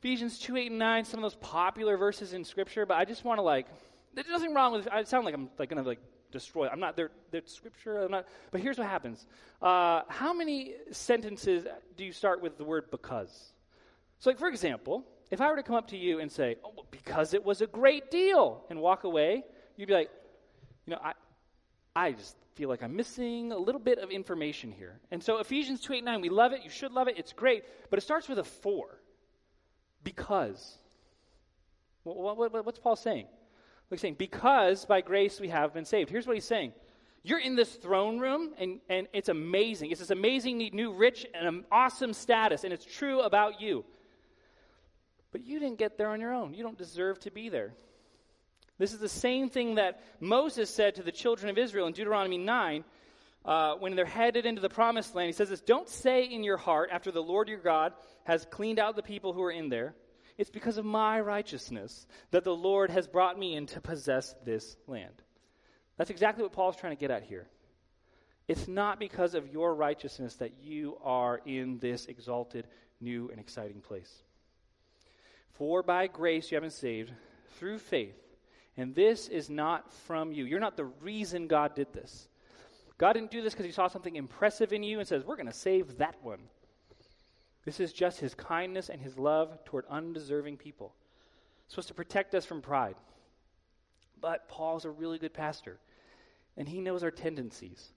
Ephesians 0.00 0.38
2, 0.38 0.56
8, 0.56 0.70
and 0.70 0.78
9, 0.78 1.04
some 1.06 1.18
of 1.18 1.22
those 1.22 1.40
popular 1.40 1.96
verses 1.96 2.34
in 2.34 2.44
Scripture, 2.44 2.84
but 2.84 2.98
I 2.98 3.06
just 3.06 3.24
want 3.24 3.38
to 3.38 3.42
like, 3.42 3.66
there's 4.14 4.28
nothing 4.28 4.52
wrong 4.52 4.72
with, 4.72 4.86
I 4.92 5.02
sound 5.04 5.24
like 5.24 5.34
I'm 5.34 5.48
like 5.58 5.70
going 5.70 5.82
to 5.82 5.88
like 5.88 6.00
destroy, 6.30 6.68
I'm 6.68 6.78
not, 6.78 6.94
they're, 6.94 7.10
they're 7.30 7.42
Scripture, 7.46 8.02
I'm 8.02 8.10
not, 8.10 8.26
but 8.50 8.60
here's 8.60 8.76
what 8.76 8.86
happens. 8.86 9.26
Uh, 9.62 10.02
how 10.08 10.34
many 10.34 10.74
sentences 10.92 11.66
do 11.96 12.04
you 12.04 12.12
start 12.12 12.42
with 12.42 12.58
the 12.58 12.64
word 12.64 12.90
because? 12.90 13.54
So 14.18 14.30
like, 14.30 14.38
for 14.38 14.48
example, 14.48 15.04
if 15.30 15.40
I 15.40 15.50
were 15.50 15.56
to 15.56 15.62
come 15.62 15.76
up 15.76 15.88
to 15.88 15.96
you 15.96 16.20
and 16.20 16.30
say, 16.30 16.56
oh, 16.64 16.84
because 16.90 17.34
it 17.34 17.44
was 17.44 17.60
a 17.60 17.66
great 17.66 18.10
deal, 18.10 18.64
and 18.70 18.80
walk 18.80 19.04
away, 19.04 19.44
you'd 19.76 19.86
be 19.86 19.94
like, 19.94 20.10
you 20.86 20.92
know, 20.92 21.00
I, 21.02 21.12
I 21.94 22.12
just 22.12 22.36
feel 22.54 22.68
like 22.68 22.82
I'm 22.82 22.96
missing 22.96 23.52
a 23.52 23.58
little 23.58 23.80
bit 23.80 23.98
of 23.98 24.10
information 24.10 24.72
here. 24.72 24.98
And 25.10 25.22
so 25.22 25.38
Ephesians 25.38 25.80
2, 25.82 25.94
8, 25.94 26.04
9, 26.04 26.20
we 26.20 26.28
love 26.28 26.52
it, 26.52 26.62
you 26.64 26.70
should 26.70 26.92
love 26.92 27.08
it, 27.08 27.18
it's 27.18 27.32
great, 27.32 27.64
but 27.90 27.98
it 27.98 28.02
starts 28.02 28.28
with 28.28 28.38
a 28.38 28.44
for. 28.44 29.00
Because. 30.02 30.78
What, 32.04 32.36
what, 32.36 32.64
what's 32.64 32.78
Paul 32.78 32.96
saying? 32.96 33.26
He's 33.90 34.00
saying, 34.00 34.16
because 34.18 34.84
by 34.84 35.00
grace 35.00 35.40
we 35.40 35.48
have 35.48 35.74
been 35.74 35.84
saved. 35.84 36.10
Here's 36.10 36.26
what 36.26 36.34
he's 36.34 36.44
saying. 36.44 36.72
You're 37.22 37.40
in 37.40 37.56
this 37.56 37.74
throne 37.74 38.18
room, 38.18 38.54
and, 38.58 38.80
and 38.88 39.08
it's 39.12 39.28
amazing. 39.28 39.90
It's 39.90 40.00
this 40.00 40.10
amazing, 40.10 40.58
new, 40.58 40.92
rich, 40.92 41.26
and 41.34 41.64
awesome 41.72 42.12
status, 42.12 42.64
and 42.64 42.72
it's 42.72 42.84
true 42.84 43.20
about 43.20 43.60
you. 43.60 43.84
But 45.36 45.44
you 45.44 45.58
didn't 45.58 45.76
get 45.76 45.98
there 45.98 46.08
on 46.08 46.18
your 46.18 46.32
own. 46.32 46.54
You 46.54 46.62
don't 46.62 46.78
deserve 46.78 47.20
to 47.20 47.30
be 47.30 47.50
there. 47.50 47.74
This 48.78 48.94
is 48.94 49.00
the 49.00 49.06
same 49.06 49.50
thing 49.50 49.74
that 49.74 50.00
Moses 50.18 50.70
said 50.70 50.94
to 50.94 51.02
the 51.02 51.12
children 51.12 51.50
of 51.50 51.58
Israel 51.58 51.86
in 51.86 51.92
Deuteronomy 51.92 52.38
9 52.38 52.84
uh, 53.44 53.74
when 53.74 53.96
they're 53.96 54.06
headed 54.06 54.46
into 54.46 54.62
the 54.62 54.70
promised 54.70 55.14
land. 55.14 55.26
He 55.26 55.34
says 55.34 55.50
this 55.50 55.60
Don't 55.60 55.90
say 55.90 56.24
in 56.24 56.42
your 56.42 56.56
heart, 56.56 56.88
after 56.90 57.10
the 57.10 57.22
Lord 57.22 57.50
your 57.50 57.58
God 57.58 57.92
has 58.24 58.46
cleaned 58.50 58.78
out 58.78 58.96
the 58.96 59.02
people 59.02 59.34
who 59.34 59.42
are 59.42 59.50
in 59.50 59.68
there, 59.68 59.94
it's 60.38 60.48
because 60.48 60.78
of 60.78 60.86
my 60.86 61.20
righteousness 61.20 62.06
that 62.30 62.44
the 62.44 62.56
Lord 62.56 62.88
has 62.88 63.06
brought 63.06 63.38
me 63.38 63.56
in 63.56 63.66
to 63.66 63.80
possess 63.82 64.34
this 64.46 64.78
land. 64.86 65.22
That's 65.98 66.08
exactly 66.08 66.44
what 66.44 66.52
Paul's 66.52 66.76
trying 66.78 66.96
to 66.96 67.00
get 67.00 67.10
at 67.10 67.24
here. 67.24 67.46
It's 68.48 68.68
not 68.68 68.98
because 68.98 69.34
of 69.34 69.52
your 69.52 69.74
righteousness 69.74 70.36
that 70.36 70.62
you 70.62 70.96
are 71.04 71.42
in 71.44 71.78
this 71.78 72.06
exalted, 72.06 72.66
new, 73.02 73.28
and 73.28 73.38
exciting 73.38 73.82
place. 73.82 74.22
For 75.58 75.82
by 75.82 76.06
grace 76.06 76.50
you 76.50 76.56
have 76.56 76.62
been 76.62 76.70
saved 76.70 77.12
through 77.58 77.78
faith. 77.78 78.16
And 78.76 78.94
this 78.94 79.28
is 79.28 79.48
not 79.48 79.92
from 79.92 80.32
you. 80.32 80.44
You're 80.44 80.60
not 80.60 80.76
the 80.76 80.84
reason 80.84 81.46
God 81.46 81.74
did 81.74 81.92
this. 81.92 82.28
God 82.98 83.14
didn't 83.14 83.30
do 83.30 83.42
this 83.42 83.52
because 83.54 83.66
he 83.66 83.72
saw 83.72 83.88
something 83.88 84.16
impressive 84.16 84.72
in 84.72 84.82
you 84.82 84.98
and 84.98 85.08
says, 85.08 85.24
We're 85.24 85.36
going 85.36 85.46
to 85.46 85.52
save 85.52 85.98
that 85.98 86.16
one. 86.22 86.40
This 87.64 87.80
is 87.80 87.92
just 87.92 88.20
his 88.20 88.34
kindness 88.34 88.88
and 88.88 89.00
his 89.00 89.18
love 89.18 89.64
toward 89.64 89.86
undeserving 89.88 90.56
people. 90.56 90.94
It's 91.64 91.74
supposed 91.74 91.88
to 91.88 91.94
protect 91.94 92.34
us 92.34 92.44
from 92.44 92.62
pride. 92.62 92.94
But 94.20 94.48
Paul's 94.48 94.84
a 94.84 94.90
really 94.90 95.18
good 95.18 95.34
pastor, 95.34 95.78
and 96.56 96.68
he 96.68 96.80
knows 96.80 97.02
our 97.02 97.10
tendencies. 97.10 97.92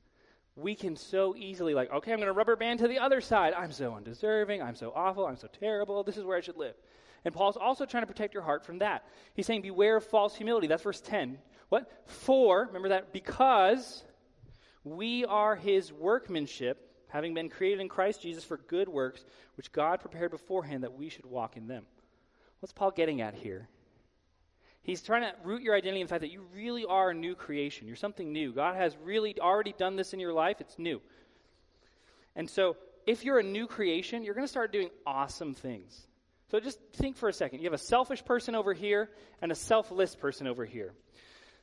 We 0.56 0.76
can 0.76 0.95
so 0.95 1.36
easily, 1.38 1.74
like, 1.74 1.91
okay, 1.91 2.12
I'm 2.12 2.17
going 2.17 2.28
to 2.28 2.34
rubber 2.34 2.56
band 2.56 2.80
to 2.80 2.88
the 2.88 3.00
other 3.00 3.22
side. 3.22 3.54
I'm 3.54 3.72
so 3.72 3.93
undeserving. 3.93 4.62
I'm 4.62 4.76
so 4.76 4.91
awful. 4.93 5.26
I'm 5.26 5.38
so 5.38 5.48
terrible. 5.48 6.04
This 6.04 6.17
is 6.17 6.26
where 6.26 6.38
I 6.38 6.41
should 6.41 6.58
live. 6.58 6.76
And 7.25 7.34
Paul's 7.34 7.58
also 7.58 7.86
trying 7.86 8.03
to 8.03 8.08
protect 8.08 8.34
your 8.34 8.43
heart 8.43 8.65
from 8.65 8.79
that. 8.79 9.05
He's 9.34 9.45
saying, 9.45 9.62
beware 9.62 9.97
of 9.97 10.05
false 10.05 10.36
humility. 10.36 10.67
That's 10.67 10.84
verse 10.84 11.01
10. 11.01 11.38
What? 11.69 11.91
For, 12.05 12.65
remember 12.67 12.89
that, 12.89 13.13
because 13.13 14.03
we 14.84 15.25
are 15.25 15.55
his 15.55 15.91
workmanship, 15.91 16.89
having 17.10 17.34
been 17.34 17.49
created 17.49 17.82
in 17.82 17.89
Christ 17.89 18.21
Jesus 18.21 18.43
for 18.43 18.58
good 18.58 18.88
works, 18.88 19.25
which 19.55 19.71
God 19.71 19.99
prepared 19.99 20.32
beforehand 20.32 20.84
that 20.84 20.93
we 20.93 21.10
should 21.10 21.25
walk 21.25 21.58
in 21.58 21.67
them. 21.67 21.86
What's 22.60 22.73
Paul 22.73 22.91
getting 22.91 23.21
at 23.21 23.34
here? 23.34 23.67
He's 24.82 25.01
trying 25.01 25.21
to 25.21 25.34
root 25.43 25.62
your 25.62 25.75
identity 25.75 26.01
in 26.01 26.08
the 26.08 26.10
fact 26.10 26.21
that 26.21 26.32
you 26.32 26.45
really 26.55 26.86
are 26.86 27.12
a 27.12 27.13
new 27.13 27.36
creation. 27.36 27.86
You're 27.86 27.95
something 27.95 28.32
new. 28.32 28.53
God 28.53 28.75
has 28.75 28.95
really 29.03 29.38
already 29.39 29.73
done 29.77 29.95
this 29.95 30.13
in 30.13 30.19
your 30.19 30.34
life, 30.34 30.58
it's 30.62 30.79
new. 30.79 31.01
And 32.36 32.49
so, 32.49 32.77
if 33.05 33.23
you're 33.23 33.39
a 33.39 33.43
new 33.43 33.67
creation, 33.67 34.23
you're 34.23 34.34
going 34.34 34.45
to 34.45 34.51
start 34.51 34.71
doing 34.71 34.89
awesome 35.06 35.54
things. 35.54 36.08
So, 36.52 36.60
just 36.60 36.79
think 36.93 37.17
for 37.17 37.29
a 37.29 37.33
second. 37.33 37.60
You 37.60 37.65
have 37.65 37.73
a 37.73 37.77
selfish 37.77 38.23
person 38.25 38.56
over 38.56 38.73
here 38.73 39.10
and 39.41 39.52
a 39.52 39.56
selfless 39.56 40.15
person 40.15 40.47
over 40.47 40.65
here. 40.65 40.93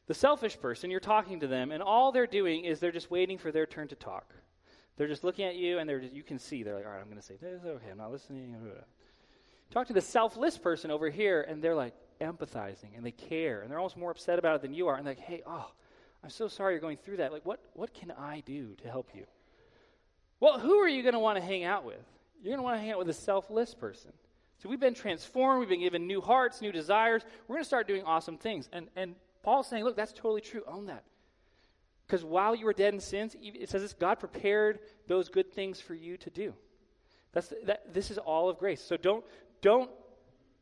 The 0.06 0.14
selfish 0.14 0.58
person, 0.60 0.90
you're 0.90 1.00
talking 1.00 1.40
to 1.40 1.48
them, 1.48 1.72
and 1.72 1.82
all 1.82 2.12
they're 2.12 2.28
doing 2.28 2.64
is 2.64 2.78
they're 2.78 2.92
just 2.92 3.10
waiting 3.10 3.38
for 3.38 3.50
their 3.50 3.66
turn 3.66 3.88
to 3.88 3.96
talk. 3.96 4.32
They're 4.96 5.08
just 5.08 5.24
looking 5.24 5.44
at 5.44 5.56
you, 5.56 5.78
and 5.78 5.88
they're 5.88 6.00
just, 6.00 6.14
you 6.14 6.22
can 6.22 6.38
see 6.38 6.62
they're 6.62 6.76
like, 6.76 6.86
all 6.86 6.92
right, 6.92 7.00
I'm 7.00 7.06
going 7.06 7.20
to 7.20 7.26
say 7.26 7.36
this. 7.40 7.62
Okay, 7.64 7.90
I'm 7.90 7.98
not 7.98 8.12
listening. 8.12 8.56
Talk 9.72 9.88
to 9.88 9.92
the 9.92 10.00
selfless 10.00 10.56
person 10.56 10.92
over 10.92 11.10
here, 11.10 11.42
and 11.42 11.60
they're 11.60 11.74
like 11.74 11.94
empathizing, 12.20 12.96
and 12.96 13.04
they 13.04 13.10
care, 13.10 13.62
and 13.62 13.70
they're 13.70 13.78
almost 13.78 13.96
more 13.96 14.12
upset 14.12 14.38
about 14.38 14.56
it 14.56 14.62
than 14.62 14.72
you 14.72 14.86
are. 14.86 14.94
And 14.94 15.04
they're 15.04 15.14
like, 15.14 15.24
hey, 15.24 15.42
oh, 15.44 15.66
I'm 16.22 16.30
so 16.30 16.46
sorry 16.46 16.74
you're 16.74 16.80
going 16.80 16.98
through 16.98 17.18
that. 17.18 17.32
Like, 17.32 17.44
what, 17.44 17.60
what 17.74 17.92
can 17.92 18.12
I 18.12 18.42
do 18.46 18.74
to 18.82 18.88
help 18.88 19.10
you? 19.12 19.24
Well, 20.38 20.60
who 20.60 20.76
are 20.78 20.88
you 20.88 21.02
going 21.02 21.14
to 21.14 21.20
want 21.20 21.36
to 21.36 21.44
hang 21.44 21.64
out 21.64 21.84
with? 21.84 22.04
You're 22.42 22.52
going 22.52 22.58
to 22.58 22.62
want 22.62 22.76
to 22.76 22.80
hang 22.80 22.92
out 22.92 22.98
with 22.98 23.08
a 23.08 23.14
selfless 23.14 23.74
person. 23.74 24.12
So 24.62 24.68
we've 24.68 24.80
been 24.80 24.94
transformed. 24.94 25.60
We've 25.60 25.68
been 25.68 25.80
given 25.80 26.06
new 26.06 26.20
hearts, 26.20 26.62
new 26.62 26.72
desires. 26.72 27.22
We're 27.46 27.56
going 27.56 27.64
to 27.64 27.68
start 27.68 27.86
doing 27.86 28.04
awesome 28.04 28.38
things. 28.38 28.68
And, 28.72 28.88
and 28.96 29.14
Paul's 29.42 29.68
saying, 29.68 29.84
look, 29.84 29.96
that's 29.96 30.12
totally 30.12 30.40
true. 30.40 30.62
Own 30.66 30.86
that. 30.86 31.04
Because 32.06 32.24
while 32.24 32.54
you 32.54 32.66
were 32.66 32.72
dead 32.72 32.94
in 32.94 33.00
sins, 33.00 33.36
it 33.40 33.68
says 33.68 33.82
this 33.82 33.92
God 33.92 34.20
prepared 34.20 34.78
those 35.08 35.28
good 35.28 35.52
things 35.52 35.80
for 35.80 35.94
you 35.94 36.16
to 36.18 36.30
do. 36.30 36.54
That's 37.32 37.52
that, 37.64 37.92
this 37.92 38.10
is 38.10 38.18
all 38.18 38.48
of 38.48 38.58
grace. 38.58 38.80
So 38.80 38.96
don't 38.96 39.24
don't 39.60 39.90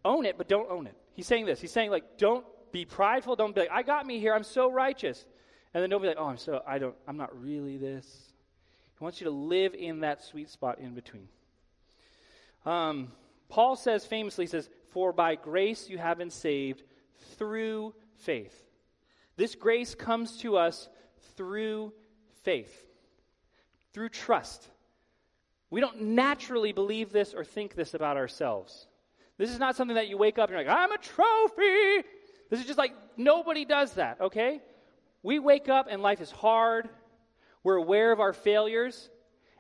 own 0.04 0.24
it, 0.24 0.38
but 0.38 0.48
don't 0.48 0.70
own 0.70 0.86
it. 0.86 0.96
He's 1.12 1.26
saying 1.26 1.46
this. 1.46 1.60
He's 1.60 1.70
saying 1.70 1.90
like 1.90 2.16
don't 2.16 2.46
be 2.72 2.86
prideful. 2.86 3.36
Don't 3.36 3.54
be 3.54 3.60
like 3.60 3.70
I 3.70 3.82
got 3.82 4.06
me 4.06 4.18
here. 4.18 4.34
I'm 4.34 4.42
so 4.42 4.70
righteous, 4.70 5.26
and 5.74 5.82
then 5.82 5.90
don't 5.90 6.00
be 6.00 6.08
like 6.08 6.16
oh 6.18 6.26
I'm 6.26 6.38
so 6.38 6.62
I 6.66 6.78
don't 6.78 6.94
I'm 7.06 7.18
not 7.18 7.38
really 7.40 7.76
this. 7.76 8.32
He 8.98 9.04
wants 9.04 9.20
you 9.20 9.26
to 9.26 9.30
live 9.30 9.74
in 9.74 10.00
that 10.00 10.24
sweet 10.24 10.48
spot 10.48 10.78
in 10.78 10.94
between. 10.94 11.28
Um, 12.64 13.12
Paul 13.54 13.76
says 13.76 14.04
famously, 14.04 14.46
he 14.46 14.48
says, 14.48 14.68
For 14.90 15.12
by 15.12 15.36
grace 15.36 15.88
you 15.88 15.96
have 15.96 16.18
been 16.18 16.30
saved 16.30 16.82
through 17.36 17.94
faith. 18.16 18.52
This 19.36 19.54
grace 19.54 19.94
comes 19.94 20.38
to 20.38 20.56
us 20.56 20.88
through 21.36 21.92
faith, 22.42 22.84
through 23.92 24.08
trust. 24.08 24.68
We 25.70 25.80
don't 25.80 26.00
naturally 26.00 26.72
believe 26.72 27.12
this 27.12 27.32
or 27.32 27.44
think 27.44 27.76
this 27.76 27.94
about 27.94 28.16
ourselves. 28.16 28.88
This 29.38 29.50
is 29.50 29.60
not 29.60 29.76
something 29.76 29.94
that 29.94 30.08
you 30.08 30.18
wake 30.18 30.36
up 30.36 30.50
and 30.50 30.58
you're 30.58 30.66
like, 30.66 30.76
I'm 30.76 30.90
a 30.90 30.98
trophy. 30.98 32.08
This 32.50 32.58
is 32.58 32.66
just 32.66 32.76
like 32.76 32.92
nobody 33.16 33.64
does 33.64 33.92
that, 33.92 34.20
okay? 34.20 34.62
We 35.22 35.38
wake 35.38 35.68
up 35.68 35.86
and 35.88 36.02
life 36.02 36.20
is 36.20 36.32
hard. 36.32 36.88
We're 37.62 37.76
aware 37.76 38.10
of 38.10 38.18
our 38.18 38.32
failures. 38.32 39.10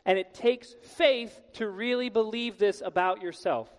And 0.04 0.18
it 0.18 0.34
takes 0.34 0.74
faith 0.82 1.40
to 1.52 1.68
really 1.68 2.08
believe 2.08 2.58
this 2.58 2.82
about 2.84 3.22
yourself. 3.22 3.70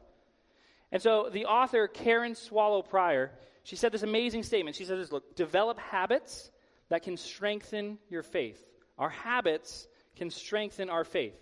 And 0.96 1.02
so 1.02 1.28
the 1.30 1.44
author, 1.48 1.90
Karen 1.90 2.36
Swallow 2.36 2.82
Prior, 2.82 3.30
she 3.64 3.76
said 3.76 3.92
this 3.92 4.04
amazing 4.04 4.44
statement. 4.44 4.78
She 4.78 4.86
said 4.86 4.98
this 4.98 5.12
look, 5.12 5.36
develop 5.36 5.78
habits 5.78 6.50
that 6.88 7.04
can 7.04 7.18
strengthen 7.18 7.98
your 8.10 8.24
faith. 8.24 8.64
Our 8.98 9.10
habits 9.10 9.90
can 10.16 10.30
strengthen 10.30 10.90
our 10.90 11.04
faith. 11.04 11.36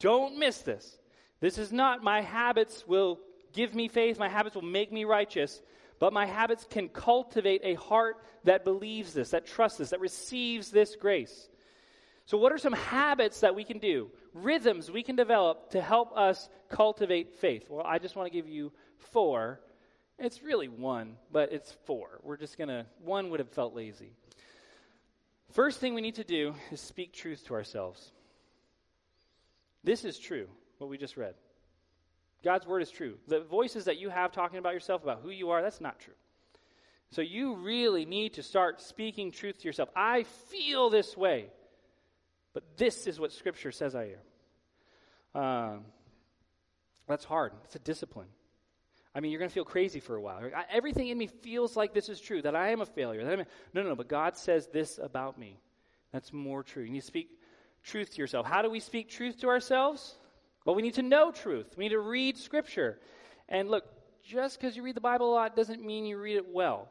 Don't 0.00 0.38
miss 0.38 0.58
this. 0.62 0.98
This 1.38 1.56
is 1.56 1.70
not 1.70 2.02
my 2.02 2.20
habits 2.20 2.84
will 2.84 3.20
give 3.52 3.76
me 3.76 3.86
faith, 3.86 4.18
my 4.18 4.28
habits 4.28 4.56
will 4.56 4.62
make 4.62 4.90
me 4.90 5.04
righteous, 5.04 5.62
but 6.00 6.12
my 6.12 6.26
habits 6.26 6.66
can 6.68 6.88
cultivate 6.88 7.60
a 7.62 7.74
heart 7.74 8.16
that 8.42 8.64
believes 8.64 9.14
this, 9.14 9.30
that 9.30 9.46
trusts 9.46 9.78
this, 9.78 9.90
that 9.90 10.00
receives 10.00 10.72
this 10.72 10.96
grace. 10.96 11.48
So, 12.26 12.36
what 12.36 12.50
are 12.50 12.58
some 12.58 12.72
habits 12.72 13.38
that 13.38 13.54
we 13.54 13.62
can 13.62 13.78
do, 13.78 14.10
rhythms 14.34 14.90
we 14.90 15.02
can 15.02 15.16
develop 15.16 15.70
to 15.70 15.80
help 15.80 16.16
us 16.16 16.48
cultivate 16.68 17.34
faith? 17.38 17.68
Well, 17.68 17.84
I 17.86 17.98
just 17.98 18.16
want 18.16 18.30
to 18.30 18.36
give 18.36 18.48
you 18.48 18.72
four. 19.12 19.60
It's 20.18 20.42
really 20.42 20.68
one, 20.68 21.16
but 21.32 21.52
it's 21.52 21.72
four. 21.86 22.20
We're 22.22 22.36
just 22.36 22.58
going 22.58 22.68
to, 22.68 22.86
one 23.02 23.30
would 23.30 23.40
have 23.40 23.50
felt 23.50 23.74
lazy. 23.74 24.12
First 25.52 25.80
thing 25.80 25.94
we 25.94 26.00
need 26.00 26.16
to 26.16 26.24
do 26.24 26.54
is 26.70 26.80
speak 26.80 27.12
truth 27.12 27.46
to 27.46 27.54
ourselves. 27.54 28.12
This 29.84 30.04
is 30.04 30.18
true, 30.18 30.48
what 30.78 30.90
we 30.90 30.98
just 30.98 31.16
read. 31.16 31.34
God's 32.44 32.66
word 32.66 32.82
is 32.82 32.90
true. 32.90 33.14
The 33.26 33.40
voices 33.40 33.86
that 33.86 33.98
you 33.98 34.10
have 34.10 34.32
talking 34.32 34.58
about 34.58 34.74
yourself, 34.74 35.02
about 35.02 35.20
who 35.22 35.30
you 35.30 35.50
are, 35.50 35.62
that's 35.62 35.80
not 35.80 35.98
true. 35.98 36.14
So 37.10 37.22
you 37.22 37.54
really 37.54 38.04
need 38.04 38.34
to 38.34 38.42
start 38.42 38.82
speaking 38.82 39.30
truth 39.30 39.58
to 39.60 39.64
yourself. 39.64 39.88
I 39.96 40.24
feel 40.24 40.90
this 40.90 41.16
way. 41.16 41.46
But 42.58 42.76
this 42.76 43.06
is 43.06 43.20
what 43.20 43.30
Scripture 43.30 43.70
says 43.70 43.94
I 43.94 44.14
am. 45.36 45.40
Um, 45.40 45.84
that's 47.06 47.24
hard. 47.24 47.52
It's 47.62 47.76
a 47.76 47.78
discipline. 47.78 48.26
I 49.14 49.20
mean, 49.20 49.30
you're 49.30 49.38
going 49.38 49.48
to 49.48 49.54
feel 49.54 49.64
crazy 49.64 50.00
for 50.00 50.16
a 50.16 50.20
while. 50.20 50.40
I, 50.42 50.64
everything 50.68 51.06
in 51.06 51.16
me 51.16 51.28
feels 51.28 51.76
like 51.76 51.94
this 51.94 52.08
is 52.08 52.20
true, 52.20 52.42
that 52.42 52.56
I 52.56 52.70
am 52.70 52.80
a 52.80 52.86
failure. 52.86 53.22
That 53.22 53.32
I'm 53.32 53.40
a, 53.42 53.46
no, 53.74 53.84
no, 53.84 53.90
no, 53.90 53.94
but 53.94 54.08
God 54.08 54.36
says 54.36 54.66
this 54.72 54.98
about 55.00 55.38
me. 55.38 55.60
That's 56.12 56.32
more 56.32 56.64
true. 56.64 56.82
You 56.82 56.90
need 56.90 57.02
to 57.02 57.06
speak 57.06 57.28
truth 57.84 58.14
to 58.14 58.18
yourself. 58.18 58.44
How 58.44 58.62
do 58.62 58.70
we 58.70 58.80
speak 58.80 59.08
truth 59.08 59.38
to 59.42 59.46
ourselves? 59.46 60.16
Well, 60.64 60.74
we 60.74 60.82
need 60.82 60.94
to 60.94 61.02
know 61.02 61.30
truth. 61.30 61.76
We 61.76 61.84
need 61.84 61.90
to 61.90 62.00
read 62.00 62.36
Scripture. 62.36 62.98
And 63.48 63.70
look, 63.70 63.84
just 64.24 64.58
because 64.58 64.76
you 64.76 64.82
read 64.82 64.96
the 64.96 65.00
Bible 65.00 65.30
a 65.30 65.32
lot 65.32 65.54
doesn't 65.54 65.86
mean 65.86 66.06
you 66.06 66.18
read 66.18 66.38
it 66.38 66.52
well. 66.52 66.88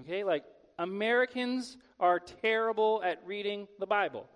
Okay? 0.00 0.24
Like, 0.24 0.44
Americans 0.78 1.76
are 2.00 2.20
terrible 2.40 3.02
at 3.04 3.20
reading 3.26 3.68
the 3.78 3.86
Bible. 3.86 4.30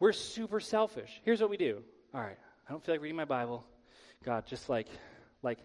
We're 0.00 0.12
super 0.12 0.58
selfish. 0.58 1.20
Here's 1.24 1.40
what 1.40 1.50
we 1.50 1.58
do. 1.58 1.82
All 2.14 2.20
right, 2.20 2.38
I 2.66 2.72
don't 2.72 2.82
feel 2.82 2.94
like 2.94 3.02
reading 3.02 3.16
my 3.16 3.26
Bible. 3.26 3.64
God, 4.24 4.46
just 4.46 4.68
like, 4.68 4.88
like, 5.42 5.58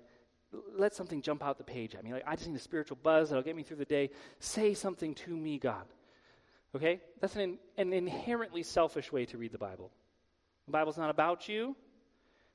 let 0.78 0.94
something 0.94 1.22
jump 1.22 1.44
out 1.44 1.58
the 1.58 1.64
page 1.64 1.96
at 1.96 2.04
me. 2.04 2.14
Like, 2.14 2.24
I 2.28 2.36
just 2.36 2.48
need 2.48 2.56
a 2.56 2.60
spiritual 2.60 2.98
buzz 3.02 3.30
that'll 3.30 3.44
get 3.44 3.56
me 3.56 3.64
through 3.64 3.78
the 3.78 3.86
day. 3.86 4.12
Say 4.40 4.74
something 4.74 5.16
to 5.16 5.36
me, 5.36 5.58
God. 5.58 5.86
Okay? 6.76 7.02
That's 7.22 7.36
an, 7.36 7.58
an 7.78 7.94
inherently 7.94 8.64
selfish 8.64 9.12
way 9.12 9.26
to 9.26 9.38
read 9.38 9.52
the 9.52 9.58
Bible. 9.58 9.92
The 10.66 10.72
Bible's 10.72 10.98
not 10.98 11.10
about 11.10 11.50
you. 11.50 11.76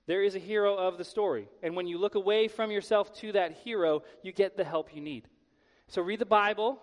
There 0.06 0.22
is 0.22 0.34
a 0.34 0.38
hero 0.38 0.76
of 0.76 0.98
the 0.98 1.04
story. 1.04 1.48
And 1.62 1.76
when 1.76 1.86
you 1.86 1.98
look 1.98 2.14
away 2.14 2.48
from 2.48 2.70
yourself 2.70 3.12
to 3.20 3.32
that 3.32 3.52
hero, 3.64 4.02
you 4.22 4.32
get 4.32 4.56
the 4.56 4.64
help 4.64 4.94
you 4.94 5.00
need. 5.00 5.28
So 5.88 6.02
read 6.02 6.18
the 6.18 6.26
Bible, 6.26 6.80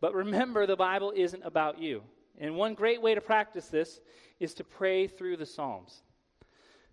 but 0.00 0.14
remember 0.14 0.66
the 0.66 0.76
Bible 0.76 1.12
isn't 1.14 1.42
about 1.44 1.78
you. 1.78 2.02
And 2.38 2.56
one 2.56 2.74
great 2.74 3.02
way 3.02 3.14
to 3.14 3.20
practice 3.20 3.66
this 3.66 4.00
is 4.40 4.54
to 4.54 4.64
pray 4.64 5.06
through 5.06 5.36
the 5.36 5.46
Psalms. 5.46 6.02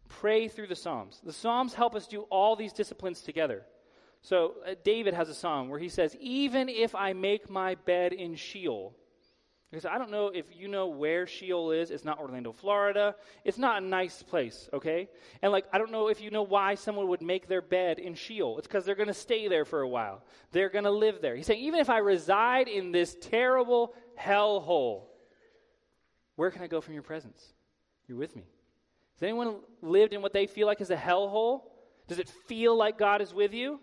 Pray 0.09 0.47
through 0.47 0.67
the 0.67 0.75
Psalms. 0.75 1.21
The 1.23 1.33
Psalms 1.33 1.73
help 1.73 1.95
us 1.95 2.07
do 2.07 2.21
all 2.23 2.55
these 2.55 2.73
disciplines 2.73 3.21
together. 3.21 3.63
So, 4.21 4.55
uh, 4.65 4.73
David 4.83 5.13
has 5.13 5.29
a 5.29 5.35
psalm 5.35 5.69
where 5.69 5.77
he 5.77 5.89
says, 5.89 6.15
Even 6.19 6.67
if 6.67 6.95
I 6.95 7.13
make 7.13 7.47
my 7.47 7.75
bed 7.75 8.11
in 8.11 8.35
Sheol, 8.35 8.95
because 9.75 9.85
I 9.85 9.97
don't 9.97 10.09
know 10.09 10.27
if 10.27 10.45
you 10.55 10.69
know 10.69 10.87
where 10.87 11.27
Sheol 11.27 11.71
is. 11.71 11.91
It's 11.91 12.05
not 12.05 12.19
Orlando, 12.19 12.53
Florida. 12.53 13.13
It's 13.43 13.57
not 13.57 13.83
a 13.83 13.85
nice 13.85 14.23
place, 14.23 14.69
okay? 14.71 15.09
And 15.41 15.51
like, 15.51 15.65
I 15.73 15.77
don't 15.77 15.91
know 15.91 16.07
if 16.07 16.21
you 16.21 16.31
know 16.31 16.43
why 16.43 16.75
someone 16.75 17.09
would 17.09 17.21
make 17.21 17.49
their 17.49 17.61
bed 17.61 17.99
in 17.99 18.15
Sheol. 18.15 18.57
It's 18.57 18.67
because 18.67 18.85
they're 18.85 18.95
going 18.95 19.09
to 19.09 19.13
stay 19.13 19.49
there 19.49 19.65
for 19.65 19.81
a 19.81 19.87
while. 19.87 20.23
They're 20.53 20.69
going 20.69 20.85
to 20.85 20.91
live 20.91 21.21
there. 21.21 21.35
He's 21.35 21.45
saying, 21.45 21.61
even 21.61 21.81
if 21.81 21.89
I 21.89 21.97
reside 21.97 22.69
in 22.69 22.93
this 22.93 23.17
terrible 23.19 23.93
hellhole, 24.17 25.07
where 26.35 26.51
can 26.51 26.61
I 26.61 26.67
go 26.67 26.81
from 26.81 26.93
your 26.93 27.03
presence? 27.03 27.41
You're 28.07 28.17
with 28.17 28.35
me. 28.35 28.43
Has 29.15 29.23
anyone 29.23 29.57
lived 29.81 30.13
in 30.13 30.21
what 30.21 30.33
they 30.33 30.47
feel 30.47 30.67
like 30.67 30.81
is 30.81 30.89
a 30.89 30.95
hellhole? 30.95 31.61
Does 32.07 32.19
it 32.19 32.29
feel 32.47 32.77
like 32.77 32.97
God 32.97 33.21
is 33.21 33.33
with 33.33 33.53
you? 33.53 33.79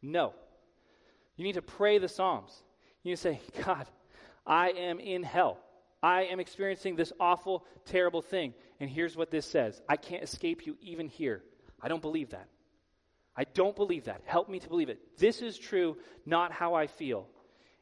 No. 0.00 0.32
You 1.36 1.44
need 1.44 1.54
to 1.54 1.62
pray 1.62 1.98
the 1.98 2.08
Psalms. 2.08 2.52
You 3.02 3.10
need 3.10 3.16
to 3.16 3.22
say, 3.22 3.40
God, 3.64 3.86
I 4.46 4.70
am 4.70 5.00
in 5.00 5.22
hell. 5.22 5.58
I 6.02 6.22
am 6.24 6.40
experiencing 6.40 6.96
this 6.96 7.12
awful, 7.20 7.66
terrible 7.84 8.22
thing. 8.22 8.54
And 8.78 8.88
here's 8.88 9.16
what 9.16 9.30
this 9.30 9.46
says 9.46 9.82
I 9.88 9.96
can't 9.96 10.22
escape 10.22 10.66
you 10.66 10.76
even 10.80 11.08
here. 11.08 11.42
I 11.82 11.88
don't 11.88 12.02
believe 12.02 12.30
that. 12.30 12.48
I 13.36 13.44
don't 13.44 13.76
believe 13.76 14.04
that. 14.04 14.22
Help 14.24 14.48
me 14.48 14.58
to 14.58 14.68
believe 14.68 14.88
it. 14.88 15.18
This 15.18 15.40
is 15.40 15.58
true, 15.58 15.96
not 16.26 16.52
how 16.52 16.74
I 16.74 16.86
feel. 16.86 17.26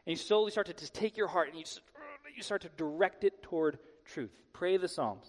And 0.06 0.12
you 0.12 0.16
slowly 0.16 0.50
start 0.50 0.68
to 0.68 0.74
just 0.74 0.94
take 0.94 1.16
your 1.16 1.26
heart 1.26 1.48
and 1.48 1.56
you, 1.56 1.64
just, 1.64 1.80
you 2.36 2.42
start 2.42 2.62
to 2.62 2.68
direct 2.76 3.24
it 3.24 3.42
toward 3.42 3.78
truth. 4.08 4.32
Pray 4.52 4.76
the 4.76 4.88
Psalms. 4.88 5.26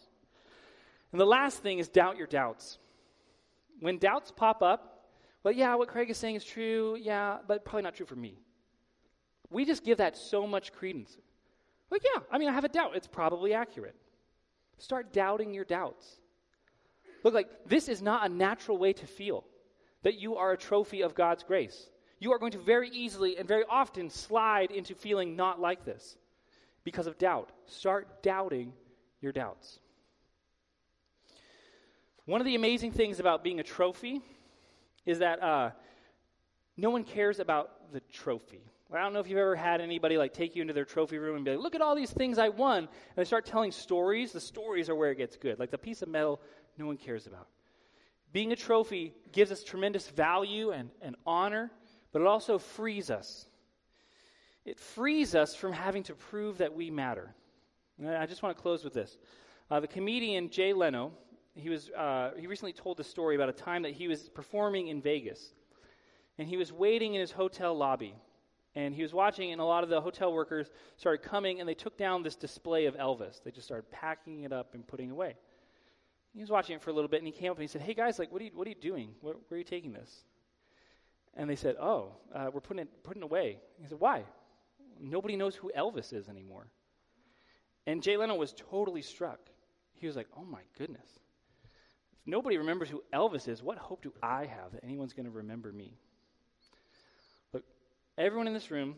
And 1.12 1.20
the 1.20 1.26
last 1.26 1.62
thing 1.62 1.80
is 1.80 1.88
doubt 1.88 2.18
your 2.18 2.28
doubts. 2.28 2.78
When 3.80 3.98
doubts 3.98 4.32
pop 4.32 4.62
up, 4.62 5.08
well, 5.44 5.54
yeah, 5.54 5.76
what 5.76 5.88
Craig 5.88 6.10
is 6.10 6.18
saying 6.18 6.36
is 6.36 6.44
true, 6.44 6.98
yeah, 7.00 7.38
but 7.48 7.64
probably 7.64 7.84
not 7.84 7.96
true 7.96 8.06
for 8.06 8.16
me. 8.16 8.40
We 9.50 9.66
just 9.66 9.84
give 9.84 9.98
that 9.98 10.18
so 10.18 10.46
much 10.46 10.74
credence. 10.74 11.18
Like, 11.90 12.04
yeah, 12.04 12.22
I 12.32 12.38
mean, 12.38 12.50
I 12.50 12.54
have 12.54 12.66
a 12.66 12.70
doubt. 12.70 12.96
It's 12.96 13.08
probably 13.08 13.54
accurate. 13.54 13.96
Start 14.78 15.14
doubting 15.14 15.54
your 15.54 15.66
doubts. 15.66 16.20
Look, 17.24 17.34
like, 17.34 17.50
this 17.66 17.90
is 17.90 18.02
not 18.02 18.26
a 18.26 18.34
natural 18.34 18.78
way 18.78 18.94
to 18.94 19.08
feel 19.08 19.44
that 20.04 20.20
you 20.20 20.36
are 20.36 20.52
a 20.52 20.58
trophy 20.58 21.02
of 21.02 21.16
God's 21.16 21.44
grace. 21.44 21.90
You 22.20 22.32
are 22.34 22.40
going 22.40 22.52
to 22.52 22.60
very 22.60 22.90
easily 22.90 23.38
and 23.38 23.48
very 23.48 23.64
often 23.70 24.10
slide 24.10 24.72
into 24.72 24.94
feeling 24.94 25.36
not 25.36 25.60
like 25.60 25.86
this 25.86 26.18
because 26.84 27.08
of 27.08 27.18
doubt. 27.18 27.52
Start 27.66 28.24
doubting 28.24 28.74
your 29.22 29.32
doubts. 29.32 29.80
One 32.26 32.42
of 32.42 32.46
the 32.46 32.56
amazing 32.56 32.92
things 32.92 33.20
about 33.20 33.44
being 33.44 33.60
a 33.60 33.64
trophy 33.64 34.22
is 35.06 35.20
that 35.20 35.42
uh, 35.42 35.72
no 36.78 36.90
one 36.92 37.04
cares 37.04 37.40
about 37.40 37.92
the 37.92 38.02
trophy. 38.02 38.62
I 38.92 39.02
don't 39.02 39.14
know 39.14 39.20
if 39.20 39.28
you've 39.28 39.38
ever 39.38 39.56
had 39.56 39.82
anybody 39.82 40.18
like 40.18 40.34
take 40.34 40.56
you 40.56 40.62
into 40.62 40.74
their 40.74 40.86
trophy 40.86 41.20
room 41.20 41.36
and 41.36 41.46
be 41.46 41.52
like, 41.52 41.60
"Look 41.60 41.76
at 41.76 41.82
all 41.82 41.96
these 41.96 42.12
things 42.12 42.40
I 42.40 42.50
won," 42.50 42.78
and 42.80 42.90
they 43.16 43.24
start 43.24 43.46
telling 43.46 43.72
stories. 43.72 44.32
The 44.32 44.40
stories 44.40 44.90
are 44.90 44.96
where 44.96 45.12
it 45.12 45.18
gets 45.18 45.38
good. 45.38 45.60
Like 45.60 45.70
the 45.70 45.78
piece 45.78 46.02
of 46.02 46.10
metal 46.10 46.42
no 46.78 46.88
one 46.88 46.98
cares 46.98 47.28
about. 47.28 47.48
Being 48.32 48.52
a 48.52 48.56
trophy 48.56 49.14
gives 49.32 49.52
us 49.52 49.64
tremendous 49.64 50.08
value 50.10 50.72
and, 50.72 50.90
and 51.02 51.16
honor, 51.26 51.72
but 52.12 52.22
it 52.22 52.28
also 52.28 52.58
frees 52.58 53.10
us 53.10 53.48
it 54.66 54.80
frees 54.80 55.36
us 55.36 55.56
from 55.56 55.72
having 55.72 56.04
to 56.04 56.14
prove 56.14 56.58
that 56.60 56.74
we 56.74 56.90
matter. 56.90 57.34
And 57.98 58.10
I 58.10 58.26
just 58.26 58.44
want 58.44 58.56
to 58.56 58.62
close 58.62 58.84
with 58.84 58.94
this. 58.94 59.18
Uh, 59.70 59.80
the 59.80 59.88
comedian 59.88 60.50
Jay 60.50 60.74
Leno, 60.74 61.12
he, 61.54 61.70
was, 61.70 61.90
uh, 61.92 62.32
he 62.38 62.48
recently 62.48 62.74
told 62.74 63.00
a 63.00 63.04
story 63.04 63.36
about 63.36 63.50
a 63.50 63.54
time 63.54 63.84
that 63.84 63.94
he 63.94 64.08
was 64.08 64.30
performing 64.30 64.88
in 64.88 65.02
Vegas. 65.02 65.54
And 66.38 66.48
he 66.48 66.58
was 66.58 66.72
waiting 66.72 67.16
in 67.16 67.22
his 67.22 67.32
hotel 67.32 67.76
lobby. 67.76 68.16
And 68.76 68.94
he 68.94 69.02
was 69.02 69.14
watching, 69.14 69.52
and 69.52 69.60
a 69.60 69.66
lot 69.66 69.84
of 69.84 69.90
the 69.90 70.00
hotel 70.00 70.32
workers 70.32 70.72
started 70.96 71.24
coming, 71.24 71.60
and 71.60 71.68
they 71.68 71.74
took 71.74 71.98
down 71.98 72.24
this 72.24 72.36
display 72.36 72.86
of 72.86 72.96
Elvis. 72.96 73.44
They 73.44 73.52
just 73.52 73.66
started 73.66 73.90
packing 73.92 74.44
it 74.44 74.54
up 74.54 74.76
and 74.76 74.88
putting 74.88 75.10
it 75.10 75.12
away. 75.12 75.36
He 76.34 76.42
was 76.42 76.52
watching 76.52 76.76
it 76.76 76.82
for 76.82 76.92
a 76.92 76.94
little 76.94 77.10
bit, 77.10 77.18
and 77.18 77.28
he 77.28 77.34
came 77.34 77.52
up 77.52 77.58
and 77.58 77.64
he 77.64 77.68
said, 77.68 77.82
"Hey 77.82 77.96
guys, 77.96 78.20
like, 78.20 78.32
what 78.32 78.42
are 78.42 78.46
you, 78.46 78.52
what 78.54 78.68
are 78.68 78.70
you 78.70 78.76
doing? 78.76 79.16
Where, 79.22 79.34
where 79.48 79.56
are 79.56 79.58
you 79.58 79.64
taking 79.64 79.92
this?" 79.92 80.24
And 81.34 81.50
they 81.50 81.56
said, 81.56 81.76
"Oh, 81.80 82.12
uh, 82.34 82.52
we're 82.54 82.62
putting 82.62 82.84
it 82.84 83.04
putting 83.04 83.24
it 83.24 83.26
away." 83.26 83.60
He 83.82 83.88
said, 83.88 84.00
"Why? 84.00 84.24
Nobody 85.00 85.36
knows 85.36 85.56
who 85.56 85.72
Elvis 85.76 86.14
is 86.14 86.30
anymore." 86.30 86.68
And 87.88 88.04
Jay 88.04 88.18
Leno 88.18 88.36
was 88.36 88.54
totally 88.54 89.02
struck. 89.02 89.40
He 89.94 90.08
was 90.08 90.16
like, 90.16 90.28
"Oh 90.38 90.44
my 90.44 90.62
goodness! 90.78 91.20
If 92.14 92.28
nobody 92.28 92.58
remembers 92.58 92.90
who 92.90 93.04
Elvis 93.14 93.48
is, 93.48 93.64
what 93.64 93.78
hope 93.78 94.02
do 94.04 94.14
I 94.22 94.46
have 94.46 94.74
that 94.74 94.84
anyone's 94.84 95.14
going 95.14 95.26
to 95.26 95.32
remember 95.32 95.72
me?" 95.72 95.98
Look, 97.54 97.64
everyone 98.18 98.48
in 98.48 98.54
this 98.54 98.72
room, 98.72 98.98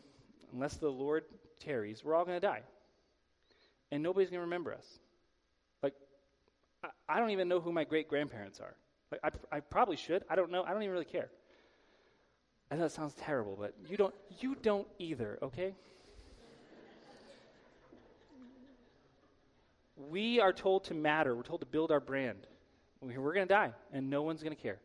unless 0.54 0.76
the 0.78 0.90
Lord 0.90 1.24
tarries, 1.60 2.04
we're 2.04 2.16
all 2.16 2.26
going 2.26 2.40
to 2.40 2.46
die, 2.46 2.64
and 3.92 4.04
nobody's 4.04 4.30
going 4.30 4.40
to 4.40 4.46
remember 4.46 4.74
us. 4.74 5.00
I, 6.84 6.90
I 7.08 7.20
don't 7.20 7.32
even 7.32 7.48
know 7.48 7.60
who 7.60 7.72
my 7.72 7.84
great 7.84 8.08
grandparents 8.08 8.60
are. 8.60 8.76
Like, 9.12 9.22
I, 9.24 9.58
I 9.58 9.60
probably 9.60 9.98
should. 9.98 10.24
I 10.30 10.36
don't 10.36 10.52
know. 10.52 10.64
I 10.64 10.74
don't 10.74 10.84
even 10.84 10.94
really 10.94 11.06
care. 11.06 11.30
I 12.72 12.76
know 12.76 12.84
that 12.84 12.92
sounds 12.92 13.14
terrible, 13.16 13.58
but 13.60 13.76
you 13.90 13.98
don't, 13.98 14.16
you 14.40 14.56
don't 14.56 14.88
either, 14.98 15.38
okay? 15.44 15.76
we 20.10 20.40
are 20.40 20.54
told 20.54 20.86
to 20.86 20.94
matter. 20.94 21.36
We're 21.36 21.44
told 21.44 21.62
to 21.62 21.68
build 21.68 21.92
our 21.92 22.00
brand. 22.00 22.48
We're 23.02 23.34
going 23.34 23.48
to 23.48 23.54
die, 23.54 23.72
and 23.92 24.10
no 24.10 24.22
one's 24.22 24.42
going 24.42 24.56
to 24.56 24.62
care. 24.62 24.80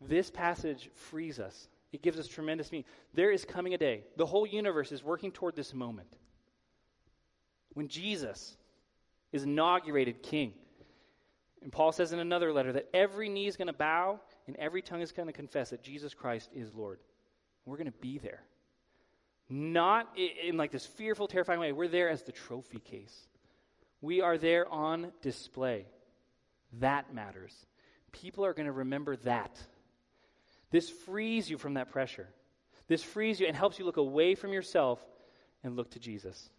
This 0.00 0.30
passage 0.30 0.90
frees 0.94 1.38
us. 1.38 1.68
It 1.92 2.02
gives 2.02 2.18
us 2.18 2.26
tremendous 2.26 2.70
meaning. 2.70 2.84
There 3.14 3.30
is 3.30 3.44
coming 3.44 3.74
a 3.74 3.78
day. 3.78 4.02
The 4.16 4.26
whole 4.26 4.46
universe 4.46 4.92
is 4.92 5.02
working 5.02 5.32
toward 5.32 5.56
this 5.56 5.72
moment 5.72 6.08
when 7.72 7.88
Jesus 7.88 8.56
is 9.32 9.44
inaugurated 9.44 10.22
king. 10.22 10.52
And 11.62 11.72
Paul 11.72 11.92
says 11.92 12.12
in 12.12 12.18
another 12.18 12.52
letter 12.52 12.72
that 12.72 12.88
every 12.92 13.28
knee 13.28 13.46
is 13.46 13.56
going 13.56 13.68
to 13.68 13.72
bow 13.72 14.20
and 14.46 14.56
every 14.56 14.82
tongue 14.82 15.00
is 15.00 15.12
going 15.12 15.26
to 15.26 15.32
confess 15.32 15.70
that 15.70 15.82
Jesus 15.82 16.14
Christ 16.14 16.50
is 16.54 16.74
Lord. 16.74 16.98
We're 17.64 17.76
going 17.76 17.90
to 17.90 17.98
be 17.98 18.18
there. 18.18 18.42
Not 19.48 20.08
in 20.16 20.56
like 20.56 20.70
this 20.70 20.86
fearful, 20.86 21.28
terrifying 21.28 21.60
way. 21.60 21.72
We're 21.72 21.88
there 21.88 22.08
as 22.08 22.22
the 22.22 22.32
trophy 22.32 22.78
case. 22.78 23.14
We 24.00 24.20
are 24.20 24.38
there 24.38 24.68
on 24.68 25.12
display. 25.22 25.86
That 26.80 27.14
matters. 27.14 27.54
People 28.12 28.44
are 28.44 28.54
going 28.54 28.66
to 28.66 28.72
remember 28.72 29.16
that. 29.16 29.58
This 30.70 30.90
frees 30.90 31.48
you 31.48 31.58
from 31.58 31.74
that 31.74 31.90
pressure. 31.90 32.28
This 32.86 33.02
frees 33.02 33.40
you 33.40 33.46
and 33.46 33.56
helps 33.56 33.78
you 33.78 33.84
look 33.84 33.96
away 33.96 34.34
from 34.34 34.52
yourself 34.52 35.04
and 35.62 35.76
look 35.76 35.90
to 35.92 35.98
Jesus. 35.98 36.50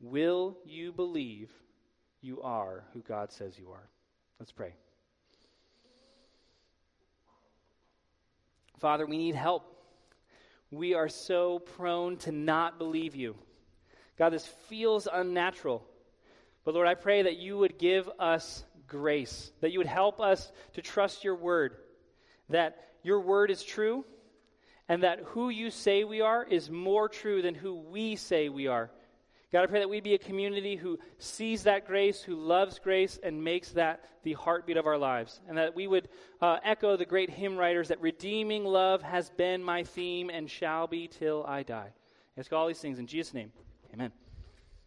Will 0.00 0.56
you 0.64 0.92
believe 0.92 1.50
you 2.22 2.40
are 2.42 2.84
who 2.92 3.00
God 3.00 3.32
says 3.32 3.58
you 3.58 3.70
are. 3.70 3.88
Let's 4.38 4.52
pray. 4.52 4.74
Father, 8.80 9.04
we 9.06 9.18
need 9.18 9.34
help. 9.34 9.76
We 10.70 10.94
are 10.94 11.08
so 11.08 11.58
prone 11.58 12.16
to 12.18 12.32
not 12.32 12.78
believe 12.78 13.14
you. 13.14 13.36
God, 14.18 14.30
this 14.30 14.46
feels 14.68 15.06
unnatural. 15.12 15.84
But 16.64 16.74
Lord, 16.74 16.86
I 16.86 16.94
pray 16.94 17.22
that 17.22 17.36
you 17.36 17.58
would 17.58 17.78
give 17.78 18.08
us 18.18 18.64
grace, 18.86 19.52
that 19.60 19.70
you 19.70 19.78
would 19.78 19.86
help 19.86 20.20
us 20.20 20.50
to 20.74 20.82
trust 20.82 21.24
your 21.24 21.34
word, 21.34 21.76
that 22.48 22.78
your 23.02 23.20
word 23.20 23.50
is 23.50 23.62
true, 23.62 24.04
and 24.88 25.02
that 25.02 25.20
who 25.26 25.50
you 25.50 25.70
say 25.70 26.04
we 26.04 26.20
are 26.20 26.44
is 26.44 26.70
more 26.70 27.08
true 27.08 27.42
than 27.42 27.54
who 27.54 27.74
we 27.74 28.16
say 28.16 28.48
we 28.48 28.66
are. 28.66 28.90
God, 29.52 29.64
I 29.64 29.66
pray 29.66 29.80
that 29.80 29.90
we 29.90 30.00
be 30.00 30.14
a 30.14 30.18
community 30.18 30.76
who 30.76 30.98
sees 31.18 31.64
that 31.64 31.84
grace, 31.84 32.22
who 32.22 32.36
loves 32.36 32.78
grace, 32.78 33.18
and 33.20 33.42
makes 33.42 33.70
that 33.70 34.04
the 34.22 34.34
heartbeat 34.34 34.76
of 34.76 34.86
our 34.86 34.98
lives. 34.98 35.40
And 35.48 35.58
that 35.58 35.74
we 35.74 35.88
would 35.88 36.08
uh, 36.40 36.58
echo 36.64 36.96
the 36.96 37.04
great 37.04 37.30
hymn 37.30 37.56
writers 37.56 37.88
that 37.88 38.00
redeeming 38.00 38.64
love 38.64 39.02
has 39.02 39.30
been 39.30 39.62
my 39.62 39.82
theme 39.82 40.30
and 40.30 40.48
shall 40.48 40.86
be 40.86 41.08
till 41.08 41.44
I 41.46 41.64
die. 41.64 41.90
I 42.36 42.40
ask 42.40 42.52
all 42.52 42.68
these 42.68 42.78
things 42.78 43.00
in 43.00 43.08
Jesus' 43.08 43.34
name. 43.34 43.50
Amen. 43.92 44.12